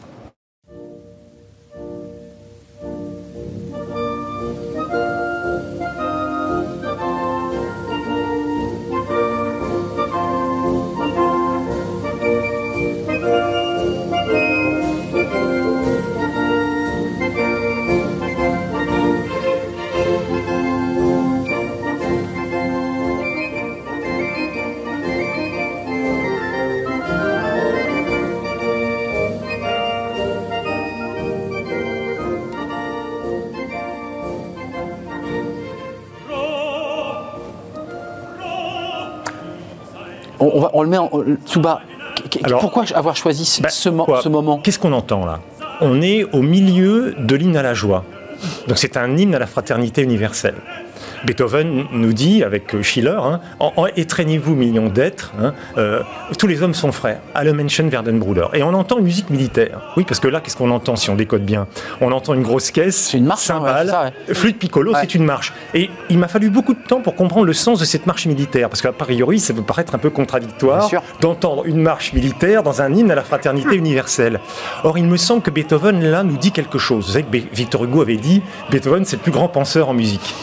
Le 40.87 40.91
met 40.91 40.99
en 40.99 41.11
tout 41.51 41.61
bas. 41.61 41.81
pourquoi 42.61 42.85
avoir 42.95 43.17
choisi 43.17 43.61
bah, 43.63 43.69
ce, 43.69 43.89
moment? 43.89 44.59
Qu'est-ce 44.59 44.79
qu'on 44.79 44.93
entend 44.93 45.27
là? 45.27 45.41
On 45.81 46.01
est 46.01 46.25
au 46.25 46.43
milieu 46.43 47.15
de 47.19 47.37
l'hymne 47.37 47.57
à 47.57 47.63
la 47.63 47.75
joie. 47.75 48.05
Donc 48.69 48.79
c'est 48.79 48.97
un 48.97 49.17
hymne 49.17 49.35
à 49.35 49.39
la 49.39 49.47
fraternité 49.47 50.03
universelle. 50.03 50.55
Beethoven 51.25 51.87
nous 51.92 52.12
dit, 52.12 52.42
avec 52.44 52.83
Schiller, 52.83 53.19
hein, 53.19 53.40
étreignez-vous 53.96 54.54
millions 54.54 54.88
d'êtres, 54.88 55.33
hein, 55.40 55.54
euh, 55.79 56.02
tous 56.38 56.46
les 56.46 56.62
hommes 56.62 56.75
sont 56.75 56.92
frères, 56.92 57.21
Alle 57.35 57.52
Menschen 57.52 57.88
werden 57.90 58.19
Bruder. 58.19 58.46
Et 58.52 58.62
on 58.62 58.75
entend 58.75 58.98
une 58.98 59.04
musique 59.04 59.31
militaire. 59.31 59.81
Oui, 59.96 60.04
parce 60.06 60.21
que 60.21 60.29
là, 60.29 60.40
qu'est-ce 60.40 60.56
qu'on 60.56 60.71
entend 60.71 60.96
si 60.96 61.10
on 61.10 61.14
décode 61.14 61.44
bien? 61.44 61.67
On 62.00 62.12
entend 62.12 62.35
une 62.35 62.42
grosse 62.42 62.71
caisse, 62.71 63.14
une 63.14 63.25
marche, 63.25 63.50
hein, 63.50 63.54
cymbales, 63.54 64.12
flûte 64.33 64.58
piccolo, 64.58 64.92
c'est 65.00 65.14
une 65.14 65.25
marche. 65.25 65.52
Et 65.75 65.90
il 66.10 66.19
m'a 66.19 66.29
fallu 66.29 66.50
beaucoup 66.50 66.75
de 66.75 66.83
temps 66.87 67.00
pour 67.00 67.14
comprendre 67.14 67.46
le 67.46 67.52
sens 67.52 67.79
de 67.79 67.85
cette 67.85 68.06
marche 68.06 68.27
militaire, 68.27 68.69
parce 68.69 68.83
qu'à 68.83 68.92
priori, 68.92 69.40
ça 69.40 69.54
peut 69.54 69.62
paraître 69.62 69.94
un 69.94 69.98
peu 69.98 70.10
contradictoire 70.10 70.90
d'entendre 71.21 71.67
une 71.67 71.81
marche 71.81 72.12
militaire 72.12 72.62
dans 72.62 72.83
un 72.83 72.92
hymne 72.92 73.10
à 73.10 73.14
la 73.14 73.23
fraternité 73.23 73.77
universelle. 73.77 74.40
Or, 74.85 74.98
il 74.98 75.04
me 75.04 75.17
semble 75.17 75.42
que 75.42 75.50
Beethoven, 75.50 76.02
là, 76.02 76.23
nous 76.23 76.37
dit 76.37 76.52
quelque 76.52 76.79
chose. 76.79 77.06
Vous 77.06 77.12
savez 77.12 77.25
que 77.25 77.54
Victor 77.54 77.85
Hugo 77.85 78.02
avait 78.02 78.17
dit, 78.17 78.42
Beethoven, 78.71 79.04
c'est 79.04 79.17
le 79.17 79.23
plus 79.23 79.33
grand 79.33 79.48
penseur 79.48 79.88
en 79.88 79.94
musique. 79.94 80.35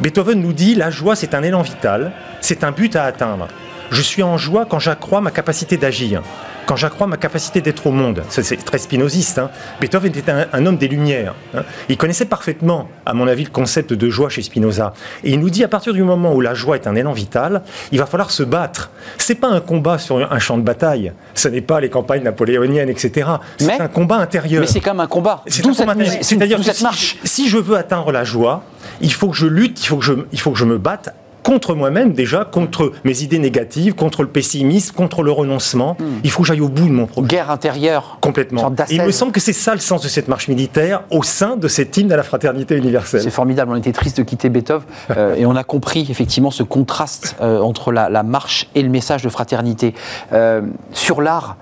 Beethoven 0.00 0.40
nous 0.40 0.54
dit 0.54 0.74
la 0.74 0.90
joie, 0.90 1.14
c'est 1.14 1.34
un 1.34 1.42
élan 1.42 1.60
vital, 1.60 2.12
c'est 2.40 2.64
un 2.64 2.72
but 2.72 2.96
à 2.96 3.04
atteindre. 3.04 3.48
Je 3.90 4.02
suis 4.02 4.22
en 4.22 4.38
joie 4.38 4.66
quand 4.66 4.78
j'accrois 4.78 5.20
ma 5.20 5.32
capacité 5.32 5.76
d'agir, 5.76 6.22
quand 6.66 6.76
j'accrois 6.76 7.08
ma 7.08 7.16
capacité 7.16 7.60
d'être 7.60 7.88
au 7.88 7.90
monde. 7.90 8.22
C'est 8.28 8.64
très 8.64 8.78
spinoziste. 8.78 9.40
Hein. 9.40 9.50
Beethoven 9.80 10.16
était 10.16 10.30
un, 10.30 10.66
homme 10.66 10.76
des 10.76 10.86
Lumières. 10.86 11.34
Hein. 11.54 11.64
Il 11.88 11.96
connaissait 11.96 12.26
parfaitement, 12.26 12.88
à 13.04 13.14
mon 13.14 13.26
avis, 13.26 13.44
le 13.44 13.50
concept 13.50 13.92
de 13.92 14.08
joie 14.08 14.28
chez 14.28 14.42
Spinoza. 14.42 14.92
Et 15.24 15.32
il 15.32 15.40
nous 15.40 15.50
dit 15.50 15.64
à 15.64 15.68
partir 15.68 15.92
du 15.92 16.04
moment 16.04 16.32
où 16.32 16.40
la 16.40 16.54
joie 16.54 16.76
est 16.76 16.86
un 16.86 16.94
élan 16.94 17.12
vital, 17.12 17.62
il 17.90 17.98
va 17.98 18.06
falloir 18.06 18.30
se 18.30 18.44
battre. 18.44 18.90
C'est 19.18 19.34
pas 19.34 19.48
un 19.48 19.60
combat 19.60 19.98
sur 19.98 20.32
un 20.32 20.38
champ 20.38 20.56
de 20.56 20.62
bataille. 20.62 21.12
Ce 21.34 21.48
n'est 21.48 21.60
pas 21.60 21.80
les 21.80 21.90
campagnes 21.90 22.22
napoléoniennes, 22.22 22.90
etc. 22.90 23.28
C'est 23.58 23.80
un 23.80 23.88
combat 23.88 24.18
intérieur. 24.18 24.60
Mais 24.60 24.68
c'est 24.68 24.80
quand 24.80 24.92
même 24.92 25.00
un 25.00 25.08
combat. 25.08 25.42
C'est-à-dire 25.48 26.58
que 26.58 26.62
si, 26.62 27.18
si 27.24 27.48
je 27.48 27.58
veux 27.58 27.76
atteindre 27.76 28.12
la 28.12 28.22
joie, 28.22 28.62
il 29.00 29.12
faut 29.12 29.30
que 29.30 29.36
je 29.36 29.46
lutte, 29.46 29.82
il 29.82 29.86
faut 29.86 29.96
que 29.96 30.04
je, 30.04 30.12
il 30.30 30.40
faut 30.40 30.52
que 30.52 30.58
je 30.58 30.64
me 30.64 30.78
batte 30.78 31.12
contre 31.42 31.74
moi-même 31.74 32.12
déjà, 32.12 32.44
contre 32.44 32.92
mes 33.04 33.22
idées 33.22 33.38
négatives, 33.38 33.94
contre 33.94 34.22
le 34.22 34.28
pessimisme, 34.28 34.94
contre 34.94 35.22
le 35.22 35.32
renoncement. 35.32 35.96
Hmm. 35.98 36.20
Il 36.24 36.30
faut 36.30 36.42
que 36.42 36.48
j'aille 36.48 36.60
au 36.60 36.68
bout 36.68 36.86
de 36.86 36.92
mon 36.92 37.06
projet. 37.06 37.26
Guerre 37.26 37.50
intérieure. 37.50 38.18
Complètement. 38.20 38.72
Il 38.90 39.02
me 39.02 39.10
semble 39.10 39.32
que 39.32 39.40
c'est 39.40 39.52
ça 39.52 39.74
le 39.74 39.80
sens 39.80 40.02
de 40.02 40.08
cette 40.08 40.28
marche 40.28 40.48
militaire 40.48 41.02
au 41.10 41.22
sein 41.22 41.56
de 41.56 41.68
cette 41.68 41.96
hymne 41.96 42.12
à 42.12 42.16
la 42.16 42.22
fraternité 42.22 42.76
universelle. 42.76 43.22
C'est 43.22 43.30
formidable. 43.30 43.72
On 43.72 43.76
était 43.76 43.92
triste 43.92 44.18
de 44.18 44.22
quitter 44.22 44.48
Beethoven 44.48 44.86
euh, 45.16 45.34
et 45.34 45.46
on 45.46 45.56
a 45.56 45.64
compris 45.64 46.06
effectivement 46.10 46.50
ce 46.50 46.62
contraste 46.62 47.36
euh, 47.40 47.60
entre 47.60 47.92
la, 47.92 48.22
marche 48.22 48.68
et 48.74 48.82
le 48.82 48.88
message 48.88 49.22
de 49.22 49.28
fraternité. 49.28 49.94
Euh, 50.32 50.62
sur 50.92 51.22
l'art, 51.22 51.56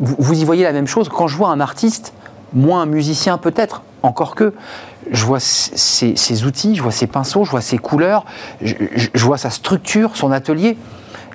vous, 0.00 0.16
vous 0.18 0.40
y 0.40 0.44
voyez 0.44 0.64
la 0.64 0.72
même 0.72 0.86
chose. 0.86 1.08
Quand 1.08 1.28
je 1.28 1.36
vois 1.36 1.48
un 1.48 1.60
artiste, 1.60 2.12
moins 2.52 2.82
un 2.82 2.86
musicien 2.86 3.38
peut-être, 3.38 3.82
encore 4.02 4.34
que, 4.34 4.54
je 5.10 5.24
vois 5.24 5.40
ses, 5.40 6.44
outils, 6.44 6.76
je 6.76 6.82
vois 6.82 6.92
ses 6.92 7.06
pinceaux, 7.06 7.44
je 7.44 7.50
vois 7.50 7.60
ses 7.60 7.78
couleurs, 7.78 8.24
je, 8.62 9.24
vois 9.24 9.38
sa 9.38 9.50
structure, 9.50 10.16
son 10.16 10.32
atelier 10.32 10.76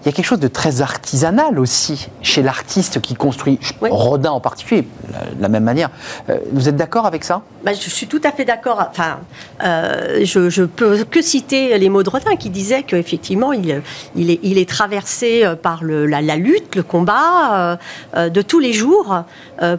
il 0.04 0.08
y 0.08 0.10
a 0.10 0.12
quelque 0.12 0.26
chose 0.26 0.39
de 0.39 0.49
très 0.49 0.82
artisanal 0.82 1.58
aussi 1.60 2.10
chez 2.22 2.41
l'artiste 2.41 2.99
qui 2.99 3.16
construit, 3.16 3.58
Rodin 3.82 4.32
en 4.32 4.41
particulier, 4.41 4.82
de 4.82 5.41
la 5.41 5.47
même 5.47 5.64
manière. 5.64 5.89
Euh, 6.30 6.39
vous 6.51 6.68
êtes 6.68 6.76
d'accord 6.76 7.06
avec 7.06 7.24
ça? 7.24 7.41
Bah, 7.64 7.72
Je 7.74 7.89
suis 7.89 8.08
tout 8.08 8.20
à 8.26 8.34
fait 8.34 8.43
d'accord. 8.43 8.86
Enfin, 8.89 9.20
euh, 9.64 10.20
je, 10.26 10.49
je 10.49 10.64
peux 10.64 11.06
que 11.06 11.22
citer 11.22 11.78
les 11.78 11.88
mots 11.88 12.04
de 12.04 12.10
Rodin 12.10 12.36
qui 12.36 12.49
disait 12.49 12.84
qu'effectivement, 12.84 13.54
il, 13.54 13.82
il, 14.18 14.30
est, 14.30 14.39
il 14.43 14.58
est 14.58 14.68
traversé 14.68 15.45
euh, 15.45 15.56
par 15.56 15.86
le, 15.86 16.06
la, 16.06 16.22
lutte, 16.36 16.76
le 16.76 16.84
combat 16.84 17.80
de 18.16 18.41
tous 18.41 18.60
les 18.60 18.74
jours 18.74 19.24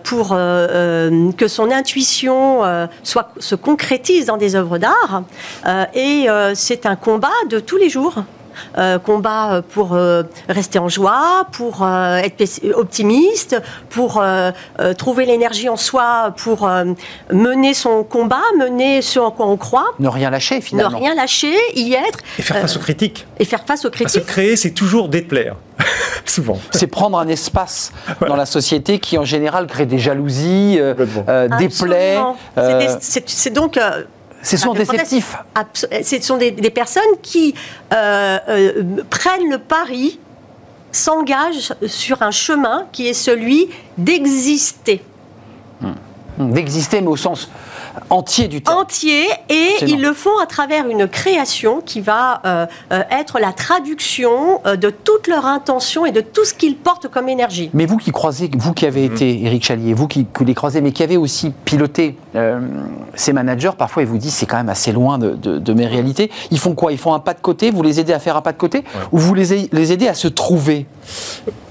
pour 0.05 0.29
que 0.31 1.49
son 1.49 1.70
intuition 1.70 2.61
soit, 3.03 3.31
se 3.39 3.55
concrétise 3.55 4.27
dans 4.27 4.37
des 4.37 4.55
œuvres 4.55 4.79
d'art. 4.79 5.22
et 5.95 6.27
c'est 6.55 6.87
un 6.87 6.97
combat 6.97 7.29
de 7.51 7.59
tous 7.61 7.77
les 7.77 7.89
jours. 7.91 8.25
Euh, 8.77 8.99
combat 8.99 9.63
pour 9.73 9.95
euh, 9.95 10.23
rester 10.49 10.79
en 10.79 10.89
joie, 10.89 11.47
pour 11.53 11.83
euh, 11.83 12.17
être 12.17 12.43
optimiste, 12.75 13.61
pour 13.89 14.23
trouver 14.99 15.27
l'énergie 15.27 15.69
en 15.69 15.77
soi, 15.77 16.35
pour 16.37 16.69
mener 17.33 17.75
son 17.75 18.05
combat, 18.05 18.43
mener 18.59 19.03
ce 19.03 19.19
en 19.19 19.31
quoi 19.31 19.47
on 19.47 19.57
croit. 19.57 19.87
Ne 19.99 20.09
rien 20.09 20.31
lâcher 20.31 20.61
finalement. 20.61 20.99
Ne 20.99 21.05
rien 21.05 21.15
lâcher, 21.15 21.55
y 21.75 21.95
être. 21.95 22.19
Et 22.39 22.43
faire 22.43 22.61
face 22.61 22.77
aux 22.77 22.81
critiques. 22.81 23.27
Et 23.39 23.45
faire 23.45 23.65
face 23.65 23.85
aux 23.85 23.91
critiques. 23.91 24.15
Parce 24.15 24.27
que 24.27 24.31
créer, 24.31 24.57
c'est 24.57 24.73
toujours 24.73 25.09
déplaire. 25.09 25.57
Souvent. 26.25 26.59
C'est 26.71 26.87
prendre 26.87 27.19
un 27.19 27.29
espace 27.29 27.93
dans 28.27 28.37
la 28.37 28.47
société 28.47 28.99
qui, 28.99 29.19
en 29.19 29.25
général, 29.25 29.67
crée 29.67 29.87
des 29.87 29.99
jalousies, 29.99 30.79
des 31.59 31.69
plaies. 31.69 32.19
C'est 32.99 33.53
donc 33.53 33.79
ce 34.45 34.57
sont 34.57 34.75
déceptifs. 34.75 35.37
Ce 35.73 36.21
sont 36.21 36.37
des, 36.37 36.53
personnes 36.71 37.03
qui 37.23 37.55
euh, 37.93 38.39
euh, 38.49 39.03
prennent 39.11 39.51
le 39.51 39.59
pari, 39.59 40.21
s'engagent 40.93 41.73
sur 41.87 42.23
un 42.23 42.31
chemin 42.31 42.87
qui 42.93 43.09
est 43.09 43.15
celui 43.15 43.69
d'exister. 43.99 45.03
Hmm. 45.81 45.93
D'exister, 46.39 47.01
mais 47.01 47.09
au 47.09 47.16
sens 47.16 47.49
entier 48.11 48.49
du 48.49 48.62
temps. 48.62 48.80
Entier, 48.80 49.24
et 49.49 49.85
ils 49.87 50.01
le 50.01 50.12
font 50.12 50.39
à 50.43 50.47
travers 50.47 50.89
une 50.89 51.09
création 51.09 51.80
qui 51.80 52.01
va 52.01 52.41
euh, 52.45 52.66
euh, 52.93 53.03
être 53.11 53.39
la 53.39 53.53
traduction 53.53 54.61
euh, 54.66 54.76
de 54.76 54.91
toute 54.91 55.26
leur 55.26 55.47
intention 55.47 56.07
et 56.07 56.12
de 56.12 56.20
tout 56.20 56.45
ce 56.45 56.55
qu'ils 56.55 56.76
portent 56.76 57.09
comme 57.09 57.28
énergie. 57.28 57.70
Mais 57.72 57.87
vous 57.87 57.97
qui 57.97 58.11
croisez, 58.11 58.51
vous 58.57 58.72
qui 58.72 58.87
avez 58.87 59.09
mhm. 59.09 59.14
été 59.14 59.45
Éric 59.45 59.64
Chalier, 59.64 59.95
vous 59.95 60.09
qui, 60.09 60.26
les 60.45 60.55
croisez, 60.55 60.80
mais 60.80 60.93
qui 60.93 61.03
avez 61.03 61.16
aussi 61.16 61.53
piloté 61.64 62.16
ces 63.14 63.32
managers, 63.32 63.70
parfois 63.78 64.03
ils 64.03 64.09
vous 64.09 64.18
disent 64.18 64.35
c'est 64.35 64.47
quand 64.47 64.57
même 64.57 64.68
assez 64.68 64.91
loin 64.91 65.18
de, 65.18 65.72
mes 65.72 65.87
réalités. 65.87 66.30
Ils 66.51 66.59
font 66.59 66.74
quoi? 66.74 66.93
Ils 66.93 66.99
font 66.99 67.14
un 67.14 67.20
pas 67.20 67.35
de 67.35 67.41
côté, 67.41 67.70
vous 67.70 67.82
les 67.82 68.01
aidez 68.01 68.12
à 68.12 68.18
faire 68.18 68.37
un 68.37 68.43
pas 68.43 68.53
de 68.53 68.59
côté, 68.59 68.85
ou 69.12 69.18
vous 69.18 69.35
les, 69.35 69.68
les 69.70 69.93
aidez 69.93 70.09
à 70.09 70.14
se 70.14 70.28
trouver? 70.28 70.87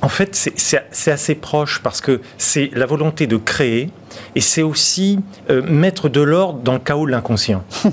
En 0.01 0.09
fait, 0.09 0.35
c'est 0.35 1.11
assez 1.11 1.35
proche 1.35 1.81
parce 1.81 2.01
que 2.01 2.21
c'est 2.37 2.69
la 2.73 2.85
volonté 2.85 3.27
de 3.27 3.37
créer 3.37 3.89
et 4.35 4.41
c'est 4.41 4.61
aussi 4.61 5.19
mettre 5.49 6.09
de 6.09 6.21
l'ordre 6.21 6.59
dans 6.59 6.73
le 6.73 6.79
chaos 6.79 7.05
de 7.05 7.11
l'inconscient. 7.11 7.63
Vous 7.83 7.91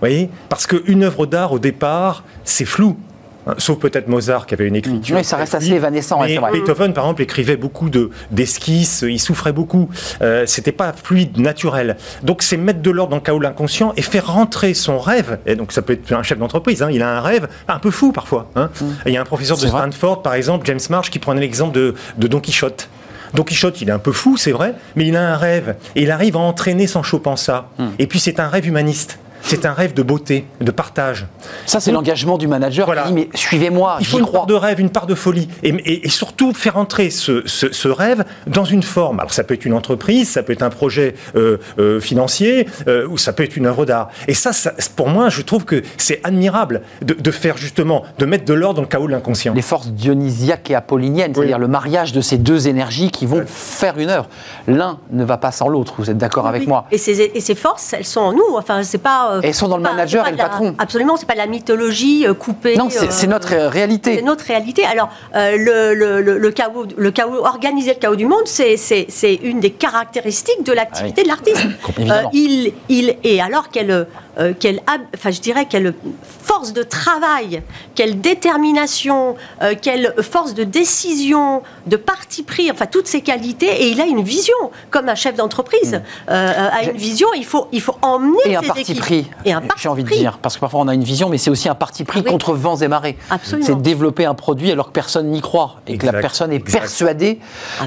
voyez? 0.00 0.28
Parce 0.48 0.66
qu'une 0.66 1.04
œuvre 1.04 1.26
d'art, 1.26 1.52
au 1.52 1.58
départ, 1.58 2.24
c'est 2.44 2.64
flou. 2.66 2.98
Hein, 3.46 3.54
sauf 3.58 3.78
peut-être 3.78 4.08
Mozart 4.08 4.46
qui 4.46 4.54
avait 4.54 4.66
une 4.66 4.76
écriture. 4.76 5.16
Oui, 5.16 5.24
ça 5.24 5.36
reste 5.36 5.54
assez 5.54 5.72
évanescent. 5.72 6.20
Mais 6.20 6.38
Beethoven, 6.52 6.92
par 6.92 7.04
exemple, 7.04 7.22
écrivait 7.22 7.56
beaucoup 7.56 7.90
d'esquisses, 8.30 9.04
il 9.06 9.20
souffrait 9.20 9.52
beaucoup. 9.52 9.88
Euh, 10.22 10.44
C'était 10.46 10.72
pas 10.72 10.92
fluide, 10.92 11.38
naturel. 11.38 11.96
Donc 12.22 12.42
c'est 12.42 12.56
mettre 12.56 12.80
de 12.80 12.90
l'ordre 12.90 13.10
dans 13.10 13.16
le 13.16 13.22
chaos 13.22 13.38
de 13.38 13.44
l'inconscient 13.44 13.92
et 13.96 14.02
faire 14.02 14.32
rentrer 14.32 14.74
son 14.74 14.98
rêve. 14.98 15.38
Et 15.46 15.56
donc 15.56 15.72
ça 15.72 15.82
peut 15.82 15.94
être 15.94 16.12
un 16.12 16.22
chef 16.22 16.38
d'entreprise, 16.38 16.82
hein, 16.82 16.88
il 16.90 17.02
a 17.02 17.16
un 17.16 17.20
rêve 17.20 17.48
un 17.68 17.78
peu 17.78 17.90
fou 17.90 18.12
parfois. 18.12 18.50
Hein. 18.56 18.70
Mm. 18.80 18.84
il 19.06 19.12
y 19.12 19.16
a 19.16 19.20
un 19.20 19.24
professeur 19.24 19.56
de 19.56 19.66
Stanford, 19.66 20.22
par 20.22 20.34
exemple, 20.34 20.66
James 20.66 20.80
Marsh, 20.90 21.10
qui 21.10 21.18
prenait 21.18 21.40
l'exemple 21.40 21.74
de, 21.74 21.94
de 22.18 22.26
Don 22.26 22.40
Quichotte. 22.40 22.88
Don 23.34 23.42
Quichotte, 23.42 23.80
il 23.80 23.88
est 23.88 23.92
un 23.92 23.98
peu 23.98 24.12
fou, 24.12 24.36
c'est 24.36 24.52
vrai, 24.52 24.74
mais 24.94 25.06
il 25.08 25.16
a 25.16 25.32
un 25.32 25.36
rêve. 25.36 25.74
Et 25.96 26.02
il 26.02 26.10
arrive 26.10 26.36
à 26.36 26.40
entraîner 26.40 26.86
son 26.86 27.02
Chopin 27.02 27.36
ça. 27.36 27.68
Mm. 27.78 27.84
Et 27.98 28.06
puis 28.06 28.20
c'est 28.20 28.38
un 28.40 28.48
rêve 28.48 28.66
humaniste 28.66 29.18
c'est 29.44 29.66
un 29.66 29.72
rêve 29.72 29.94
de 29.94 30.02
beauté, 30.02 30.46
de 30.60 30.70
partage. 30.70 31.26
Ça, 31.66 31.80
c'est 31.80 31.92
l'engagement 31.92 32.38
du 32.38 32.48
manager 32.48 32.86
qui 32.86 33.08
dit 33.08 33.12
mais 33.12 33.28
suivez-moi. 33.34 33.98
Il 34.00 34.06
faut 34.06 34.18
une 34.18 34.30
part 34.30 34.46
de 34.46 34.54
rêve, 34.54 34.80
une 34.80 34.90
part 34.90 35.06
de 35.06 35.14
folie. 35.14 35.48
Et, 35.62 36.08
surtout 36.08 36.52
faire 36.52 36.76
entrer 36.76 37.10
ce, 37.10 37.88
rêve 37.88 38.24
dans 38.46 38.64
une 38.64 38.82
forme. 38.82 39.20
Alors, 39.20 39.32
ça 39.32 39.44
peut 39.44 39.54
être 39.54 39.64
une 39.64 39.74
entreprise, 39.74 40.30
ça 40.30 40.42
peut 40.42 40.52
être 40.52 40.62
un 40.62 40.70
projet 40.70 41.14
euh, 41.36 41.58
euh, 41.78 42.00
financier, 42.00 42.66
euh, 42.88 43.06
ou 43.08 43.18
ça 43.18 43.32
peut 43.32 43.42
être 43.42 43.56
une 43.56 43.66
œuvre 43.66 43.84
d'art. 43.84 44.08
Et 44.28 44.34
ça, 44.34 44.50
pour 44.96 45.08
moi, 45.08 45.28
je 45.28 45.42
trouve 45.42 45.64
que 45.64 45.82
c'est 45.96 46.20
admirable 46.24 46.82
de, 47.02 47.30
faire 47.30 47.56
justement, 47.56 48.04
de 48.18 48.26
mettre 48.26 48.44
de 48.44 48.54
l'ordre 48.54 48.76
dans 48.76 48.82
le 48.82 48.88
chaos 48.88 49.06
de 49.06 49.12
l'inconscient. 49.12 49.54
Les 49.54 49.62
forces 49.62 49.88
dionysiaques 49.88 50.70
et 50.70 50.74
apolliniennes, 50.74 51.34
c'est-à-dire 51.34 51.58
le 51.58 51.68
mariage 51.68 52.12
de 52.12 52.20
ces 52.20 52.38
deux 52.38 52.68
énergies 52.68 53.10
qui 53.10 53.26
vont 53.26 53.44
faire 53.46 53.98
une 53.98 54.10
œuvre. 54.10 54.28
L'un 54.66 54.98
ne 55.10 55.24
va 55.24 55.36
pas 55.36 55.52
sans 55.52 55.68
l'autre, 55.68 55.94
vous 55.98 56.10
êtes 56.10 56.18
d'accord 56.18 56.46
avec 56.46 56.66
moi 56.66 56.86
et 56.90 56.98
ces, 56.98 57.20
et 57.20 57.40
ces 57.40 57.54
forces, 57.54 57.92
elles 57.92 58.04
sont 58.04 58.20
en 58.20 58.32
nous. 58.32 58.56
Enfin, 58.56 58.82
c'est 58.82 58.98
pas 58.98 59.33
euh, 59.34 59.40
elles 59.42 59.54
sont 59.54 59.68
dans 59.68 59.76
le 59.76 59.82
manager 59.82 60.26
et 60.26 60.30
le 60.30 60.36
patron. 60.36 60.74
Absolument, 60.78 61.16
c'est 61.16 61.26
pas 61.26 61.34
de 61.34 61.38
la 61.38 61.46
mythologie 61.46 62.26
euh, 62.26 62.34
coupée. 62.34 62.76
Non, 62.76 62.88
c'est 62.90 63.26
notre 63.26 63.54
réalité. 63.54 64.16
C'est 64.16 64.22
notre 64.22 64.44
réalité. 64.44 64.84
Alors, 64.84 65.10
euh, 65.34 65.56
le, 65.56 65.94
le, 65.94 66.38
le, 66.38 66.50
chaos, 66.50 66.86
le 66.96 67.10
chaos, 67.10 67.44
organiser 67.44 67.94
le 67.94 68.00
chaos 68.00 68.16
du 68.16 68.26
monde, 68.26 68.46
c'est 68.46 69.34
une 69.42 69.60
des 69.60 69.70
caractéristiques 69.70 70.64
de 70.64 70.72
l'activité 70.72 71.20
ah 71.20 71.24
de 71.24 71.28
l'artiste. 71.28 71.66
il, 72.32 72.72
il, 72.88 73.16
et 73.24 73.40
alors 73.40 73.70
qu'elle 73.70 74.06
euh, 74.38 74.52
quelle, 74.58 74.80
enfin, 75.14 75.30
je 75.30 75.40
dirais, 75.40 75.66
quelle 75.66 75.94
force 76.22 76.72
de 76.72 76.82
travail, 76.82 77.62
quelle 77.94 78.20
détermination, 78.20 79.36
euh, 79.62 79.74
quelle 79.80 80.14
force 80.22 80.54
de 80.54 80.64
décision, 80.64 81.62
de 81.86 81.96
parti 81.96 82.42
pris, 82.42 82.70
enfin 82.70 82.86
toutes 82.86 83.06
ces 83.06 83.20
qualités. 83.20 83.84
Et 83.84 83.88
il 83.88 84.00
a 84.00 84.06
une 84.06 84.22
vision, 84.22 84.54
comme 84.90 85.08
un 85.08 85.14
chef 85.14 85.36
d'entreprise 85.36 85.94
mm. 85.94 86.30
euh, 86.30 86.68
a 86.70 86.84
une 86.84 86.96
vision. 86.96 87.28
Il 87.36 87.44
faut, 87.44 87.68
il 87.72 87.80
faut 87.80 87.96
emmener 88.02 88.38
et 88.46 88.56
un 88.56 88.62
parti 88.62 88.94
pris. 88.94 89.30
Et 89.44 89.52
un 89.52 89.60
parti 89.60 89.82
J'ai 89.82 89.88
envie 89.88 90.04
de 90.04 90.08
dire, 90.08 90.38
parce 90.38 90.56
que 90.56 90.60
parfois 90.60 90.80
on 90.80 90.88
a 90.88 90.94
une 90.94 91.04
vision, 91.04 91.28
mais 91.28 91.38
c'est 91.38 91.50
aussi 91.50 91.68
un 91.68 91.74
parti 91.74 92.04
pris 92.04 92.22
contre 92.24 92.54
vents 92.54 92.76
et 92.76 92.88
marées. 92.88 93.16
C'est 93.44 93.80
développer 93.80 94.24
un 94.24 94.34
produit 94.34 94.70
alors 94.70 94.88
que 94.88 94.92
personne 94.92 95.30
n'y 95.30 95.40
croit 95.40 95.76
et 95.86 95.98
que 95.98 96.06
la 96.06 96.12
personne 96.12 96.52
est 96.52 96.60
persuadée 96.60 97.38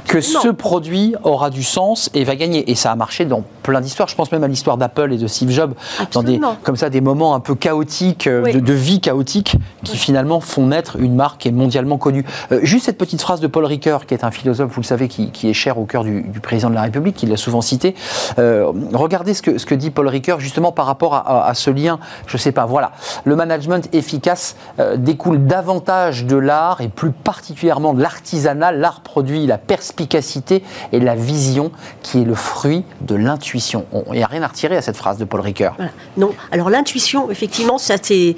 que 0.08 0.22
ce 0.22 0.50
produit 0.50 1.16
aura 1.24 1.50
du 1.50 1.64
sens 1.64 2.10
et 2.14 2.24
va 2.24 2.36
gagner. 2.36 2.70
Et 2.72 2.76
ça 2.76 2.92
a 2.92 2.96
marché 2.96 3.26
dans 3.26 3.44
plein 3.72 3.82
d'histoires. 3.82 4.08
Je 4.08 4.16
pense 4.16 4.32
même 4.32 4.44
à 4.44 4.48
l'histoire 4.48 4.78
d'Apple 4.78 5.12
et 5.12 5.18
de 5.18 5.28
Steve 5.28 5.52
Jobs 5.52 5.74
dans 6.14 6.24
des 6.24 6.40
comme 6.64 6.76
ça 6.76 6.90
des 6.90 7.02
moments 7.02 7.36
un 7.36 7.40
peu 7.40 7.56
chaotiques, 7.56 8.28
euh, 8.28 8.44
de, 8.44 8.74
vie 8.74 9.02
chaotique, 9.02 9.58
qui 9.84 9.98
finalement 9.98 10.40
font 10.40 10.68
naître 10.68 10.98
une 10.98 11.16
marque 11.16 11.42
qui 11.42 11.48
est 11.50 11.52
mondialement 11.52 11.98
connue. 11.98 12.26
Euh, 12.52 12.60
juste 12.64 12.86
cette 12.86 12.98
petite 12.98 13.22
phrase 13.22 13.40
de 13.42 13.48
Paul 13.48 13.66
Ricoeur, 13.66 14.06
qui 14.06 14.14
est 14.14 14.24
un 14.24 14.32
philosophe, 14.32 14.72
vous 14.72 14.82
le 14.82 14.86
savez, 14.86 15.08
qui, 15.08 15.32
est 15.44 15.54
cher 15.54 15.78
au 15.78 15.86
cœur 15.86 16.04
du, 16.04 16.24
président 16.42 16.70
de 16.70 16.76
la 16.76 16.84
République, 16.84 17.16
qui 17.16 17.26
l'a 17.26 17.38
souvent 17.38 17.62
cité. 17.62 17.96
Euh, 18.40 18.72
regardez 18.94 19.34
ce 19.34 19.42
que, 19.42 19.58
ce 19.58 19.66
que 19.66 19.76
dit 19.76 19.92
Paul 19.92 20.08
Ricoeur 20.08 20.40
justement 20.40 20.72
par 20.72 20.86
rapport 20.86 21.16
à, 21.16 21.54
ce 21.54 21.70
lien. 21.70 22.00
Je 22.28 22.38
sais 22.38 22.52
pas, 22.52 22.66
voilà. 22.66 22.92
Le 23.26 23.36
management 23.36 23.90
efficace 23.94 24.56
découle 24.98 25.46
davantage 25.46 26.26
de 26.26 26.38
l'art 26.38 26.82
et 26.82 26.88
plus 26.88 27.12
particulièrement 27.12 27.94
de 27.94 28.02
l'artisanat. 28.02 28.72
L'art 28.72 29.02
produit 29.02 29.46
la 29.46 29.58
perspicacité 29.58 30.64
et 30.92 31.00
la 31.00 31.16
vision 31.16 31.72
qui 32.04 32.22
est 32.22 32.26
le 32.26 32.36
fruit 32.36 32.84
de 33.02 33.16
l'intuition. 33.16 33.57
Il 33.58 34.14
n'y 34.14 34.24
a 34.24 34.28
rien 34.28 34.44
à 34.44 34.48
retirer 34.48 34.78
à 34.78 34.82
cette 34.82 34.98
phrase 34.98 35.18
de 35.18 35.26
Paul 35.26 35.42
Ricoeur. 35.42 35.76
Non, 36.16 36.34
alors 36.52 36.70
l'intuition, 36.70 37.30
effectivement, 37.32 37.78
ça 37.78 37.96
c'est 38.02 38.36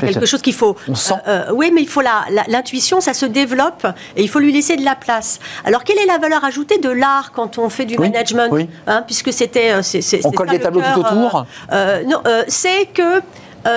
quelque 0.00 0.26
chose 0.26 0.42
qu'il 0.42 0.54
faut. 0.54 0.76
On 0.88 0.94
sent. 0.94 1.14
Euh, 1.26 1.46
euh, 1.48 1.52
oui, 1.52 1.70
mais 1.74 1.82
il 1.82 1.88
faut 1.88 2.00
la 2.00 2.24
l'intuition, 2.48 3.00
ça 3.00 3.14
se 3.14 3.26
développe 3.26 3.86
et 4.16 4.22
il 4.22 4.28
faut 4.28 4.38
lui 4.38 4.52
laisser 4.52 4.76
de 4.76 4.84
la 4.84 4.94
place. 4.94 5.38
Alors 5.64 5.84
quelle 5.84 5.98
est 5.98 6.06
la 6.06 6.18
valeur 6.18 6.44
ajoutée 6.44 6.78
de 6.78 6.90
l'art 6.90 7.32
quand 7.32 7.58
on 7.58 7.68
fait 7.68 7.84
du 7.84 7.98
management 7.98 8.50
hein, 8.86 9.02
Puisque 9.06 9.32
c'était 9.32 9.72
euh, 9.72 10.20
on 10.24 10.30
colle 10.32 10.50
des 10.50 10.60
tableaux 10.60 10.82
tout 10.94 11.00
autour. 11.00 11.46
non, 12.06 12.22
c'est 12.48 12.86
que 12.86 13.22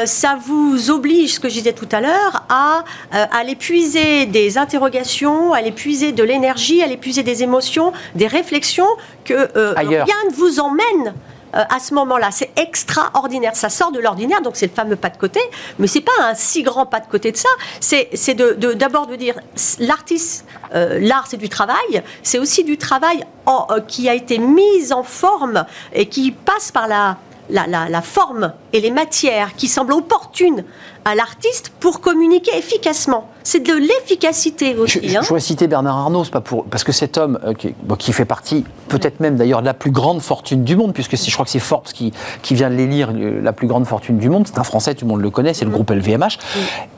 ça 0.06 0.38
vous 0.46 0.90
oblige, 0.90 1.36
ce 1.36 1.40
que 1.40 1.50
je 1.50 1.56
disais 1.56 1.74
tout 1.74 1.88
à 1.92 2.02
l'heure, 2.02 2.44
à, 2.50 2.84
aller 3.12 3.56
puiser 3.56 4.26
des 4.26 4.58
interrogations, 4.58 5.54
à 5.54 5.58
aller 5.58 5.72
puiser 5.72 6.12
de 6.12 6.24
l'énergie, 6.24 6.82
à 6.82 6.86
aller 6.86 6.98
puiser 6.98 7.24
des 7.24 7.44
émotions, 7.44 7.92
des 8.16 8.28
réflexions 8.28 8.88
que 9.26 9.50
rien 9.56 10.16
ne 10.30 10.34
vous 10.34 10.60
emmène 10.60 11.14
euh, 11.54 11.64
à 11.70 11.80
ce 11.80 11.94
moment-là. 11.96 12.30
C'est 12.32 12.52
extraordinaire. 12.56 13.56
Ça 13.56 13.70
sort 13.70 13.92
de 13.92 14.00
l'ordinaire, 14.00 14.42
donc 14.42 14.56
c'est 14.56 14.68
le 14.68 14.72
fameux 14.72 14.96
pas 14.96 15.10
de 15.10 15.18
côté. 15.18 15.42
Mais 15.80 15.88
c'est 15.88 16.02
pas 16.02 16.12
un 16.22 16.34
si 16.34 16.64
grand 16.64 16.86
pas 16.86 17.02
de 17.02 17.08
côté 17.08 17.32
de 17.32 17.38
ça. 17.38 17.50
C'est 17.80 18.36
d'abord 18.76 19.08
de, 19.08 19.16
dire 19.16 19.36
l'artiste, 19.80 20.46
euh, 20.74 21.00
l'art 21.02 21.26
c'est 21.28 21.38
du 21.38 21.50
travail. 21.50 22.04
C'est 22.24 22.40
aussi 22.40 22.64
du 22.64 22.78
travail 22.78 23.26
euh, 23.48 23.82
qui 23.82 24.08
a 24.08 24.14
été 24.14 24.38
mis 24.38 24.94
en 24.94 25.04
forme 25.04 25.66
et 25.94 26.06
qui 26.08 26.32
passe 26.32 26.72
par 26.72 26.88
la 26.88 27.18
la, 27.52 28.02
forme 28.02 28.54
et 28.74 28.80
les 28.80 28.92
matières 28.92 29.56
qui 29.56 29.68
semblent 29.68 29.94
opportunes 29.94 30.64
à 31.06 31.16
l'artiste 31.16 31.72
pour 31.80 32.02
communiquer 32.02 32.58
efficacement. 32.58 33.30
C'est 33.44 33.62
de 33.62 33.74
l'efficacité 33.74 34.76
aussi. 34.76 35.00
Je, 35.04 35.18
hein. 35.18 35.22
je, 35.24 35.38
citer 35.40 35.68
Bernard 35.68 35.98
Arnault, 35.98 36.26
pas 36.26 36.42
pour, 36.42 36.66
parce 36.66 36.84
que 36.84 36.92
cet 36.92 37.18
homme 37.18 37.40
euh, 37.44 37.54
qui, 37.98 38.14
fait 38.14 38.26
partie, 38.26 38.64
peut-être 38.88 39.20
même 39.20 39.36
d'ailleurs, 39.36 39.62
de 39.62 39.66
la 39.66 39.74
plus 39.74 39.92
grande 39.92 40.22
fortune 40.22 40.64
du 40.64 40.76
monde, 40.76 40.94
puisque 40.94 41.18
je 41.18 41.32
crois 41.34 41.46
que 41.46 41.52
c'est 41.52 41.60
Forbes 41.60 41.86
qui, 41.86 42.14
qui 42.42 42.54
vient 42.54 42.70
de 42.70 42.76
l'élire 42.76 43.12
la 43.14 43.54
plus 43.54 43.68
grande 43.68 43.86
fortune 43.86 44.18
du 44.18 44.30
monde, 44.30 44.48
c'est 44.48 44.60
un 44.60 44.64
Français, 44.64 44.94
tout 44.94 45.06
le 45.06 45.10
monde 45.12 45.22
le 45.22 45.30
connaît, 45.30 45.54
c'est 45.54 45.66
le 45.66 45.72
mm. 45.72 45.74
groupe 45.74 45.90
LVMH, 45.90 46.38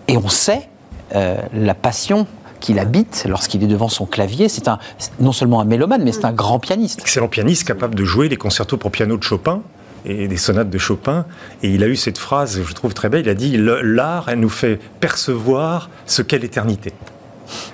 et 0.07 0.17
on 0.17 0.29
sait 0.29 0.69
euh, 1.15 1.37
la 1.53 1.73
passion 1.73 2.27
qu'il 2.59 2.79
habite 2.79 3.25
lorsqu'il 3.27 3.61
est 3.63 3.67
devant 3.67 3.89
son 3.89 4.05
clavier. 4.05 4.47
C'est 4.47 4.69
un, 4.69 4.79
non 5.19 5.33
seulement 5.33 5.59
un 5.59 5.65
mélomane, 5.65 6.01
mais 6.03 6.13
c'est 6.13 6.25
un 6.25 6.31
grand 6.31 6.59
pianiste. 6.59 7.01
Excellent 7.01 7.27
pianiste 7.27 7.65
capable 7.65 7.93
de 7.93 8.05
jouer 8.05 8.29
les 8.29 8.37
concertos 8.37 8.77
pour 8.77 8.89
piano 8.89 9.17
de 9.17 9.23
Chopin 9.23 9.61
et 10.05 10.27
des 10.27 10.37
sonates 10.37 10.69
de 10.69 10.77
Chopin. 10.77 11.25
Et 11.61 11.69
il 11.69 11.83
a 11.83 11.87
eu 11.87 11.95
cette 11.95 12.17
phrase, 12.17 12.61
je 12.63 12.73
trouve 12.73 12.93
très 12.93 13.09
belle, 13.09 13.21
il 13.21 13.29
a 13.29 13.35
dit 13.35 13.57
L'art, 13.57 14.29
elle 14.29 14.39
nous 14.39 14.49
fait 14.49 14.79
percevoir 14.99 15.89
ce 16.05 16.21
qu'est 16.21 16.39
l'éternité. 16.39 16.93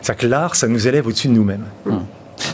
C'est-à-dire 0.02 0.22
que 0.22 0.28
l'art, 0.28 0.56
ça 0.56 0.68
nous 0.68 0.88
élève 0.88 1.08
au-dessus 1.08 1.28
de 1.28 1.34
nous-mêmes. 1.34 1.66
Hmm. 1.86 2.00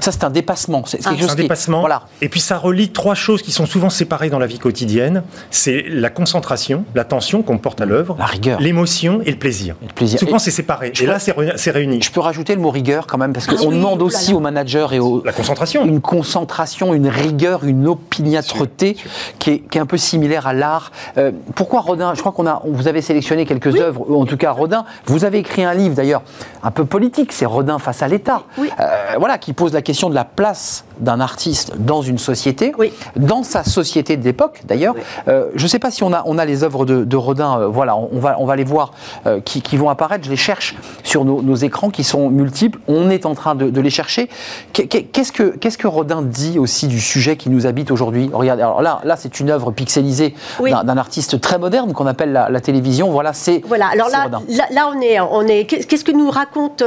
Ça, 0.02 0.12
c'est 0.12 0.24
un 0.24 0.30
dépassement. 0.30 0.84
C'est 0.86 1.00
ah, 1.06 1.12
un 1.12 1.36
dépassement. 1.36 1.80
Voilà. 1.80 2.04
Et 2.22 2.30
puis, 2.30 2.40
ça 2.40 2.58
relie 2.58 2.90
trois 2.90 3.16
choses 3.16 3.42
qui 3.42 3.52
sont 3.52 3.66
souvent 3.66 3.90
séparées 3.90 4.30
dans 4.30 4.40
la 4.40 4.48
vie 4.48 4.60
quotidienne. 4.60 5.24
C'est 5.52 5.86
la 5.88 6.10
concentration, 6.10 6.86
l'attention 6.96 7.42
qu'on 7.42 7.58
porte 7.58 7.82
à 7.82 7.86
l'œuvre, 7.86 8.16
la 8.20 8.26
rigueur, 8.26 8.60
l'émotion 8.60 9.22
et 9.26 9.32
le 9.32 9.38
plaisir. 9.38 9.76
le 9.82 9.94
plaisir. 9.94 10.20
Souvent, 10.20 10.40
c'est 10.40 10.52
séparé. 10.52 10.92
Et 11.00 11.06
là, 11.06 11.20
c'est 11.20 11.72
réuni. 11.72 12.02
Je 12.02 12.12
peux 12.12 12.20
rajouter 12.20 12.56
le 12.56 12.62
mot 12.62 12.72
rigueur 12.72 13.08
quand 13.08 13.18
même, 13.18 13.34
parce 13.34 13.48
qu'on 13.48 13.72
demande 13.72 14.02
aussi 14.02 14.34
aux 14.34 14.40
managers 14.40 14.88
et 14.92 15.00
aux... 15.00 15.24
La 15.24 15.34
concentration. 15.34 15.86
Une 15.86 16.02
concentration, 16.02 16.94
une 16.94 17.08
rigueur, 17.08 17.64
une 17.64 17.88
opiniâtreté 17.88 18.98
qui 19.40 19.50
est, 19.52 19.60
qui 19.60 19.78
est, 19.78 19.82
un 19.82 19.86
peu 19.86 19.98
similaire 19.98 20.48
à 20.48 20.54
l'art. 20.54 20.92
Euh, 21.18 21.32
pourquoi 21.56 21.82
Rodin 21.82 22.14
Je 22.14 22.20
crois 22.20 22.32
qu'on 22.32 22.48
a, 22.48 22.62
vous 22.66 22.88
avez 22.88 23.02
sélectionné 23.02 23.46
quelques 23.46 23.76
œuvres, 23.76 24.06
en 24.12 24.26
tout 24.26 24.38
cas 24.38 24.52
Rodin. 24.52 24.86
Vous 25.06 25.26
avez 25.26 25.40
écrit 25.40 25.64
un 25.64 25.74
livre 25.74 25.96
d'ailleurs 25.96 26.24
un 26.64 26.72
peu 26.72 26.86
politique, 26.86 27.32
c'est 27.32 27.46
Rodin 27.46 27.80
face 27.80 28.02
à 28.02 28.08
l'État. 28.08 28.44
Oui. 28.58 28.70
Euh, 28.80 29.16
voilà, 29.20 29.38
qui 29.38 29.54
pose 29.54 29.74
la 29.76 29.82
question 29.82 30.09
de 30.09 30.15
la 30.15 30.26
place 30.26 30.86
d'un 30.99 31.19
artiste 31.19 31.73
dans 31.78 32.01
une 32.01 32.17
société, 32.17 32.73
dans 33.15 33.43
sa 33.43 33.63
société 33.63 34.17
de 34.17 34.23
l'époque 34.23 34.61
d'ailleurs. 34.65 34.95
Euh, 35.28 35.49
je 35.55 35.63
ne 35.63 35.67
sais 35.67 35.80
pas 35.80 35.91
si 35.91 36.03
on 36.03 36.13
a, 36.13 36.23
on 36.26 36.38
a 36.38 36.45
les 36.45 36.63
œuvres 36.63 36.86
de, 36.86 37.17
Rodin, 37.17 37.59
euh, 37.59 37.67
voilà, 37.67 37.95
on 37.95 38.19
va, 38.19 38.38
on 38.39 38.45
va 38.45 38.55
les 38.55 38.63
voir 38.63 38.93
euh, 39.28 39.39
qui, 39.41 39.78
vont 39.78 39.89
apparaître. 39.89 40.23
Je 40.26 40.30
les 40.30 40.38
cherche 40.38 40.76
sur 41.03 41.26
nos, 41.26 41.55
écrans 41.55 41.89
qui 41.89 42.03
sont 42.03 42.30
multiples. 42.30 42.80
On 42.88 43.09
est 43.09 43.26
en 43.26 43.36
train 43.36 43.55
de, 43.55 43.82
les 43.82 43.89
chercher. 43.89 44.30
Qu'est-ce 44.73 45.32
que, 45.32 45.55
qu'est-ce 45.57 45.78
que 45.78 45.88
Rodin 45.88 46.21
dit 46.21 46.57
aussi 46.57 46.88
du 46.88 46.99
sujet 46.99 47.36
qui 47.36 47.49
nous 47.49 47.67
habite 47.67 47.91
aujourd'hui? 47.91 48.30
Regardez, 48.32 48.63
alors 48.63 48.82
là, 48.82 49.01
là 49.03 49.15
c'est 49.17 49.39
une 49.39 49.49
œuvre 49.49 49.71
pixelisée 49.71 50.34
d'un 50.59 50.97
artiste 50.97 51.41
très 51.41 51.57
moderne 51.57 51.93
qu'on 51.93 52.07
appelle 52.07 52.32
la, 52.32 52.61
télévision. 52.61 53.11
Voilà, 53.11 53.34
c'est. 53.34 53.61
Voilà, 53.67 53.88
alors 53.88 54.09
là, 54.09 54.30
là, 54.71 54.89
on 54.93 55.01
est, 55.01 55.19
on 55.19 55.41
est. 55.41 55.65
Qu'est-ce 55.65 56.05
que 56.05 56.11
nous 56.11 56.30
raconte 56.30 56.84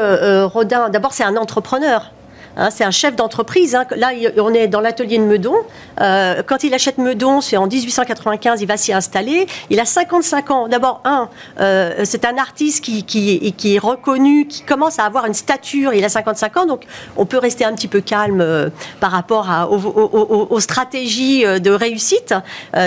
Rodin? 0.52 0.88
D'abord, 0.88 1.12
c'est 1.12 1.24
un 1.24 1.36
entrepreneur. 1.36 2.10
Hein, 2.58 2.70
c'est 2.70 2.84
un 2.84 2.90
chef 2.90 3.14
d'entreprise. 3.14 3.74
Hein. 3.74 3.84
Là, 3.96 4.10
on 4.38 4.52
est 4.52 4.66
dans 4.66 4.80
l'atelier 4.80 5.18
de 5.18 5.22
Meudon. 5.22 5.54
Euh, 6.00 6.42
quand 6.44 6.64
il 6.64 6.74
achète 6.74 6.98
Meudon, 6.98 7.40
c'est 7.40 7.56
en 7.56 7.66
1895, 7.66 8.60
il 8.60 8.66
va 8.66 8.76
s'y 8.76 8.92
installer. 8.92 9.46
Il 9.70 9.78
a 9.80 9.84
55 9.84 10.50
ans. 10.50 10.68
D'abord, 10.68 11.00
un, 11.04 11.28
euh, 11.60 12.00
c'est 12.04 12.24
un 12.24 12.36
artiste 12.36 12.84
qui, 12.84 13.04
qui, 13.04 13.52
qui, 13.52 13.76
est 13.76 13.78
reconnu, 13.78 14.46
qui 14.48 14.62
commence 14.62 14.98
à 14.98 15.04
avoir 15.04 15.26
une 15.26 15.34
stature. 15.34 15.94
Il 15.94 16.04
a 16.04 16.08
55 16.08 16.56
ans, 16.56 16.66
donc 16.66 16.82
on 17.16 17.26
peut 17.26 17.38
rester 17.38 17.64
un 17.64 17.72
petit 17.74 17.88
peu 17.88 18.00
calme 18.00 18.40
euh, 18.40 18.70
par 18.98 19.12
rapport 19.12 19.48
à, 19.48 19.68
aux, 19.70 20.60
stratégies 20.60 21.44
de 21.44 21.70
réussite. 21.70 22.34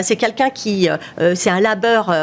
c'est 0.02 0.16
quelqu'un 0.16 0.50
qui, 0.50 0.90
c'est 1.36 1.50
un 1.50 1.62
labeur. 1.62 2.14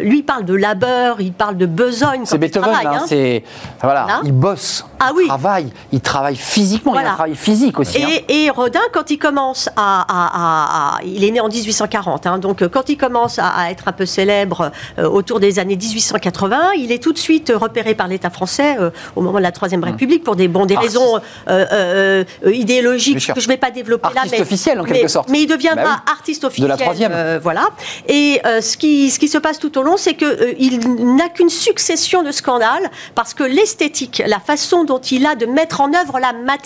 lui 0.00 0.22
parle 0.22 0.44
de 0.44 0.54
labeur, 0.54 1.20
il 1.20 1.32
parle 1.32 1.56
de 1.56 1.66
besogne. 1.66 2.22
C'est 2.24 2.38
Beethoven. 2.38 2.74
Hein, 2.84 3.04
c'est 3.06 3.42
voilà, 3.82 4.20
il 4.24 4.32
bosse, 4.32 4.84
ah, 4.98 5.12
oui. 5.14 5.24
il 5.24 5.28
travaille, 5.28 5.72
il 5.92 6.00
travaille 6.00 6.36
physiquement, 6.36 6.85
il 6.94 6.98
a 6.98 7.12
un 7.12 7.14
travail 7.14 7.34
physique 7.34 7.78
aussi. 7.78 7.98
Et, 8.28 8.50
Rodin, 8.50 8.80
quand 8.92 9.10
il 9.10 9.18
commence 9.18 9.68
à, 9.76 10.98
il 11.04 11.24
est 11.24 11.30
né 11.30 11.40
en 11.40 11.48
1840, 11.48 12.26
hein, 12.26 12.38
donc 12.38 12.66
quand 12.68 12.88
il 12.88 12.96
commence 12.96 13.38
à, 13.38 13.70
être 13.70 13.88
un 13.88 13.92
peu 13.92 14.06
célèbre 14.06 14.70
euh, 14.98 15.08
autour 15.08 15.40
des 15.40 15.58
années 15.58 15.76
1880, 15.76 16.72
il 16.78 16.92
est 16.92 17.02
tout 17.02 17.12
de 17.12 17.18
suite 17.18 17.52
repéré 17.54 17.94
par 17.94 18.08
l'État 18.08 18.30
français 18.30 18.76
euh, 18.78 18.90
au 19.14 19.22
moment 19.22 19.38
de 19.38 19.42
la 19.42 19.52
Troisième 19.52 19.82
hum. 19.82 19.90
République 19.90 20.24
pour 20.24 20.36
des, 20.36 20.48
bon, 20.48 20.66
des 20.66 20.76
raisons 20.76 21.20
euh, 21.48 22.24
idéologiques 22.46 23.32
que 23.32 23.40
je 23.40 23.46
ne 23.46 23.52
vais 23.52 23.56
pas 23.56 23.70
développer 23.70 24.08
là. 24.14 24.22
Mais, 24.30 24.40
officiel 24.40 24.80
en 24.80 24.84
quelque 24.84 25.08
sorte. 25.08 25.28
Mais 25.28 25.42
il 25.42 25.46
deviendra 25.46 25.84
bah 25.84 26.02
artiste 26.12 26.44
officiel. 26.44 26.68
De 26.68 26.72
la 26.72 26.76
Troisième. 26.76 27.38
voilà. 27.42 27.68
Et 28.08 28.40
ce, 28.60 28.76
qui, 28.76 29.10
ce 29.10 29.18
qui 29.18 29.28
se 29.28 29.38
passe 29.38 29.58
tout 29.58 29.76
au 29.78 29.82
long, 29.82 29.96
c'est 29.96 30.14
qu'il 30.14 31.16
n'a 31.16 31.28
qu'une 31.28 31.50
succession 31.50 32.22
de 32.22 32.30
scandales 32.30 32.90
parce 33.14 33.34
que 33.34 33.44
l'esthétique, 33.44 34.22
la 34.26 34.40
façon 34.40 34.84
dont 34.84 35.00
il 35.00 35.26
a 35.26 35.34
de 35.34 35.46
mettre 35.46 35.80
en 35.80 35.92
œuvre 35.94 36.18
la 36.20 36.32
matière, 36.32 36.65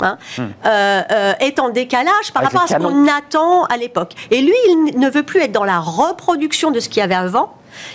Hein, 0.00 0.18
hmm. 0.36 0.42
euh, 0.66 1.02
euh, 1.10 1.32
est 1.38 1.60
en 1.60 1.68
décalage 1.68 2.32
par 2.34 2.42
rapport 2.42 2.62
à 2.62 2.66
ce 2.66 2.74
qu'on 2.74 3.06
attend 3.06 3.64
à 3.64 3.76
l'époque. 3.76 4.14
Et 4.30 4.40
lui, 4.40 4.54
il 4.68 4.98
ne 4.98 5.08
veut 5.08 5.22
plus 5.22 5.40
être 5.40 5.52
dans 5.52 5.64
la 5.64 5.78
reproduction 5.78 6.70
de 6.70 6.80
ce 6.80 6.88
qu'il 6.88 6.98
y 6.98 7.02
avait 7.02 7.14
avant, 7.14 7.54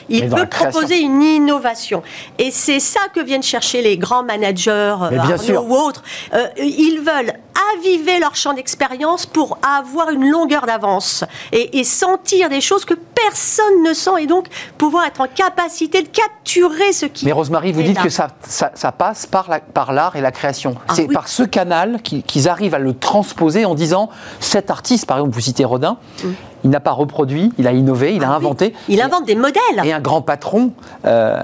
il 0.09 0.29
peut 0.29 0.45
proposer 0.45 0.99
une 0.99 1.21
innovation. 1.21 2.03
Et 2.37 2.51
c'est 2.51 2.79
ça 2.79 3.01
que 3.13 3.19
viennent 3.19 3.43
chercher 3.43 3.81
les 3.81 3.97
grands 3.97 4.23
managers 4.23 4.95
euh, 5.01 5.57
ou 5.59 5.75
autres. 5.75 6.03
Euh, 6.33 6.47
ils 6.57 6.99
veulent 6.99 7.33
aviver 7.75 8.19
leur 8.19 8.35
champ 8.35 8.53
d'expérience 8.53 9.25
pour 9.25 9.57
avoir 9.63 10.09
une 10.09 10.29
longueur 10.29 10.65
d'avance 10.65 11.23
et, 11.51 11.83
sentir 11.83 12.49
des 12.49 12.61
choses 12.61 12.85
que 12.85 12.93
personne 12.93 13.83
ne 13.83 13.93
sent 13.93 14.21
et 14.21 14.27
donc 14.27 14.47
pouvoir 14.77 15.05
être 15.05 15.21
en 15.21 15.27
capacité 15.27 16.01
de 16.01 16.07
capturer 16.07 16.91
ce 16.91 17.05
qui. 17.05 17.25
Mais 17.25 17.31
Rosemary, 17.31 17.71
vous 17.71 17.81
dites 17.81 18.01
que 18.01 18.09
ça, 18.09 18.27
ça, 18.43 18.91
passe 18.91 19.25
par 19.25 19.49
l'art 19.49 19.61
par 19.73 20.15
et 20.15 20.21
la 20.21 20.31
création. 20.31 20.75
Ah 20.87 20.93
c'est 20.95 21.07
par 21.07 21.27
ce 21.27 21.43
canal 21.43 22.01
qu'ils 22.01 22.49
arrivent 22.49 22.75
à 22.75 22.79
le 22.79 22.93
transposer 22.93 23.65
en 23.65 23.75
disant 23.75 24.09
cet 24.39 24.69
artiste, 24.69 25.05
par 25.05 25.17
exemple, 25.17 25.33
vous 25.33 25.41
citez 25.41 25.65
Rodin, 25.65 25.97
mm. 26.23 26.27
Il 26.63 26.69
n'a 26.69 26.79
pas 26.79 26.91
reproduit, 26.91 27.51
il 27.57 27.67
a 27.67 27.71
innové, 27.71 28.15
il 28.15 28.23
a 28.23 28.31
ah 28.31 28.35
inventé. 28.35 28.73
Il 28.89 29.01
invente 29.01 29.25
des 29.25 29.35
modèles. 29.35 29.61
Et 29.83 29.93
un 29.93 29.99
grand 29.99 30.21
patron, 30.21 30.71
euh, 31.05 31.37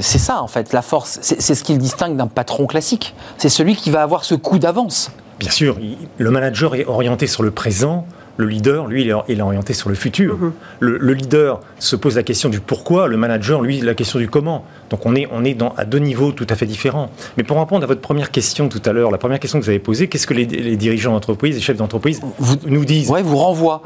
c'est 0.00 0.18
ça 0.18 0.42
en 0.42 0.46
fait, 0.46 0.72
la 0.72 0.82
force. 0.82 1.18
C'est 1.22 1.54
ce 1.54 1.62
qui 1.62 1.72
le 1.72 1.78
distingue 1.78 2.16
d'un 2.16 2.26
patron 2.26 2.66
classique. 2.66 3.14
C'est 3.36 3.48
celui 3.48 3.76
qui 3.76 3.90
va 3.90 4.02
avoir 4.02 4.24
ce 4.24 4.34
coup 4.34 4.58
d'avance. 4.58 5.10
Bien 5.38 5.50
sûr, 5.50 5.78
le 6.18 6.30
manager 6.30 6.74
est 6.74 6.86
orienté 6.86 7.26
sur 7.26 7.42
le 7.42 7.50
présent. 7.50 8.06
Le 8.38 8.46
leader, 8.46 8.86
lui, 8.86 9.02
il 9.02 9.38
est 9.38 9.42
orienté 9.42 9.72
sur 9.72 9.88
le 9.88 9.96
futur. 9.96 10.36
Mhm. 10.36 10.52
le, 10.78 11.12
leader 11.12 11.60
se 11.80 11.96
pose 11.96 12.14
la 12.14 12.22
question 12.22 12.48
du 12.48 12.60
pourquoi, 12.60 13.08
le 13.08 13.16
manager, 13.16 13.60
lui, 13.60 13.80
la 13.80 13.94
question 13.94 14.20
du 14.20 14.28
comment. 14.28 14.64
Donc 14.90 15.06
on 15.06 15.16
est, 15.16 15.28
on 15.32 15.44
est 15.44 15.54
dans, 15.54 15.74
à 15.76 15.84
deux 15.84 15.98
niveaux 15.98 16.30
tout 16.30 16.46
à 16.48 16.54
fait 16.54 16.66
différents. 16.66 17.10
Mais 17.36 17.42
pour 17.42 17.58
répondre 17.58 17.82
à 17.82 17.88
votre 17.88 18.00
première 18.00 18.30
question 18.30 18.68
tout 18.68 18.82
à 18.84 18.92
l'heure, 18.92 19.10
la 19.10 19.18
première 19.18 19.40
question 19.40 19.58
que 19.58 19.64
vous 19.64 19.70
avez 19.70 19.80
posée, 19.80 20.06
qu'est-ce 20.06 20.28
que 20.28 20.34
les, 20.34 20.46
dirigeants 20.76 21.12
d'entreprise, 21.12 21.56
les 21.56 21.60
chefs 21.60 21.76
d'entreprise 21.76 22.20
nous 22.64 22.84
disent 22.84 23.10
Ouais, 23.10 23.22
vous 23.22 23.36
renvoient 23.36 23.82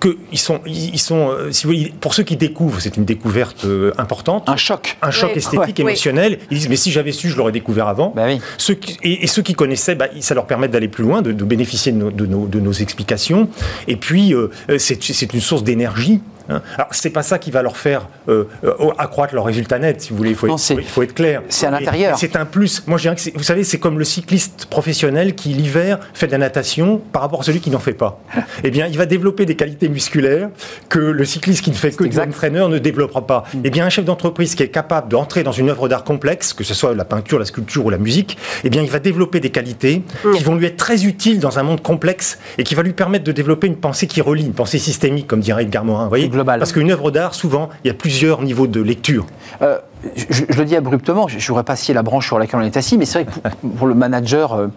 que 0.00 0.16
ils 0.32 0.38
sont, 0.38 0.60
ils 0.66 0.98
sont 0.98 1.30
euh, 1.30 1.52
si 1.52 1.64
vous 1.64 1.72
voulez, 1.72 1.92
pour 2.00 2.14
ceux 2.14 2.22
qui 2.22 2.36
découvrent, 2.36 2.80
c'est 2.80 2.96
une 2.96 3.04
découverte 3.04 3.64
euh, 3.64 3.92
importante. 3.98 4.48
Un 4.48 4.56
choc. 4.56 4.96
Un 5.02 5.10
choc 5.10 5.36
esthétique, 5.36 5.80
émotionnel. 5.80 6.38
Ils 6.50 6.58
disent, 6.58 6.68
mais 6.68 6.76
si 6.76 6.90
j'avais 6.90 7.12
su, 7.12 7.28
je 7.28 7.36
l'aurais 7.36 7.52
découvert 7.52 7.88
avant. 7.88 8.12
Bah 8.14 8.24
oui. 8.26 8.40
ceux 8.58 8.78
et, 9.02 9.26
ceux 9.26 9.42
qui 9.42 9.54
connaissaient, 9.54 9.94
bah, 9.94 10.08
ça 10.20 10.34
leur 10.34 10.46
permet 10.46 10.68
d'aller 10.68 10.88
plus 10.88 11.04
loin, 11.04 11.22
de, 11.22 11.32
bénéficier 11.32 11.92
de 11.92 11.98
nos, 11.98 12.10
de, 12.10 12.26
nos, 12.26 12.46
de 12.46 12.60
nos, 12.60 12.72
explications. 12.72 13.48
Et 13.88 13.96
puis, 13.96 14.34
euh, 14.34 14.50
c'est 14.78 15.32
une 15.32 15.40
source 15.40 15.62
d'énergie. 15.62 16.20
Alors, 16.48 16.88
c'est 16.90 17.10
pas 17.10 17.22
ça 17.22 17.38
qui 17.38 17.50
va 17.50 17.62
leur 17.62 17.76
faire 17.76 18.06
euh, 18.28 18.44
euh, 18.64 18.90
accroître 18.98 19.34
leur 19.34 19.44
résultat 19.44 19.78
net, 19.78 20.00
si 20.00 20.10
vous 20.10 20.16
voulez. 20.16 20.30
Il 20.30 20.36
faut, 20.36 20.48
être, 20.48 20.70
il 20.70 20.84
faut 20.84 21.02
être 21.02 21.14
clair. 21.14 21.42
C'est 21.48 21.66
à 21.66 21.70
l'intérieur. 21.70 22.18
C'est 22.18 22.36
un 22.36 22.44
plus. 22.44 22.82
Moi, 22.86 22.98
je 22.98 23.02
dirais 23.02 23.16
que 23.16 23.36
vous 23.36 23.44
savez, 23.44 23.64
c'est 23.64 23.78
comme 23.78 23.98
le 23.98 24.04
cycliste 24.04 24.66
professionnel 24.66 25.34
qui, 25.34 25.50
l'hiver, 25.50 25.98
fait 26.12 26.26
de 26.26 26.32
la 26.32 26.38
natation 26.38 27.00
par 27.12 27.22
rapport 27.22 27.40
à 27.40 27.42
celui 27.44 27.60
qui 27.60 27.70
n'en 27.70 27.78
fait 27.78 27.92
pas. 27.92 28.20
eh 28.64 28.70
bien, 28.70 28.86
il 28.86 28.98
va 28.98 29.06
développer 29.06 29.46
des 29.46 29.56
qualités 29.56 29.88
musculaires 29.88 30.50
que 30.88 30.98
le 30.98 31.24
cycliste 31.24 31.64
qui 31.64 31.70
ne 31.70 31.76
fait 31.76 31.96
que 31.96 32.04
du 32.04 32.18
entraîneur 32.18 32.68
ne 32.68 32.78
développera 32.78 33.26
pas. 33.26 33.44
Mm. 33.54 33.60
Eh 33.64 33.70
bien, 33.70 33.86
un 33.86 33.90
chef 33.90 34.04
d'entreprise 34.04 34.54
qui 34.54 34.62
est 34.62 34.68
capable 34.68 35.08
d'entrer 35.08 35.42
dans 35.42 35.52
une 35.52 35.70
œuvre 35.70 35.88
d'art 35.88 36.04
complexe, 36.04 36.52
que 36.52 36.64
ce 36.64 36.74
soit 36.74 36.94
la 36.94 37.04
peinture, 37.04 37.38
la 37.38 37.44
sculpture 37.44 37.86
ou 37.86 37.90
la 37.90 37.98
musique, 37.98 38.36
eh 38.64 38.70
bien, 38.70 38.82
il 38.82 38.90
va 38.90 38.98
développer 38.98 39.40
des 39.40 39.50
qualités 39.50 40.02
mm. 40.24 40.32
qui 40.32 40.44
vont 40.44 40.54
lui 40.54 40.66
être 40.66 40.76
très 40.76 41.04
utiles 41.04 41.38
dans 41.38 41.58
un 41.58 41.62
monde 41.62 41.82
complexe 41.82 42.38
et 42.58 42.64
qui 42.64 42.74
va 42.74 42.82
lui 42.82 42.92
permettre 42.92 43.24
de 43.24 43.32
développer 43.32 43.66
une 43.66 43.76
pensée 43.76 44.06
qui 44.06 44.20
relie, 44.20 44.44
une 44.44 44.52
pensée 44.52 44.78
systémique, 44.78 45.26
comme 45.26 45.40
dirait 45.40 45.62
Edgar 45.62 45.84
Morin. 45.84 46.04
Vous 46.04 46.08
voyez 46.08 46.28
parce 46.42 46.72
qu'une 46.72 46.90
œuvre 46.90 47.10
d'art, 47.10 47.34
souvent, 47.34 47.68
il 47.84 47.88
y 47.88 47.90
a 47.90 47.94
plusieurs 47.94 48.42
niveaux 48.42 48.66
de 48.66 48.80
lecture. 48.80 49.26
Euh, 49.62 49.78
je, 50.16 50.44
le 50.56 50.64
dis 50.64 50.76
abruptement, 50.76 51.28
je 51.28 51.50
n'aurais 51.50 51.64
pas 51.64 51.76
scié 51.76 51.94
la 51.94 52.02
branche 52.02 52.26
sur 52.26 52.38
laquelle 52.38 52.60
on 52.60 52.64
est 52.64 52.76
assis, 52.76 52.98
mais 52.98 53.06
c'est 53.06 53.22
vrai 53.22 53.32
que 53.32 53.66
pour, 53.66 53.86
le 53.86 53.94
manager 53.94 54.54
euh, 54.54 54.68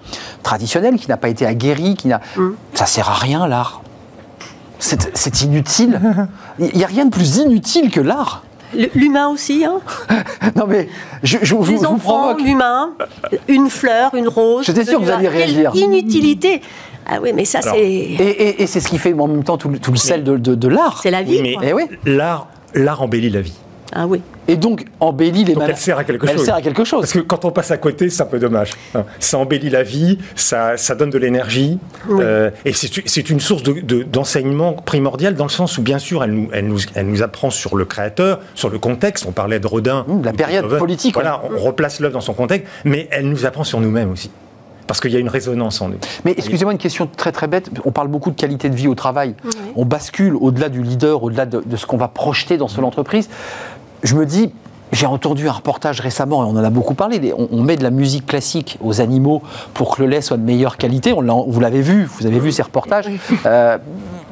traditionnel, 0.44 0.96
qui 0.96 1.10
n'a 1.10 1.18
pas 1.18 1.30
été 1.30 1.46
aguerri, 1.46 1.96
qui 1.96 2.08
n'a, 2.08 2.22
mm. 2.36 2.50
ça 2.74 2.86
sert 2.86 3.10
à 3.10 3.16
rien 3.16 3.48
l'art. 3.48 3.82
C'est 4.80 5.42
inutile. 5.42 6.00
Il 6.60 6.76
n'y 6.76 6.84
a 6.84 6.88
rien 6.88 7.06
de 7.06 7.10
plus 7.10 7.38
inutile 7.38 7.90
que 7.90 8.00
l'art. 8.00 8.44
L'humain 8.74 9.30
aussi, 9.30 9.66
hein 9.66 9.80
Non 10.56 10.66
mais, 10.68 10.90
je, 11.24 11.38
je 11.42 11.56
Les 11.56 11.62
vous, 11.62 11.86
enfants, 11.86 12.36
l'humain, 12.36 12.92
une 13.48 13.70
fleur, 13.70 14.14
une 14.16 14.28
rose. 14.28 14.66
J'étais 14.66 14.86
sûr 14.86 15.00
que 15.00 15.06
vous 15.06 15.12
alliez 15.12 15.28
réagir. 15.28 15.72
Inutilité. 15.74 16.62
Ah 17.10 17.20
oui, 17.22 17.32
mais 17.34 17.46
ça, 17.46 17.62
c'est. 17.62 17.80
Et, 17.80 18.68
c'est 18.68 18.80
ce 18.82 18.90
qui 18.90 18.98
fait 18.98 19.14
en 19.14 19.28
même 19.28 19.44
temps 19.44 19.58
tout, 19.58 19.70
le 19.70 19.98
sel 19.98 20.24
de, 20.24 20.68
l'art. 20.68 21.00
C'est 21.02 21.12
la 21.12 21.24
vie. 21.24 21.42
mais 21.42 21.56
eh 21.64 22.10
l'art, 22.10 22.48
l'art 22.74 23.02
embellit 23.02 23.30
la 23.30 23.42
vie. 23.42 23.58
Ah 23.94 24.06
oui. 24.06 24.22
Et 24.48 24.58
donc 24.58 24.86
embellit 25.00 25.44
les 25.44 25.54
donc 25.54 25.64
Elle 25.68 25.78
sert 25.78 25.98
à 25.98 26.04
quelque 26.04 26.26
elle 26.28 26.38
chose. 26.38 26.46
sert 26.46 26.56
à 26.56 26.62
quelque 26.62 26.84
chose. 26.84 27.02
Parce 27.02 27.14
que 27.14 27.20
quand 27.20 27.46
on 27.46 27.52
passe 27.52 27.72
à 27.72 27.78
côté, 27.78 28.10
c'est 28.10 28.22
un 28.22 28.26
peu 28.26 28.40
dommage. 28.40 28.72
Hein. 28.96 29.06
Ça 29.20 29.38
embellit 29.38 29.70
la 29.70 29.84
vie, 29.84 30.20
ça, 30.36 30.78
ça 30.78 30.96
donne 30.96 31.10
de 31.10 31.18
l'énergie. 31.18 31.80
Euh, 32.10 32.50
et 32.66 32.74
c'est 32.74 33.30
une 33.30 33.40
source 33.40 33.64
d'enseignement 33.64 34.74
de, 34.74 34.82
primordial 34.82 35.36
dans 35.36 35.46
le 35.46 35.50
sens 35.50 35.78
où, 35.78 35.82
bien 35.82 36.00
sûr, 36.00 36.24
elle 36.24 36.32
nous, 36.32 36.50
elle, 36.52 36.68
nous, 36.68 36.80
elle 36.96 37.08
nous 37.08 37.24
apprend 37.24 37.50
sur 37.50 37.76
le 37.76 37.86
créateur, 37.86 38.40
sur 38.56 38.70
le 38.70 38.80
contexte. 38.80 39.26
On 39.28 39.32
parlait 39.32 39.60
de 39.60 39.68
Rodin. 39.68 40.06
Mmh, 40.08 40.24
la 40.24 40.34
période 40.34 40.78
politique. 40.78 41.14
Voilà, 41.14 41.42
on 41.56 41.60
replace 41.60 42.00
l'œuvre 42.00 42.14
dans 42.14 42.22
son 42.22 42.34
contexte. 42.34 42.68
Mais 42.84 43.08
elle 43.12 43.30
nous 43.30 43.46
apprend 43.46 43.64
sur 43.64 43.80
nous-mêmes 43.80 44.12
aussi 44.12 44.30
parce 44.88 45.02
qu'il 45.02 45.12
y 45.12 45.18
a 45.18 45.20
une 45.20 45.30
résonance 45.30 45.82
en 45.82 45.90
nous. 45.90 45.98
Mais 46.26 46.34
excusez-moi 46.38 46.72
une 46.72 46.80
question 46.80 47.08
très 47.16 47.32
très 47.32 47.48
bête. 47.48 47.70
On 47.86 47.92
parle 47.92 48.08
beaucoup 48.08 48.32
de 48.32 48.36
qualité 48.36 48.70
de 48.70 48.76
vie 48.76 48.88
au 48.88 48.96
travail. 48.96 49.36
On 49.76 49.86
bascule 49.86 50.36
au-delà 50.36 50.70
du 50.70 50.82
leader, 50.82 51.22
au-delà 51.24 51.46
de, 51.46 51.76
ce 51.76 51.86
qu'on 51.86 51.98
va 51.98 52.08
projeter 52.08 52.58
dans 52.58 52.70
son 52.70 52.84
entreprise. 52.84 53.30
Je 54.04 54.16
me 54.16 54.26
dis, 54.26 54.52
j'ai 54.92 55.06
entendu 55.06 55.48
un 55.48 55.52
reportage 55.52 56.00
récemment, 56.00 56.44
et 56.44 56.48
on 56.48 56.58
en 56.58 56.64
a 56.64 56.70
beaucoup 56.70 56.94
parlé, 56.94 57.34
on, 57.36 57.62
met 57.62 57.76
de 57.76 57.84
la 57.84 57.90
musique 57.90 58.26
classique 58.26 58.78
aux 58.82 59.02
animaux 59.02 59.42
pour 59.74 59.96
que 59.96 60.02
le 60.02 60.08
lait 60.08 60.22
soit 60.22 60.38
de 60.38 60.44
meilleure 60.44 60.78
qualité. 60.78 61.14
On 61.14 61.46
vous 61.48 61.60
l'avez 61.60 61.82
vu, 61.82 62.06
vous 62.06 62.26
avez 62.26 62.40
vu 62.40 62.52
ces 62.52 62.62
reportages. 62.62 63.08
Euh, 63.46 63.78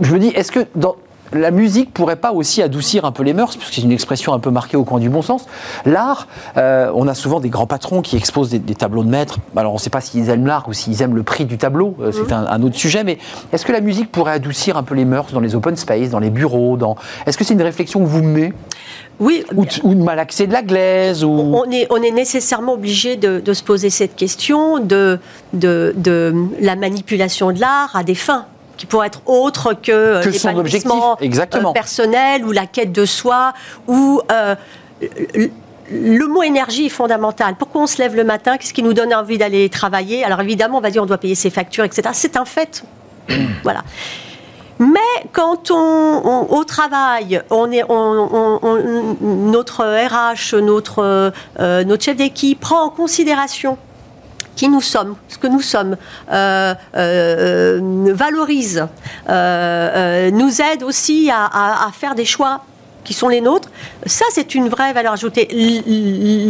je 0.02 0.14
me 0.14 0.20
dis, 0.20 0.28
est-ce 0.28 0.52
que 0.52 0.66
dans, 0.76 0.96
la 1.40 1.52
musique 1.52 1.94
pourrait 1.94 2.16
pas 2.16 2.32
aussi 2.32 2.62
adoucir 2.62 3.06
un 3.06 3.12
peu 3.12 3.24
les 3.24 3.34
mœurs, 3.34 3.56
puisque 3.56 3.74
c'est 3.74 3.82
une 3.82 3.92
expression 3.92 4.34
un 4.34 4.40
peu 4.40 4.50
marquée 4.50 4.78
au 4.78 4.84
coin 4.84 5.00
du 5.00 5.10
bon 5.10 5.22
sens. 5.22 5.46
L'art, 5.86 6.28
euh, 6.58 6.92
on 6.96 7.08
a 7.08 7.14
souvent 7.14 7.40
des 7.40 7.50
grands 7.50 7.68
patrons 7.68 8.02
qui 8.02 8.16
exposent 8.16 8.50
des, 8.50 8.76
tableaux 8.76 9.04
de 9.04 9.10
maîtres. 9.10 9.38
Alors 9.56 9.72
on 9.72 9.76
ne 9.76 9.80
sait 9.80 9.90
pas 9.90 10.02
s'ils 10.02 10.30
aiment 10.30 10.46
l'art 10.46 10.68
ou 10.68 10.74
s'ils 10.74 11.02
aiment 11.02 11.16
le 11.16 11.24
prix 11.24 11.46
du 11.46 11.58
tableau, 11.58 11.96
euh, 12.02 12.12
c'est 12.12 12.32
mmh. 12.32 12.48
un, 12.50 12.64
autre 12.64 12.76
sujet, 12.76 13.04
mais 13.04 13.18
est-ce 13.54 13.66
que 13.66 13.72
la 13.72 13.82
musique 13.82 14.12
pourrait 14.12 14.34
adoucir 14.34 14.78
un 14.78 14.84
peu 14.84 14.96
les 14.96 15.06
mœurs 15.06 15.32
dans 15.32 15.40
les 15.40 15.56
open 15.56 15.76
space, 15.76 16.10
dans 16.10 16.20
les 16.20 16.30
bureaux 16.30 16.78
dans... 16.78 16.96
Est-ce 17.26 17.38
que 17.38 17.44
c'est 17.44 17.54
une 17.54 17.62
réflexion 17.62 18.02
que 18.02 18.06
vous 18.06 18.24
menez? 18.24 18.54
Oui. 19.20 19.46
Ou, 19.56 19.96
de 19.96 20.04
malaxer 20.04 20.48
de 20.48 20.54
la 20.54 20.62
glaise 20.62 21.24
ou... 21.24 21.30
on, 21.30 21.70
est, 21.72 21.88
on 21.90 22.02
est 22.02 22.12
nécessairement 22.12 22.74
obligé 22.74 23.16
de, 23.16 23.42
se 23.54 23.64
poser 23.64 23.90
cette 23.90 24.16
question 24.16 24.80
de, 24.80 25.20
de, 25.54 25.94
de 25.96 26.34
la 26.60 26.76
manipulation 26.76 27.52
de 27.52 27.60
l'art 27.60 27.96
à 27.96 28.04
des 28.04 28.16
fins 28.16 28.46
qui 28.78 28.86
pourrait 28.86 29.08
être 29.08 29.22
autre 29.26 29.74
que, 29.74 30.24
que 30.24 30.32
son 30.32 30.58
objectif 30.58 30.92
exactement. 31.22 31.70
Euh, 31.70 31.74
personnel 31.74 32.46
ou 32.46 32.52
la 32.52 32.66
quête 32.66 32.92
de 32.92 33.06
soi 33.06 33.54
ou 33.88 34.22
euh, 34.32 34.56
le 35.92 36.26
mot 36.28 36.44
énergie 36.44 36.88
est 36.88 36.90
fondamental. 36.90 37.56
Pourquoi 37.58 37.82
on 37.82 37.88
se 37.88 38.00
lève 38.00 38.16
le 38.16 38.24
matin? 38.24 38.58
Qu'est-ce 38.58 38.74
qui 38.74 38.84
nous 38.84 38.94
donne 38.94 39.14
envie 39.14 39.38
d'aller 39.38 39.70
travailler? 39.70 40.24
Alors 40.24 40.42
évidemment, 40.42 40.78
on 40.78 40.82
va 40.82 40.90
dire 40.90 41.04
on 41.04 41.06
doit 41.06 41.18
payer 41.18 41.36
ses 41.36 41.50
factures, 41.50 41.84
etc. 41.84 42.10
C'est 42.14 42.38
un 42.38 42.46
fait. 42.46 42.84
voilà. 43.64 43.84
Mais 44.78 45.00
quand 45.32 45.72
on, 45.72 46.48
au 46.50 46.64
travail, 46.66 47.42
on 47.50 47.72
est, 47.72 47.84
notre 49.22 49.84
RH, 49.86 50.56
notre, 50.62 51.32
euh, 51.60 51.84
notre 51.86 52.04
chef 52.04 52.18
d'équipe 52.18 52.60
prend 52.60 52.84
en 52.84 52.90
considération 52.90 53.78
qui 54.56 54.70
nous 54.70 54.82
sommes, 54.82 55.16
ce 55.28 55.38
que 55.38 55.48
nous 55.48 55.62
sommes, 55.62 55.98
euh, 56.32 56.74
euh, 56.96 58.14
valorise, 58.14 58.88
nous 59.28 60.62
aide 60.62 60.84
aussi 60.84 61.30
à, 61.32 61.90
faire 61.94 62.16
des 62.16 62.26
choix 62.26 62.62
qui 63.06 63.14
sont 63.14 63.30
les 63.30 63.42
nôtres, 63.42 63.70
ça 64.06 64.26
c'est 64.32 64.56
une 64.56 64.68
vraie 64.68 64.92
valeur 64.94 65.14
ajoutée. 65.14 65.48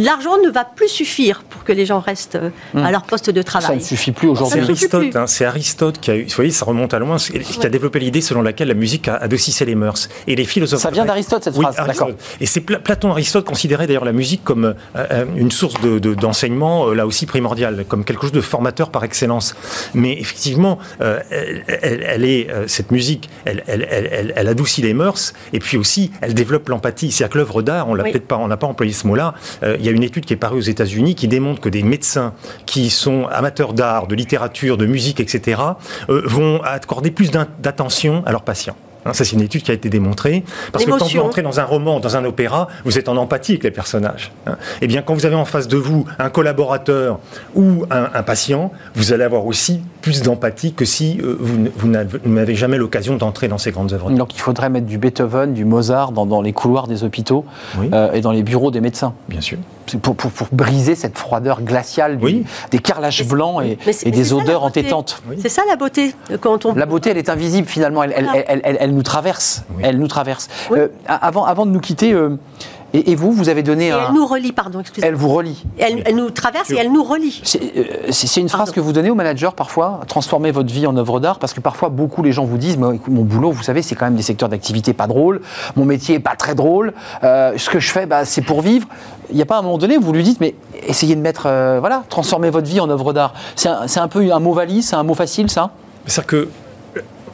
L'argent 0.02 0.38
ne 0.44 0.50
va 0.50 0.64
plus 0.64 0.88
suffire 0.88 1.44
pour 1.48 1.62
que 1.62 1.72
les 1.72 1.86
gens 1.86 2.00
restent 2.00 2.38
hmm. 2.74 2.78
à 2.78 2.90
leur 2.90 3.02
poste 3.02 3.30
de 3.30 3.42
travail. 3.42 3.68
Ça 3.68 3.74
ne 3.74 3.80
suffit 3.80 4.12
plus 4.12 4.28
aujourd'hui. 4.28 4.60
C'est 4.60 4.94
Aristote, 4.94 5.16
hein, 5.16 5.26
c'est 5.26 5.44
Aristote 5.44 6.00
qui 6.00 6.10
a 6.10 6.16
eu, 6.16 6.24
vous 6.24 6.34
voyez, 6.34 6.50
ça 6.50 6.64
remonte 6.64 6.94
à 6.94 6.98
loin, 6.98 7.16
qui 7.18 7.66
a 7.66 7.68
développé 7.68 7.98
l'idée 8.00 8.20
selon 8.20 8.42
laquelle 8.42 8.68
la 8.68 8.74
musique 8.74 9.08
a 9.08 9.16
adoucissé 9.16 9.64
les 9.64 9.74
mœurs. 9.74 10.08
Et 10.26 10.34
les 10.34 10.44
philosophes. 10.44 10.80
Ça 10.80 10.90
vient 10.90 11.04
d'Aristote 11.04 11.44
cette 11.44 11.54
phrase, 11.54 11.76
d'accord. 11.76 12.10
Et 12.40 12.46
c'est 12.46 12.60
Platon, 12.60 13.10
Aristote 13.10 13.44
considérait 13.44 13.86
d'ailleurs 13.86 14.04
la 14.04 14.12
musique 14.12 14.42
comme 14.44 14.64
euh, 14.64 14.74
euh, 14.96 15.24
une 15.36 15.50
source 15.50 15.74
d'enseignement, 15.80 16.86
de, 16.86 16.92
euh, 16.92 16.94
là 16.94 17.06
aussi 17.06 17.26
primordiale, 17.26 17.84
comme 17.88 18.04
quelque 18.04 18.22
chose 18.22 18.32
de 18.32 18.40
formateur 18.40 18.90
par 18.90 19.04
excellence. 19.04 19.54
Mais 19.94 20.12
effectivement, 20.18 20.78
elle, 21.00 22.24
est 22.24 22.48
cette 22.66 22.90
musique, 22.90 23.28
elle, 23.44 23.62
elle, 23.66 24.48
adoucit 24.48 24.82
les 24.82 24.94
mœurs, 24.94 25.32
et 25.52 25.58
puis 25.58 25.76
aussi 25.76 26.10
elle 26.20 26.34
développe 26.34 26.45
l'empathie. 26.68 27.10
C'est-à-dire 27.10 27.32
que 27.32 27.38
l'œuvre 27.38 27.62
d'art, 27.62 27.88
on 27.88 27.94
l'a 27.94 28.04
peut-être 28.04 28.26
pas, 28.26 28.36
on 28.36 28.48
n'a 28.48 28.56
pas 28.56 28.66
employé 28.66 28.92
ce 28.92 29.06
mot-là. 29.06 29.34
Euh, 29.62 29.76
il 29.78 29.84
y 29.84 29.88
a 29.88 29.92
une 29.92 30.02
étude 30.02 30.24
qui 30.24 30.32
est 30.32 30.36
parue 30.36 30.58
aux 30.58 30.62
États-Unis 30.62 31.14
qui 31.14 31.28
démontre 31.28 31.60
que 31.60 31.68
des 31.68 31.82
médecins 31.82 32.32
qui 32.66 32.90
sont 32.90 33.26
amateurs 33.26 33.72
d'art, 33.72 34.06
de 34.06 34.14
littérature, 34.14 34.76
de 34.76 34.86
musique, 34.86 35.20
etc., 35.20 35.60
euh, 36.08 36.22
vont 36.24 36.62
accorder 36.62 37.10
plus 37.10 37.30
d'attention 37.30 38.22
à 38.26 38.32
leurs 38.32 38.42
patients. 38.42 38.76
Hein, 39.06 39.12
ça, 39.12 39.24
c'est 39.24 39.32
une 39.32 39.42
étude 39.42 39.62
qui 39.62 39.70
a 39.70 39.74
été 39.74 39.88
démontrée. 39.88 40.44
Parce 40.72 40.84
que 40.84 40.90
quand 40.90 41.06
vous 41.06 41.20
entrez 41.20 41.42
dans 41.42 41.60
un 41.60 41.64
roman, 41.64 42.00
dans 42.00 42.16
un 42.16 42.24
opéra, 42.24 42.68
vous 42.84 42.98
êtes 42.98 43.08
en 43.08 43.16
empathie 43.16 43.52
avec 43.52 43.64
les 43.64 43.70
personnages. 43.70 44.32
Hein. 44.46 44.56
Eh 44.82 44.86
bien, 44.86 45.02
quand 45.02 45.14
vous 45.14 45.26
avez 45.26 45.36
en 45.36 45.44
face 45.44 45.68
de 45.68 45.76
vous 45.76 46.06
un 46.18 46.30
collaborateur 46.30 47.18
ou 47.54 47.84
un, 47.90 48.22
patient, 48.22 48.72
vous 48.94 49.12
allez 49.12 49.24
avoir 49.24 49.46
aussi 49.46 49.80
plus 50.02 50.22
d'empathie 50.22 50.72
que 50.72 50.84
si 50.84 51.18
euh, 51.22 51.36
vous, 51.38 51.88
n'avez 52.28 52.54
jamais 52.54 52.76
l'occasion 52.76 53.16
d'entrer 53.16 53.48
dans 53.48 53.58
ces 53.58 53.70
grandes 53.70 53.92
œuvres. 53.92 54.10
Donc, 54.10 54.34
il 54.34 54.40
faudrait 54.40 54.68
mettre 54.68 54.86
du 54.86 54.98
Beethoven, 54.98 55.54
du 55.54 55.64
Mozart 55.64 56.12
dans, 56.12 56.42
les 56.42 56.52
couloirs 56.52 56.86
des 56.88 57.04
hôpitaux 57.04 57.44
euh, 57.92 58.12
et 58.12 58.20
dans 58.20 58.32
les 58.32 58.42
bureaux 58.42 58.70
des 58.70 58.80
médecins. 58.80 59.14
Bien 59.28 59.40
sûr. 59.40 59.58
Pour, 60.02 60.16
pour, 60.16 60.30
briser 60.52 60.94
cette 60.94 61.18
froideur 61.18 61.62
glaciale 61.62 62.18
des 62.18 62.78
carrelages 62.78 63.26
blancs 63.26 63.62
et, 63.64 64.10
des 64.10 64.32
odeurs 64.32 64.64
entêtantes. 64.64 65.22
C'est 65.38 65.48
ça 65.48 65.62
la 65.68 65.76
beauté 65.76 66.14
quand 66.40 66.66
on. 66.66 66.74
La 66.74 66.86
beauté, 66.86 67.10
elle 67.10 67.18
est 67.18 67.28
invisible 67.28 67.68
finalement. 67.68 68.02
Elle, 68.02 68.14
elle, 68.46 68.60
elle, 68.64 68.76
elle 68.80 68.94
nous 68.94 69.02
traverse. 69.02 69.64
Elle 69.82 69.98
nous 69.98 70.08
traverse. 70.08 70.48
Euh, 70.72 70.88
avant, 71.06 71.44
avant 71.44 71.66
de 71.66 71.70
nous 71.70 71.80
quitter, 71.80 72.12
euh, 72.12 72.38
et, 72.92 73.14
vous, 73.14 73.32
vous 73.32 73.48
avez 73.48 73.62
donné 73.62 73.90
un. 73.90 74.08
Elle 74.08 74.14
nous 74.14 74.26
relie, 74.26 74.52
pardon, 74.52 74.80
excusez-moi. 74.80 75.08
Elle 75.08 75.14
vous 75.14 75.28
relie. 75.28 75.64
Elle, 75.78 76.14
nous 76.14 76.30
traverse 76.30 76.70
et 76.70 76.76
elle 76.76 76.92
nous 76.92 77.02
relie. 77.02 77.40
C'est 77.44 77.60
euh, 77.76 78.40
une 78.40 78.48
phrase 78.48 78.70
que 78.70 78.80
vous 78.80 78.92
donnez 78.92 79.10
aux 79.10 79.14
managers 79.14 79.50
parfois, 79.54 80.00
transformer 80.08 80.50
votre 80.50 80.72
vie 80.72 80.86
en 80.86 80.96
œuvre 80.96 81.20
d'art, 81.20 81.38
parce 81.38 81.52
que 81.52 81.60
parfois 81.60 81.88
beaucoup 81.88 82.22
les 82.22 82.32
gens 82.32 82.44
vous 82.44 82.58
disent, 82.58 82.78
mon 82.78 82.98
boulot, 83.08 83.50
vous 83.50 83.62
savez, 83.62 83.82
c'est 83.82 83.94
quand 83.94 84.06
même 84.06 84.16
des 84.16 84.22
secteurs 84.22 84.48
d'activité 84.48 84.92
pas 84.92 85.06
drôles, 85.06 85.40
mon 85.74 85.84
métier 85.84 86.16
est 86.16 86.20
pas 86.20 86.36
très 86.36 86.54
drôle, 86.54 86.92
ce 87.22 87.70
que 87.70 87.80
je 87.80 87.90
fais, 87.90 88.06
bah, 88.06 88.24
c'est 88.24 88.42
pour 88.42 88.62
vivre. 88.62 88.88
Il 89.30 89.36
n'y 89.36 89.42
a 89.42 89.46
pas 89.46 89.58
un 89.58 89.62
moment 89.62 89.78
donné 89.78 89.98
où 89.98 90.00
vous 90.00 90.12
lui 90.12 90.22
dites, 90.22 90.40
mais 90.40 90.54
essayez 90.86 91.16
de 91.16 91.20
mettre, 91.20 91.42
voilà, 91.80 92.04
transformer 92.08 92.50
votre 92.50 92.68
vie 92.68 92.80
en 92.80 92.88
œuvre 92.88 93.12
d'art. 93.12 93.34
C'est 93.56 93.68
un, 93.68 93.86
un, 93.96 94.08
peu 94.08 94.32
un 94.32 94.40
mot 94.40 94.52
valise, 94.52 94.88
c'est 94.88 94.96
un 94.96 95.02
mot 95.02 95.14
facile, 95.14 95.50
ça? 95.50 95.70
C'est-à-dire 96.06 96.26
que 96.26 96.48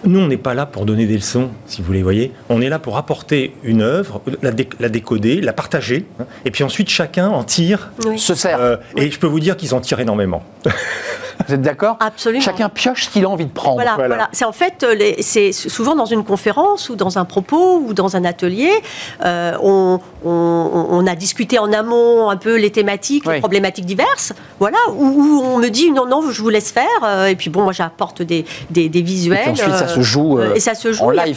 nous, 0.04 0.20
on 0.20 0.26
n'est 0.26 0.36
pas 0.36 0.54
là 0.54 0.66
pour 0.66 0.84
donner 0.84 1.06
des 1.06 1.16
leçons, 1.16 1.50
si 1.66 1.82
vous 1.82 1.92
les 1.92 2.02
voyez. 2.02 2.32
On 2.48 2.60
est 2.60 2.68
là 2.68 2.78
pour 2.78 2.96
apporter 2.96 3.54
une 3.62 3.82
œuvre, 3.82 4.20
la, 4.42 4.50
décoder, 4.88 5.40
la 5.40 5.52
partager, 5.52 6.06
hein, 6.18 6.26
et 6.44 6.50
puis 6.50 6.64
ensuite 6.64 6.88
chacun 6.88 7.28
en 7.28 7.44
tire. 7.44 7.92
Se 8.16 8.34
sert. 8.34 8.60
Euh, 8.60 8.76
et 8.96 9.10
je 9.10 9.18
peux 9.18 9.26
vous 9.26 9.40
dire 9.40 9.56
qu'ils 9.56 9.74
en 9.74 9.80
tirent 9.80 10.00
énormément. 10.00 10.42
Vous 11.46 11.54
êtes 11.54 11.62
d'accord 11.62 11.96
Absolument. 12.00 12.42
Chacun 12.42 12.68
pioche 12.68 13.04
ce 13.04 13.10
qu'il 13.10 13.24
a 13.24 13.28
envie 13.28 13.46
de 13.46 13.50
prendre. 13.50 13.76
Voilà, 13.76 13.94
voilà. 13.96 14.28
C'est 14.32 14.44
en 14.44 14.52
fait, 14.52 14.82
euh, 14.82 15.12
c'est 15.20 15.52
souvent 15.52 15.94
dans 15.94 16.06
une 16.06 16.24
conférence 16.24 16.88
ou 16.88 16.96
dans 16.96 17.18
un 17.18 17.24
propos 17.24 17.82
ou 17.86 17.94
dans 17.94 18.16
un 18.16 18.24
atelier, 18.24 18.72
euh, 19.24 19.56
on, 19.62 20.00
on, 20.24 21.06
a 21.06 21.14
discuté 21.16 21.58
en 21.58 21.72
amont 21.72 22.30
un 22.30 22.36
peu 22.36 22.56
les 22.56 22.70
thématiques, 22.70 23.26
les 23.26 23.40
problématiques 23.40 23.86
diverses, 23.86 24.32
voilà, 24.60 24.78
où, 24.94 25.42
on 25.44 25.58
me 25.58 25.68
dit 25.68 25.90
non, 25.90 26.06
non, 26.06 26.30
je 26.30 26.40
vous 26.40 26.48
laisse 26.48 26.70
faire, 26.70 27.26
et 27.26 27.34
puis 27.34 27.50
bon, 27.50 27.62
moi 27.62 27.72
j'apporte 27.72 28.22
des, 28.22 28.44
des, 28.70 28.88
visuels. 28.88 29.48
Et 29.48 29.50
ensuite, 29.50 29.74
ça 29.74 29.88
se 29.88 30.00
joue, 30.00 30.40
et 30.40 30.60
ça 30.60 30.74
se 30.74 30.92
joue 30.92 31.04
en 31.04 31.10
live, 31.10 31.36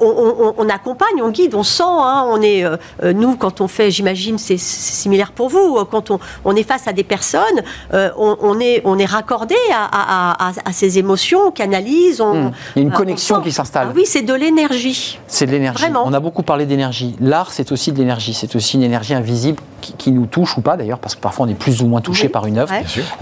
on, 0.00 0.54
on, 0.56 0.68
accompagne, 0.68 1.22
on 1.22 1.30
guide, 1.30 1.54
on 1.54 1.62
sent, 1.62 1.82
hein, 1.86 2.24
on 2.28 2.40
est, 2.40 2.64
nous, 3.02 3.36
quand 3.36 3.60
on 3.60 3.68
fait, 3.68 3.90
j'imagine, 3.90 4.38
c'est 4.38 4.58
similaire 4.58 5.32
pour 5.32 5.48
vous, 5.48 5.84
quand 5.90 6.10
on, 6.44 6.56
est 6.56 6.62
face 6.62 6.88
à 6.88 6.92
des 6.92 7.04
personnes, 7.04 7.62
on, 7.92 8.58
est, 8.60 8.80
on 8.84 8.98
est 8.98 9.07
raccordé 9.08 9.56
à, 9.72 10.52
ces 10.72 10.98
émotions, 10.98 11.48
on 11.48 11.50
canalise. 11.50 12.20
On, 12.20 12.34
hmm. 12.34 12.52
Il 12.76 12.82
y 12.82 12.84
a 12.84 12.88
une 12.88 12.94
connexion 12.94 13.40
qui 13.40 13.52
s'installe. 13.52 13.88
Ah 13.90 13.94
oui, 13.94 14.04
c'est 14.06 14.22
de 14.22 14.34
l'énergie. 14.34 15.18
C'est 15.26 15.46
de 15.46 15.52
l'énergie. 15.52 15.84
On 16.04 16.12
a 16.12 16.20
beaucoup 16.20 16.42
parlé 16.42 16.66
d'énergie. 16.66 17.16
L'art, 17.20 17.50
c'est 17.50 17.72
aussi 17.72 17.92
de 17.92 17.98
l'énergie. 17.98 18.34
C'est 18.34 18.54
aussi 18.56 18.76
une 18.76 18.82
énergie 18.82 19.14
invisible 19.14 19.60
qui, 19.80 20.12
nous 20.12 20.26
touche 20.26 20.56
ou 20.56 20.60
pas 20.60 20.76
d'ailleurs, 20.76 20.98
parce 20.98 21.14
que 21.14 21.20
parfois 21.20 21.46
on 21.46 21.48
est 21.48 21.54
plus 21.54 21.82
ou 21.82 21.86
moins 21.86 22.00
touché 22.00 22.28
par 22.28 22.46
une 22.46 22.58
œuvre. 22.58 22.72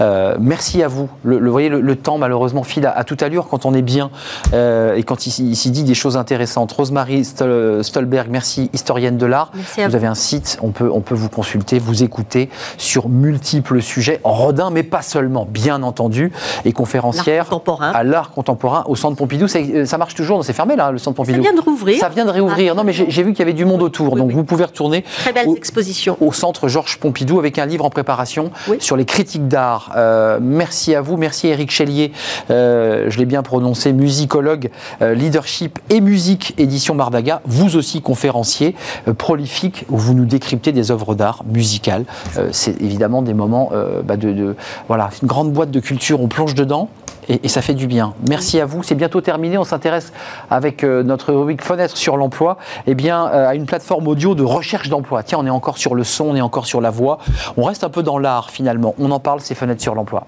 Euh, 0.01 0.35
merci 0.39 0.83
à 0.83 0.87
vous. 0.87 1.09
Le, 1.23 1.39
le 1.39 1.49
voyez, 1.49 1.69
le, 1.69 1.95
temps 1.95 2.17
malheureusement 2.17 2.63
file 2.63 2.85
à, 2.85 3.03
toute 3.03 3.23
allure 3.23 3.47
quand 3.47 3.65
on 3.65 3.73
est 3.73 3.81
bien 3.81 4.11
euh, 4.53 4.95
et 4.95 5.03
quand 5.03 5.27
il, 5.27 5.55
s'y 5.55 5.71
dit 5.71 5.83
des 5.83 5.93
choses 5.93 6.17
intéressantes. 6.17 6.71
Rosemary 6.71 7.25
Stolberg, 7.25 8.27
merci, 8.29 8.69
historienne 8.73 9.17
de 9.17 9.25
l'art. 9.25 9.51
Vous 9.53 9.95
avez 9.95 10.07
un 10.07 10.15
site, 10.15 10.57
on 10.61 10.69
peut, 10.69 10.89
on 10.91 11.01
peut 11.01 11.15
vous 11.15 11.29
consulter, 11.29 11.79
vous 11.79 12.03
écouter 12.03 12.49
sur 12.77 13.09
multiples 13.09 13.81
sujets, 13.81 14.19
Rodin, 14.23 14.69
mais 14.69 14.83
pas 14.83 15.01
seulement, 15.01 15.47
bien 15.49 15.76
entendu, 15.83 16.31
et 16.65 16.73
conférencière 16.73 17.49
à 17.81 18.03
l'art 18.03 18.31
contemporain 18.31 18.83
au 18.87 18.95
Centre 18.95 19.15
Pompidou. 19.15 19.45
Euh, 19.55 19.85
ça, 19.85 19.97
marche 19.97 20.15
toujours, 20.15 20.43
c'est 20.43 20.53
fermé 20.53 20.75
là, 20.75 20.91
le 20.91 20.97
Centre 20.97 21.15
Pompidou. 21.15 21.43
Ça 21.43 21.49
vient 21.49 21.53
de 21.53 21.61
rouvrir. 21.61 21.99
Ça 21.99 22.09
vient 22.09 22.25
de 22.25 22.31
réouvrir. 22.31 22.75
non, 22.75 22.83
mais 22.83 22.93
j'ai 22.93 23.23
vu 23.23 23.31
qu'il 23.31 23.39
y 23.39 23.41
avait 23.41 23.53
du 23.53 23.65
monde 23.65 23.81
autour, 23.81 24.15
donc 24.15 24.31
vous 24.31 24.43
pouvez 24.43 24.65
retourner. 24.65 25.03
Très 25.19 25.33
belles 25.33 25.55
expositions. 25.55 26.17
Au 26.21 26.33
Centre 26.33 26.67
Georges 26.67 26.97
Pompidou 26.97 27.39
avec 27.39 27.59
un 27.59 27.65
livre 27.65 27.85
en 27.85 27.89
préparation 27.89 28.51
sur 28.79 28.95
les 28.95 29.05
critiques 29.05 29.47
d'art. 29.47 29.91
Euh, 29.95 30.39
merci 30.41 30.95
à 30.95 31.01
vous, 31.01 31.17
merci 31.17 31.47
Eric 31.47 31.71
Chélier, 31.71 32.11
euh, 32.49 33.05
je 33.09 33.17
l'ai 33.17 33.25
bien 33.25 33.43
prononcé, 33.43 33.93
musicologue, 33.93 34.69
leadership 35.01 35.79
et 35.89 36.01
musique, 36.01 36.53
édition 36.57 36.95
Mardaga. 36.95 37.41
Vous 37.45 37.75
aussi 37.75 38.01
conférencier 38.01 38.75
prolifique 39.17 39.85
où 39.89 39.97
vous 39.97 40.13
nous 40.13 40.25
décryptez 40.25 40.71
des 40.71 40.91
œuvres 40.91 41.15
d'art 41.15 41.43
musicales. 41.51 42.05
c'est 42.51 42.81
évidemment 42.81 43.21
des 43.21 43.33
moments 43.33 43.71
bah, 44.03 44.17
de, 44.17 44.31
de, 44.31 44.55
voilà, 44.87 45.09
une 45.21 45.27
grande 45.27 45.51
boîte 45.51 45.66
de 45.71 45.79
culture, 45.79 46.21
on 46.21 46.27
plonge 46.27 46.55
dedans. 46.55 46.89
Et, 47.29 47.49
ça 47.49 47.61
fait 47.61 47.73
du 47.73 47.87
bien. 47.87 48.13
Merci 48.29 48.59
à 48.61 48.65
vous. 48.65 48.83
C'est 48.83 48.95
bientôt 48.95 49.19
terminé. 49.19 49.57
On 49.57 49.65
s'intéresse 49.65 50.13
avec 50.49 50.83
euh, 50.83 51.03
notre 51.03 51.33
rubrique 51.33 51.61
Fenêtre 51.61 51.97
sur 51.97 52.15
l'emploi 52.15 52.57
eh 52.85 52.95
bien, 52.95 53.27
euh, 53.27 53.49
à 53.49 53.55
une 53.55 53.65
plateforme 53.65 54.07
audio 54.07 54.33
de 54.33 54.43
recherche 54.43 54.87
d'emploi. 54.87 55.23
Tiens, 55.23 55.39
on 55.41 55.45
est 55.45 55.49
encore 55.49 55.77
sur 55.77 55.93
le 55.93 56.05
son, 56.05 56.25
on 56.25 56.35
est 56.35 56.41
encore 56.41 56.65
sur 56.65 56.79
la 56.79 56.89
voix. 56.89 57.17
On 57.57 57.63
reste 57.63 57.83
un 57.83 57.89
peu 57.89 58.01
dans 58.01 58.17
l'art 58.17 58.49
finalement. 58.49 58.95
On 58.97 59.11
en 59.11 59.19
parle, 59.19 59.41
ces 59.41 59.55
Fenêtres 59.55 59.81
sur 59.81 59.93
l'emploi. 59.93 60.25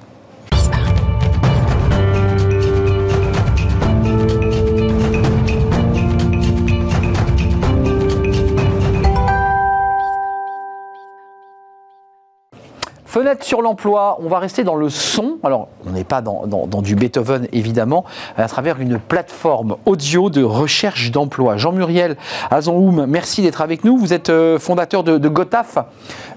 Fenêtre 13.10 13.44
sur 13.44 13.64
l'emploi, 13.64 14.20
on 14.22 14.28
va 14.28 14.38
rester 14.38 14.64
dans 14.64 14.76
le 14.76 14.88
son. 14.88 15.40
Alors, 15.42 15.70
on 15.88 15.94
n'est 15.94 16.04
pas 16.04 16.22
dans, 16.22 16.46
du 16.84 16.94
Beethoven, 16.96 17.48
évidemment, 17.52 18.06
à 18.38 18.48
travers 18.48 18.80
une 18.80 19.00
plateforme 19.00 19.78
audio 19.88 20.30
de 20.30 20.44
recherche 20.44 21.10
d'emploi. 21.10 21.58
Jean-Muriel 21.58 22.18
Azonhoum, 22.52 23.08
merci 23.08 23.42
d'être 23.42 23.62
avec 23.62 23.84
nous. 23.84 23.98
Vous 23.98 24.14
êtes 24.14 24.30
euh, 24.30 24.60
fondateur 24.60 25.04
de, 25.04 25.28
Gotaf. 25.28 25.80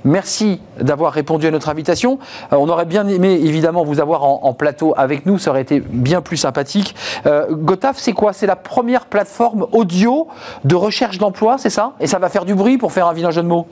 Merci 0.07 0.63
d'avoir 0.81 1.13
répondu 1.13 1.47
à 1.47 1.51
notre 1.51 1.69
invitation. 1.69 2.19
Euh, 2.55 2.57
on 2.57 2.71
aurait 2.71 2.87
bien 2.87 3.07
aimé, 3.07 3.35
évidemment, 3.35 3.85
vous 3.85 4.01
avoir 4.01 4.25
en, 4.25 4.55
plateau 4.55 4.95
avec 4.97 5.27
nous. 5.27 5.37
Ça 5.37 5.51
aurait 5.51 5.61
été 5.61 5.79
bien 5.79 6.23
plus 6.23 6.39
sympathique. 6.39 6.95
Euh, 7.27 7.49
Gotaf, 7.51 7.99
c'est 7.99 8.15
quoi? 8.15 8.33
C'est 8.33 8.47
la 8.47 8.57
première 8.57 9.05
plateforme 9.05 9.67
audio 9.73 10.27
de 10.65 10.75
recherche 10.75 11.19
d'emploi, 11.19 11.59
c'est 11.59 11.69
ça? 11.69 11.93
Et 12.01 12.07
ça 12.07 12.19
va 12.19 12.31
faire 12.31 12.47
du 12.47 12.55
bruit 12.55 12.79
pour 12.79 12.93
faire 12.93 13.09
un 13.09 13.13
vilain 13.13 13.31
jeu 13.31 13.43
de 13.43 13.49
mots? 13.49 13.67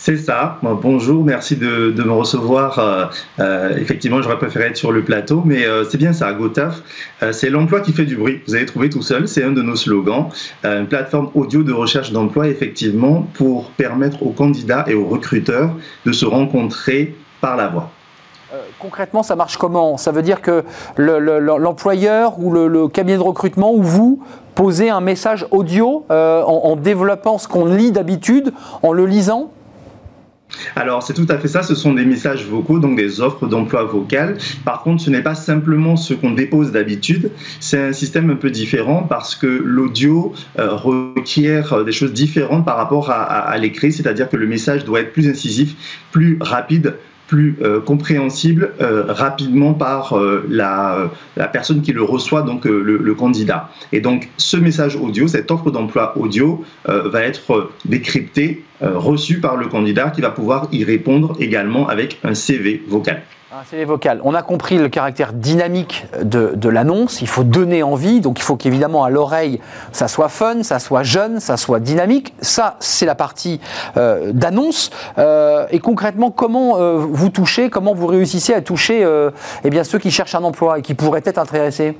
C'est 0.00 0.16
ça. 0.16 0.58
bonjour, 0.62 1.24
merci 1.24 1.56
de, 1.56 1.92
me 2.02 2.12
recevoir. 2.12 2.78
Euh, 2.78 3.06
euh, 3.40 3.76
effectivement, 3.76 4.22
j'aurais 4.22 4.38
préféré 4.38 4.66
être 4.66 4.76
sur 4.76 4.92
le 4.92 5.02
plateau, 5.02 5.42
mais 5.44 5.66
euh, 5.66 5.84
c'est 5.84 5.98
bien 5.98 6.12
ça, 6.12 6.32
GoTaf. 6.32 6.80
c'est 7.32 7.50
l'emploi 7.50 7.80
qui 7.80 7.92
fait 7.92 8.04
du 8.04 8.16
bruit. 8.16 8.40
Vous 8.46 8.54
avez 8.54 8.64
trouvé 8.64 8.88
tout 8.90 9.02
seul, 9.02 9.26
c'est 9.26 9.42
un 9.42 9.50
de 9.50 9.60
nos 9.60 9.74
slogans. 9.74 10.28
une 10.64 10.86
plateforme 10.86 11.30
audio 11.34 11.64
de 11.64 11.72
recherche 11.72 12.12
d'emploi, 12.12 12.46
effectivement, 12.46 13.28
pour 13.34 13.70
permettre 13.72 14.22
aux 14.22 14.30
candidats 14.30 14.84
et 14.86 14.94
aux 14.94 15.06
recruteurs 15.06 15.74
de 16.06 16.12
se 16.12 16.24
rencontrer 16.24 17.16
par 17.40 17.56
la 17.56 17.68
voix. 17.68 17.90
concrètement, 18.78 19.24
ça 19.24 19.34
marche 19.34 19.56
comment? 19.56 19.96
Ça 19.96 20.12
veut 20.12 20.22
dire 20.22 20.40
que 20.40 20.64
l'employeur 20.96 22.38
ou 22.38 22.52
le, 22.52 22.86
cabinet 22.86 23.18
de 23.18 23.22
recrutement 23.22 23.74
ou 23.74 23.82
vous 23.82 24.22
posez 24.54 24.90
un 24.90 25.00
message 25.00 25.44
audio 25.50 26.04
en 26.08 26.76
développant 26.76 27.36
ce 27.38 27.48
qu'on 27.48 27.66
lit 27.66 27.90
d'habitude, 27.90 28.52
en 28.82 28.92
le 28.92 29.04
lisant? 29.04 29.50
Alors 30.76 31.02
c'est 31.02 31.14
tout 31.14 31.26
à 31.28 31.38
fait 31.38 31.48
ça, 31.48 31.62
ce 31.62 31.74
sont 31.74 31.94
des 31.94 32.04
messages 32.04 32.44
vocaux, 32.44 32.78
donc 32.78 32.96
des 32.96 33.20
offres 33.20 33.46
d'emploi 33.46 33.84
vocales. 33.84 34.38
Par 34.64 34.82
contre, 34.82 35.02
ce 35.02 35.10
n'est 35.10 35.22
pas 35.22 35.34
simplement 35.34 35.96
ce 35.96 36.14
qu'on 36.14 36.32
dépose 36.32 36.72
d'habitude, 36.72 37.30
c'est 37.60 37.80
un 37.80 37.92
système 37.92 38.30
un 38.30 38.36
peu 38.36 38.50
différent 38.50 39.02
parce 39.02 39.34
que 39.34 39.46
l'audio 39.46 40.32
euh, 40.58 40.74
requiert 40.74 41.84
des 41.84 41.92
choses 41.92 42.12
différentes 42.12 42.64
par 42.64 42.76
rapport 42.76 43.10
à 43.10 43.56
l'écrit, 43.58 43.92
c'est-à-dire 43.92 44.28
que 44.28 44.36
le 44.36 44.46
message 44.46 44.84
doit 44.84 45.00
être 45.00 45.12
plus 45.12 45.28
incisif, 45.28 45.74
plus 46.10 46.38
rapide, 46.40 46.94
plus 47.28 47.56
euh, 47.62 47.80
compréhensible 47.80 48.72
euh, 48.80 49.04
rapidement 49.06 49.74
par 49.74 50.14
euh, 50.18 50.44
la, 50.48 51.10
personne 51.52 51.82
qui 51.82 51.92
le 51.92 52.02
reçoit, 52.02 52.42
donc 52.42 52.64
le, 52.64 53.14
candidat. 53.14 53.70
Et 53.92 54.00
donc 54.00 54.28
ce 54.38 54.56
message 54.56 54.96
audio, 54.96 55.28
cette 55.28 55.50
offre 55.50 55.70
d'emploi 55.70 56.16
audio 56.16 56.64
va 56.86 57.22
être 57.22 57.70
décrypté, 57.84 58.64
reçu 58.80 59.40
par 59.40 59.56
le 59.56 59.66
candidat 59.66 60.10
qui 60.10 60.20
va 60.20 60.30
pouvoir 60.30 60.68
y 60.72 60.84
répondre 60.84 61.36
également 61.40 61.88
avec 61.88 62.18
un 62.24 62.34
CV 62.34 62.82
vocal. 62.86 63.22
Un 63.50 63.64
CV 63.64 63.86
vocal. 63.86 64.20
On 64.24 64.34
a 64.34 64.42
compris 64.42 64.76
le 64.76 64.90
caractère 64.90 65.32
dynamique 65.32 66.04
de, 66.22 66.68
l'annonce. 66.68 67.22
Il 67.22 67.28
faut 67.28 67.44
donner 67.44 67.82
envie. 67.82 68.20
Donc 68.20 68.38
il 68.38 68.42
faut 68.42 68.56
qu'évidemment 68.56 69.04
à 69.04 69.08
l'oreille, 69.08 69.58
ça 69.90 70.06
soit 70.06 70.28
fun, 70.28 70.62
ça 70.62 70.78
soit 70.78 71.02
jeune, 71.02 71.40
ça 71.40 71.56
soit 71.56 71.80
dynamique. 71.80 72.34
Ça, 72.42 72.76
c'est 72.78 73.06
la 73.06 73.14
partie 73.14 73.58
euh, 73.96 74.32
d'annonce. 74.34 74.90
Euh, 75.16 75.66
et 75.70 75.78
concrètement, 75.78 76.30
comment 76.30 76.76
euh, 76.76 76.98
vous 76.98 77.30
touchez, 77.30 77.70
comment 77.70 77.94
vous 77.94 78.06
réussissez 78.06 78.52
à 78.52 78.60
toucher 78.60 79.02
eh 79.64 79.70
bien, 79.70 79.82
ceux 79.82 79.98
qui 79.98 80.10
cherchent 80.10 80.34
un 80.34 80.44
emploi 80.44 80.80
et 80.80 80.82
qui 80.82 80.92
pourraient 80.92 81.22
être 81.24 81.38
intéressés? 81.38 81.96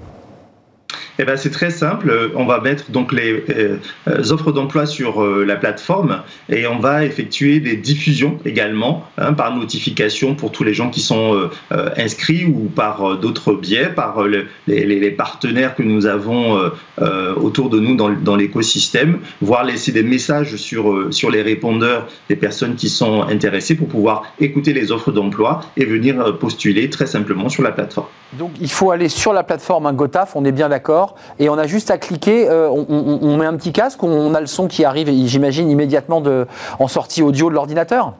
Eh 1.18 1.24
ben, 1.24 1.36
c'est 1.36 1.50
très 1.50 1.70
simple. 1.70 2.30
On 2.36 2.46
va 2.46 2.60
mettre 2.60 2.90
donc 2.90 3.12
les 3.12 3.44
euh, 3.50 3.78
offres 4.30 4.52
d'emploi 4.52 4.86
sur 4.86 5.22
euh, 5.22 5.44
la 5.44 5.56
plateforme 5.56 6.22
et 6.48 6.66
on 6.68 6.78
va 6.78 7.04
effectuer 7.04 7.58
des 7.58 7.76
diffusions 7.76 8.38
également 8.44 9.04
hein, 9.18 9.32
par 9.32 9.54
notification 9.54 10.36
pour 10.36 10.52
tous 10.52 10.62
les 10.62 10.74
gens 10.74 10.90
qui 10.90 11.00
sont 11.00 11.50
euh, 11.72 11.90
inscrits 11.96 12.44
ou 12.44 12.68
par 12.68 13.18
d'autres 13.18 13.54
biais, 13.54 13.88
par 13.88 14.22
les, 14.66 15.10
partenaires 15.10 15.74
que 15.74 15.82
nous 15.82 16.06
avons 16.06 16.70
autour 17.36 17.70
de 17.70 17.80
nous 17.80 17.96
dans, 17.96 18.36
l'écosystème, 18.36 19.18
voire 19.40 19.64
laisser 19.64 19.90
des 19.90 20.02
messages 20.02 20.56
sur, 20.56 21.12
sur 21.12 21.30
les 21.30 21.42
répondeurs 21.42 22.06
des 22.28 22.36
personnes 22.36 22.76
qui 22.76 22.88
sont 22.88 23.22
intéressées 23.22 23.74
pour 23.74 23.88
pouvoir 23.88 24.22
écouter 24.38 24.72
les 24.72 24.92
offres 24.92 25.10
d'emploi 25.10 25.60
et 25.76 25.84
venir 25.84 26.38
postuler 26.38 26.90
très 26.90 27.06
simplement 27.06 27.48
sur 27.48 27.62
la 27.62 27.72
plateforme. 27.72 28.06
Donc 28.34 28.50
il 28.60 28.70
faut 28.70 28.90
aller 28.90 29.08
sur 29.08 29.32
la 29.32 29.42
plateforme 29.42 29.86
un 29.86 29.94
GoTaf, 29.94 30.36
on 30.36 30.44
est 30.44 30.52
bien 30.52 30.68
d'accord, 30.68 30.77
et 31.38 31.48
on 31.48 31.58
a 31.58 31.66
juste 31.66 31.90
à 31.90 31.98
cliquer, 31.98 32.48
euh, 32.48 32.68
on, 32.68 33.36
met 33.36 33.46
un 33.46 33.56
petit 33.56 33.72
casque, 33.72 34.02
on 34.02 34.34
a 34.34 34.40
le 34.40 34.46
son 34.46 34.68
qui 34.68 34.84
arrive, 34.84 35.08
j'imagine, 35.26 35.70
immédiatement 35.70 36.22
en 36.78 36.88
sortie 36.88 37.22
audio 37.22 37.48
de 37.48 37.54
l'ordinateur. 37.54 38.14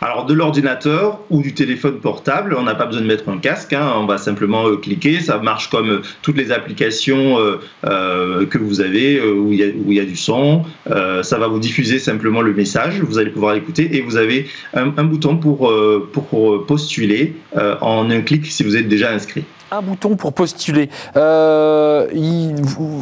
Alors 0.00 0.26
de 0.26 0.34
l'ordinateur 0.34 1.20
ou 1.30 1.40
du 1.40 1.54
téléphone 1.54 2.00
portable, 2.00 2.56
on 2.58 2.64
n'a 2.64 2.74
pas 2.74 2.86
besoin 2.86 3.02
de 3.02 3.06
mettre 3.06 3.28
un 3.28 3.38
casque, 3.38 3.72
hein. 3.72 3.92
on 3.96 4.06
va 4.06 4.18
simplement 4.18 4.66
euh, 4.66 4.76
cliquer, 4.76 5.20
ça 5.20 5.38
marche 5.38 5.70
comme 5.70 5.88
euh, 5.88 6.02
toutes 6.22 6.36
les 6.36 6.50
applications 6.50 7.36
que 7.84 8.58
vous 8.58 8.80
avez 8.80 9.20
où 9.20 9.52
il, 9.52 9.94
y 9.94 10.00
a, 10.00 10.04
du 10.04 10.16
son, 10.16 10.64
ça 10.86 11.38
va 11.38 11.46
vous 11.46 11.60
diffuser 11.60 11.98
simplement 12.00 12.40
le 12.40 12.52
message, 12.52 13.00
vous 13.00 13.18
allez 13.18 13.30
pouvoir 13.30 13.54
l'écouter 13.54 13.96
et 13.96 14.00
vous 14.00 14.16
avez 14.16 14.48
un, 14.74 15.04
bouton 15.04 15.36
pour, 15.36 15.72
pour 16.12 16.66
postuler 16.66 17.36
en 17.80 18.10
un 18.10 18.20
clic 18.22 18.46
si 18.46 18.64
vous 18.64 18.76
êtes 18.76 18.88
déjà 18.88 19.12
inscrit 19.12 19.44
un 19.72 19.82
bouton 19.82 20.16
pour 20.16 20.32
postuler. 20.32 20.90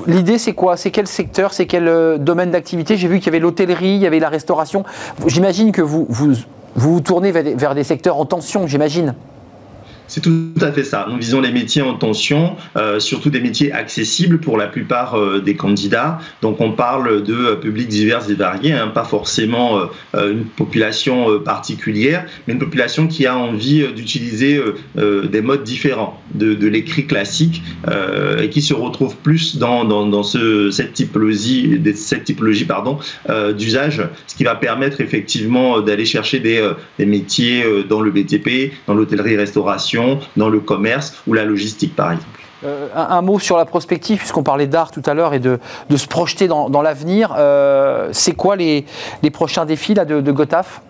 L'idée, 0.06 0.38
c'est 0.38 0.54
quoi? 0.54 0.76
C'est 0.76 0.90
quel 0.90 1.06
secteur? 1.06 1.52
C'est 1.52 1.66
quel 1.66 2.18
domaine 2.18 2.50
d'activité? 2.50 2.96
J'ai 2.96 3.08
vu 3.08 3.18
qu'il 3.18 3.26
y 3.26 3.30
avait 3.30 3.40
l'hôtellerie, 3.40 3.94
il 3.94 4.00
y 4.00 4.06
avait 4.06 4.20
la 4.20 4.28
restauration. 4.28 4.84
J'imagine 5.26 5.72
que 5.72 5.82
vous, 5.82 6.06
vous 6.08 6.34
vous 6.74 7.00
tournez 7.00 7.32
vers 7.32 7.74
des, 7.74 7.84
secteurs 7.84 8.16
en 8.18 8.24
tension, 8.24 8.66
j'imagine. 8.66 9.14
C'est 10.10 10.22
tout 10.22 10.50
à 10.60 10.72
fait 10.72 10.82
ça. 10.82 11.06
Nous 11.08 11.16
visons 11.16 11.40
les 11.40 11.52
métiers 11.52 11.82
en 11.82 11.94
tension, 11.94 12.56
euh, 12.76 12.98
surtout 12.98 13.30
des 13.30 13.40
métiers 13.40 13.70
accessibles 13.70 14.40
pour 14.40 14.58
la 14.58 14.66
plupart 14.66 15.14
euh, 15.16 15.40
des 15.40 15.54
candidats. 15.54 16.18
Donc 16.42 16.60
on 16.60 16.72
parle 16.72 17.22
de 17.22 17.32
euh, 17.32 17.54
publics 17.54 17.86
divers 17.86 18.28
et 18.28 18.34
variés, 18.34 18.72
hein, 18.72 18.88
pas 18.88 19.04
forcément 19.04 19.78
une 20.14 20.44
population 20.44 21.38
particulière, 21.38 22.26
mais 22.46 22.54
une 22.54 22.58
population 22.58 23.06
qui 23.06 23.24
a 23.26 23.38
envie 23.38 23.86
d'utiliser 23.94 24.60
des 24.96 25.40
modes 25.40 25.62
différents 25.62 26.20
de, 26.34 26.66
l'écrit 26.66 27.06
classique 27.06 27.62
et 28.42 28.48
qui 28.50 28.62
se 28.62 28.74
retrouve 28.74 29.16
plus 29.16 29.58
dans, 29.58 29.84
dans, 29.84 30.22
ce, 30.22 30.70
cette 30.70 30.94
typologie, 30.94 31.78
d'usage, 33.56 34.02
ce 34.26 34.34
qui 34.34 34.44
va 34.44 34.54
permettre 34.54 35.00
effectivement 35.00 35.80
d'aller 35.80 36.04
chercher 36.04 36.40
des, 36.40 36.68
des 36.98 37.06
métiers 37.06 37.64
dans 37.88 38.00
le 38.00 38.10
BTP, 38.10 38.72
dans 38.86 38.94
l'hôtellerie-restauration 38.94 39.99
dans 40.36 40.48
le 40.48 40.60
commerce 40.60 41.14
ou 41.26 41.32
la 41.32 41.44
logistique, 41.44 41.94
par 41.96 42.12
exemple. 42.12 42.40
Euh, 42.62 42.88
un, 42.94 43.22
mot 43.22 43.38
sur 43.38 43.56
la 43.56 43.64
prospective, 43.64 44.18
puisqu'on 44.18 44.42
parlait 44.42 44.66
d'art 44.66 44.90
tout 44.90 45.02
à 45.06 45.14
l'heure 45.14 45.32
et 45.32 45.38
de, 45.38 45.58
se 45.94 46.06
projeter 46.06 46.46
dans, 46.46 46.82
l'avenir. 46.82 47.34
Euh, 47.38 48.10
c'est 48.12 48.34
quoi 48.34 48.56
les, 48.56 48.84
prochains 49.32 49.64
défis 49.64 49.94
de, 49.94 50.20
de 50.20 50.32
Gotaf 50.32 50.82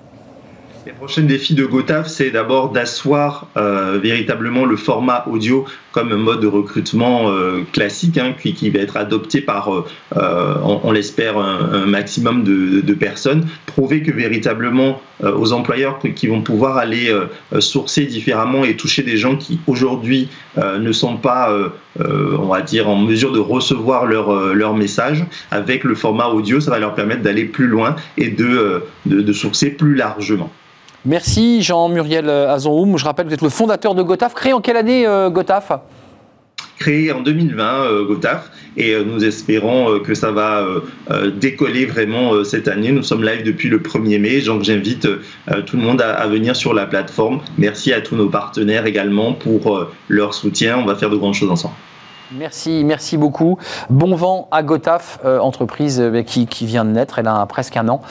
les 0.91 0.97
prochains 0.97 1.23
défis 1.23 1.55
de 1.55 1.65
GoTaf, 1.65 2.09
c'est 2.09 2.33
d'abord 2.33 2.71
d'asseoir 2.71 3.47
euh, 3.57 4.01
véritablement 4.03 4.65
le 4.65 4.75
format 4.77 5.25
audio 5.29 5.65
comme 5.93 6.11
un 6.11 6.17
mode 6.17 6.41
de 6.41 6.49
recrutement 6.49 7.29
euh, 7.29 7.63
classique, 7.73 8.19
hein, 8.19 8.35
qui, 8.37 8.71
va 8.71 8.81
être 8.81 8.97
adopté 8.97 9.41
par, 9.41 9.73
euh, 9.73 10.55
on, 10.65 10.91
l'espère, 10.91 11.39
un, 11.39 11.87
maximum 11.87 12.43
de, 12.43 12.95
personnes. 12.95 13.47
Prouver 13.67 14.03
que 14.03 14.11
véritablement, 14.11 15.01
aux 15.23 15.53
employeurs 15.53 16.01
qui 16.17 16.27
vont 16.27 16.43
pouvoir 16.43 16.77
aller 16.77 17.15
sourcer 17.61 18.05
différemment 18.05 18.65
et 18.65 18.77
toucher 18.77 19.03
des 19.03 19.17
gens 19.17 19.37
qui 19.37 19.61
aujourd'hui 19.67 20.29
ne 20.59 20.93
sont 20.93 21.17
pas, 21.17 21.57
on 21.99 22.47
va 22.47 22.63
dire, 22.63 22.89
en 22.89 22.97
mesure 22.97 23.33
de 23.33 23.39
recevoir 23.39 24.07
leur, 24.07 24.55
leur 24.55 24.75
message, 24.75 25.25
avec 25.51 25.85
le 25.85 25.95
format 25.95 26.27
audio, 26.27 26.61
ça 26.61 26.73
va 26.73 26.79
leur 26.79 26.95
permettre 26.95 27.23
d'aller 27.23 27.45
plus 27.45 27.69
loin 27.69 27.97
et 28.19 28.29
de, 28.29 28.83
de, 29.07 29.21
de 29.21 29.33
sourcer 29.33 29.71
plus 29.71 29.95
largement. 29.95 30.51
Merci 31.07 31.63
Jean-Muriel 31.63 32.29
Azonhoum. 32.29 32.99
Je 32.99 33.05
rappelle 33.05 33.25
que 33.25 33.31
vous 33.31 33.35
êtes 33.35 33.43
le 33.43 33.49
fondateur 33.49 33.95
de 33.95 34.03
Gotaf. 34.03 34.35
Créé 34.35 34.53
en 34.53 34.61
quelle 34.61 34.77
année 34.77 35.07
euh, 35.07 35.31
Gotaf 35.31 35.73
Créé 36.79 37.11
en 37.13 37.21
2020, 37.21 37.63
euh, 37.63 38.05
Gotaf, 38.07 38.51
et 38.77 38.95
euh, 38.95 39.05
nous 39.05 39.25
espérons 39.25 39.99
que 40.01 40.15
ça 40.15 40.31
va 40.31 40.67
décoller 41.41 41.87
vraiment 41.87 42.45
cette 42.45 42.69
année. 42.69 42.93
Nous 42.93 43.03
sommes 43.03 43.25
live 43.25 43.45
depuis 43.45 43.69
le 43.69 43.79
1er 43.79 44.19
mai, 44.19 44.41
donc 44.43 44.63
j'invite 44.63 45.09
tout 45.67 45.77
le 45.77 45.83
monde 45.83 46.03
à, 46.03 46.27
venir 46.27 46.55
sur 46.55 46.75
la 46.75 46.87
plateforme. 46.87 47.41
Merci 47.57 47.93
à 47.93 48.01
tous 48.01 48.17
nos 48.17 48.29
partenaires 48.29 48.87
également 48.87 49.33
pour 49.33 49.87
leur 50.09 50.35
soutien. 50.35 50.79
On 50.79 50.85
va 50.85 50.97
faire 50.97 51.11
de 51.11 51.17
grandes 51.17 51.35
choses 51.35 51.51
ensemble. 51.51 51.75
Merci, 52.33 52.85
merci 52.85 53.17
beaucoup. 53.17 53.59
Bon 53.89 54.15
vent 54.15 54.47
à 54.53 54.63
Gotaf, 54.63 55.19
euh, 55.25 55.41
entreprise 55.41 56.01
euh, 56.01 56.23
qui, 56.23 56.47
vient 56.65 56.85
de 56.85 56.91
naître, 56.91 57.19
elle 57.19 57.27
a 57.27 57.45
presque 57.47 57.77
un 57.77 57.89
an. 57.89 58.03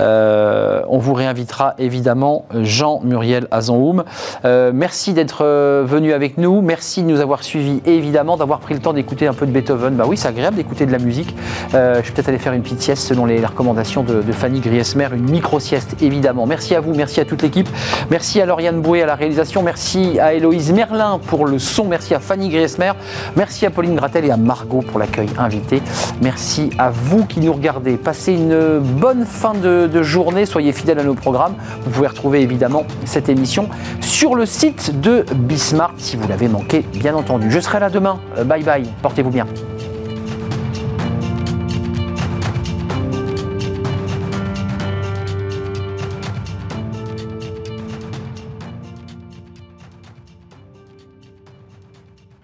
Euh, 0.00 0.82
on 0.88 0.98
vous 0.98 1.14
réinvitera 1.14 1.74
évidemment 1.78 2.44
Jean-Muriel 2.52 3.46
Azanhoum. 3.52 4.02
merci 4.44 5.12
d'être 5.12 5.44
venu 5.84 6.12
avec 6.12 6.38
nous, 6.38 6.60
merci 6.60 7.02
de 7.02 7.08
nous 7.08 7.20
avoir 7.20 7.44
suivis 7.44 7.80
et 7.86 7.94
évidemment 7.94 8.36
d'avoir 8.36 8.58
pris 8.58 8.74
le 8.74 8.80
temps 8.80 8.92
d'écouter 8.92 9.28
un 9.28 9.34
peu 9.34 9.46
de 9.46 9.52
Beethoven. 9.52 9.94
Bah 9.94 10.04
oui, 10.08 10.16
c'est 10.16 10.28
agréable 10.28 10.56
d'écouter 10.56 10.84
de 10.84 10.92
la 10.92 10.98
musique. 10.98 11.36
je 11.72 11.78
vais 11.78 12.02
peut-être 12.02 12.28
aller 12.28 12.38
faire 12.38 12.54
une 12.54 12.62
petite 12.62 12.82
sieste 12.82 13.06
selon 13.06 13.26
les, 13.26 13.44
recommandations 13.44 14.02
de, 14.02 14.32
Fanny 14.32 14.60
Griesmer, 14.60 15.08
une 15.12 15.30
micro-sieste 15.30 16.02
évidemment. 16.02 16.46
Merci 16.46 16.74
à 16.74 16.80
vous, 16.80 16.94
merci 16.94 17.20
à 17.20 17.24
toute 17.24 17.42
l'équipe, 17.42 17.68
merci 18.10 18.40
à 18.40 18.46
Lauriane 18.46 18.80
Boué 18.80 19.02
à 19.02 19.06
la 19.06 19.14
réalisation, 19.14 19.62
merci 19.62 20.18
à 20.18 20.34
Héloïse 20.34 20.72
Merlin 20.72 21.20
pour 21.26 21.46
le 21.46 21.58
son, 21.58 21.84
merci 21.84 22.14
à 22.14 22.20
Fanny 22.20 22.48
Griesmer, 22.48 22.92
merci 23.36 23.66
à 23.66 23.67
Pauline 23.70 23.94
Gratel 23.94 24.24
et 24.24 24.30
à 24.30 24.36
Margot 24.36 24.80
pour 24.80 24.98
l'accueil 24.98 25.28
invité. 25.38 25.82
Merci 26.22 26.70
à 26.78 26.90
vous 26.90 27.24
qui 27.24 27.40
nous 27.40 27.52
regardez. 27.52 27.96
Passez 27.96 28.32
une 28.32 28.78
bonne 28.78 29.24
fin 29.24 29.54
de, 29.54 30.02
journée. 30.02 30.46
Soyez 30.46 30.72
fidèles 30.72 30.98
à 30.98 31.04
nos 31.04 31.14
programmes. 31.14 31.54
Vous 31.84 31.90
pouvez 31.90 32.08
retrouver 32.08 32.40
évidemment 32.40 32.84
cette 33.04 33.28
émission 33.28 33.68
sur 34.00 34.34
le 34.34 34.46
site 34.46 35.00
de 35.00 35.24
Bismart 35.34 35.94
si 35.96 36.16
vous 36.16 36.28
l'avez 36.28 36.48
manqué, 36.48 36.84
bien 36.94 37.14
entendu. 37.14 37.50
Je 37.50 37.60
serai 37.60 37.80
là 37.80 37.90
demain. 37.90 38.18
Bye 38.44 38.62
bye. 38.62 38.84
Portez-vous 39.02 39.30
bien. 39.30 39.46